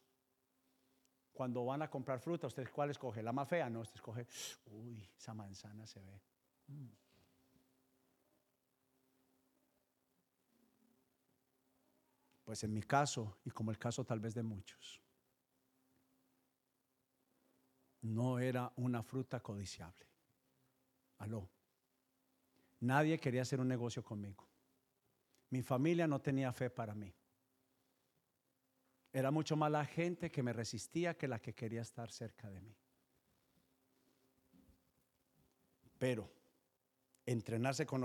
cuando 1.32 1.64
van 1.64 1.82
a 1.82 1.90
comprar 1.90 2.18
fruta, 2.20 2.46
¿usted 2.46 2.68
cuál 2.72 2.90
escoge? 2.90 3.22
¿La 3.22 3.32
más 3.32 3.48
fea? 3.48 3.68
No, 3.68 3.80
usted 3.80 3.96
escoge, 3.96 4.26
uy, 4.66 5.08
esa 5.16 5.34
manzana 5.34 5.86
se 5.86 6.00
ve. 6.00 6.20
Mm. 6.68 6.88
Pues 12.44 12.62
en 12.62 12.72
mi 12.72 12.82
caso, 12.82 13.38
y 13.44 13.50
como 13.50 13.70
el 13.70 13.78
caso 13.78 14.04
tal 14.04 14.20
vez 14.20 14.34
de 14.34 14.42
muchos, 14.42 15.03
no 18.04 18.38
era 18.38 18.70
una 18.76 19.02
fruta 19.02 19.40
codiciable. 19.40 20.06
Aló. 21.18 21.48
Nadie 22.80 23.18
quería 23.18 23.42
hacer 23.42 23.60
un 23.60 23.68
negocio 23.68 24.04
conmigo. 24.04 24.46
Mi 25.50 25.62
familia 25.62 26.06
no 26.06 26.20
tenía 26.20 26.52
fe 26.52 26.68
para 26.68 26.94
mí. 26.94 27.14
Era 29.12 29.30
mucho 29.30 29.56
más 29.56 29.70
la 29.70 29.86
gente 29.86 30.30
que 30.30 30.42
me 30.42 30.52
resistía 30.52 31.16
que 31.16 31.28
la 31.28 31.40
que 31.40 31.54
quería 31.54 31.80
estar 31.80 32.10
cerca 32.10 32.50
de 32.50 32.60
mí. 32.60 32.76
Pero 35.98 36.30
entrenarse 37.24 37.86
con 37.86 38.04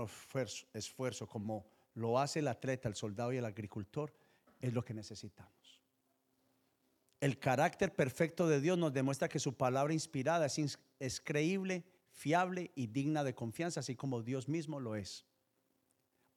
esfuerzo, 0.72 1.26
como 1.26 1.66
lo 1.94 2.18
hace 2.18 2.38
el 2.38 2.48
atleta, 2.48 2.88
el 2.88 2.94
soldado 2.94 3.32
y 3.32 3.36
el 3.36 3.44
agricultor, 3.44 4.14
es 4.60 4.72
lo 4.72 4.82
que 4.82 4.94
necesitamos. 4.94 5.59
El 7.20 7.38
carácter 7.38 7.94
perfecto 7.94 8.48
de 8.48 8.60
Dios 8.62 8.78
nos 8.78 8.94
demuestra 8.94 9.28
que 9.28 9.38
su 9.38 9.54
palabra 9.54 9.92
inspirada 9.92 10.46
es, 10.46 11.20
creíble, 11.20 11.84
fiable 12.12 12.70
y 12.74 12.86
digna 12.86 13.22
de 13.22 13.34
confianza, 13.34 13.80
así 13.80 13.94
como 13.94 14.22
Dios 14.22 14.48
mismo 14.48 14.80
lo 14.80 14.96
es. 14.96 15.26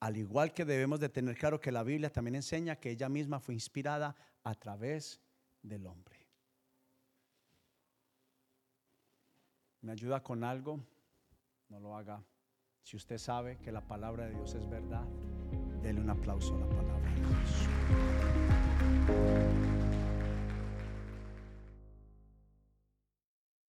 Al 0.02 0.18
igual 0.18 0.54
que 0.54 0.66
debemos 0.66 1.00
de 1.00 1.08
tener 1.08 1.38
claro 1.38 1.62
que 1.62 1.72
la 1.72 1.84
Biblia 1.84 2.12
también 2.12 2.36
enseña 2.36 2.76
que 2.76 2.92
ella 2.92 3.08
misma 3.08 3.40
fue 3.40 3.54
inspirada 3.54 4.14
a 4.44 4.56
través 4.56 5.22
del 5.62 5.88
hombre. 5.88 6.28
¿Me 9.80 9.94
ayuda 9.94 10.22
con 10.22 10.44
algo? 10.44 10.82
No 11.70 11.80
lo 11.80 11.96
haga. 11.96 12.22
Si 12.82 12.98
usted 12.98 13.18
sabe 13.18 13.58
que 13.60 13.72
la 13.72 13.88
palabra 13.88 14.26
de 14.26 14.34
Dios 14.34 14.54
es 14.54 14.70
verdad, 14.70 15.06
dele 15.82 16.02
un 16.02 16.10
aplauso 16.10 16.54
a 16.56 16.60
la 16.60 16.68
palabra 16.68 17.10
de 17.14 17.22
Dios. 17.22 17.70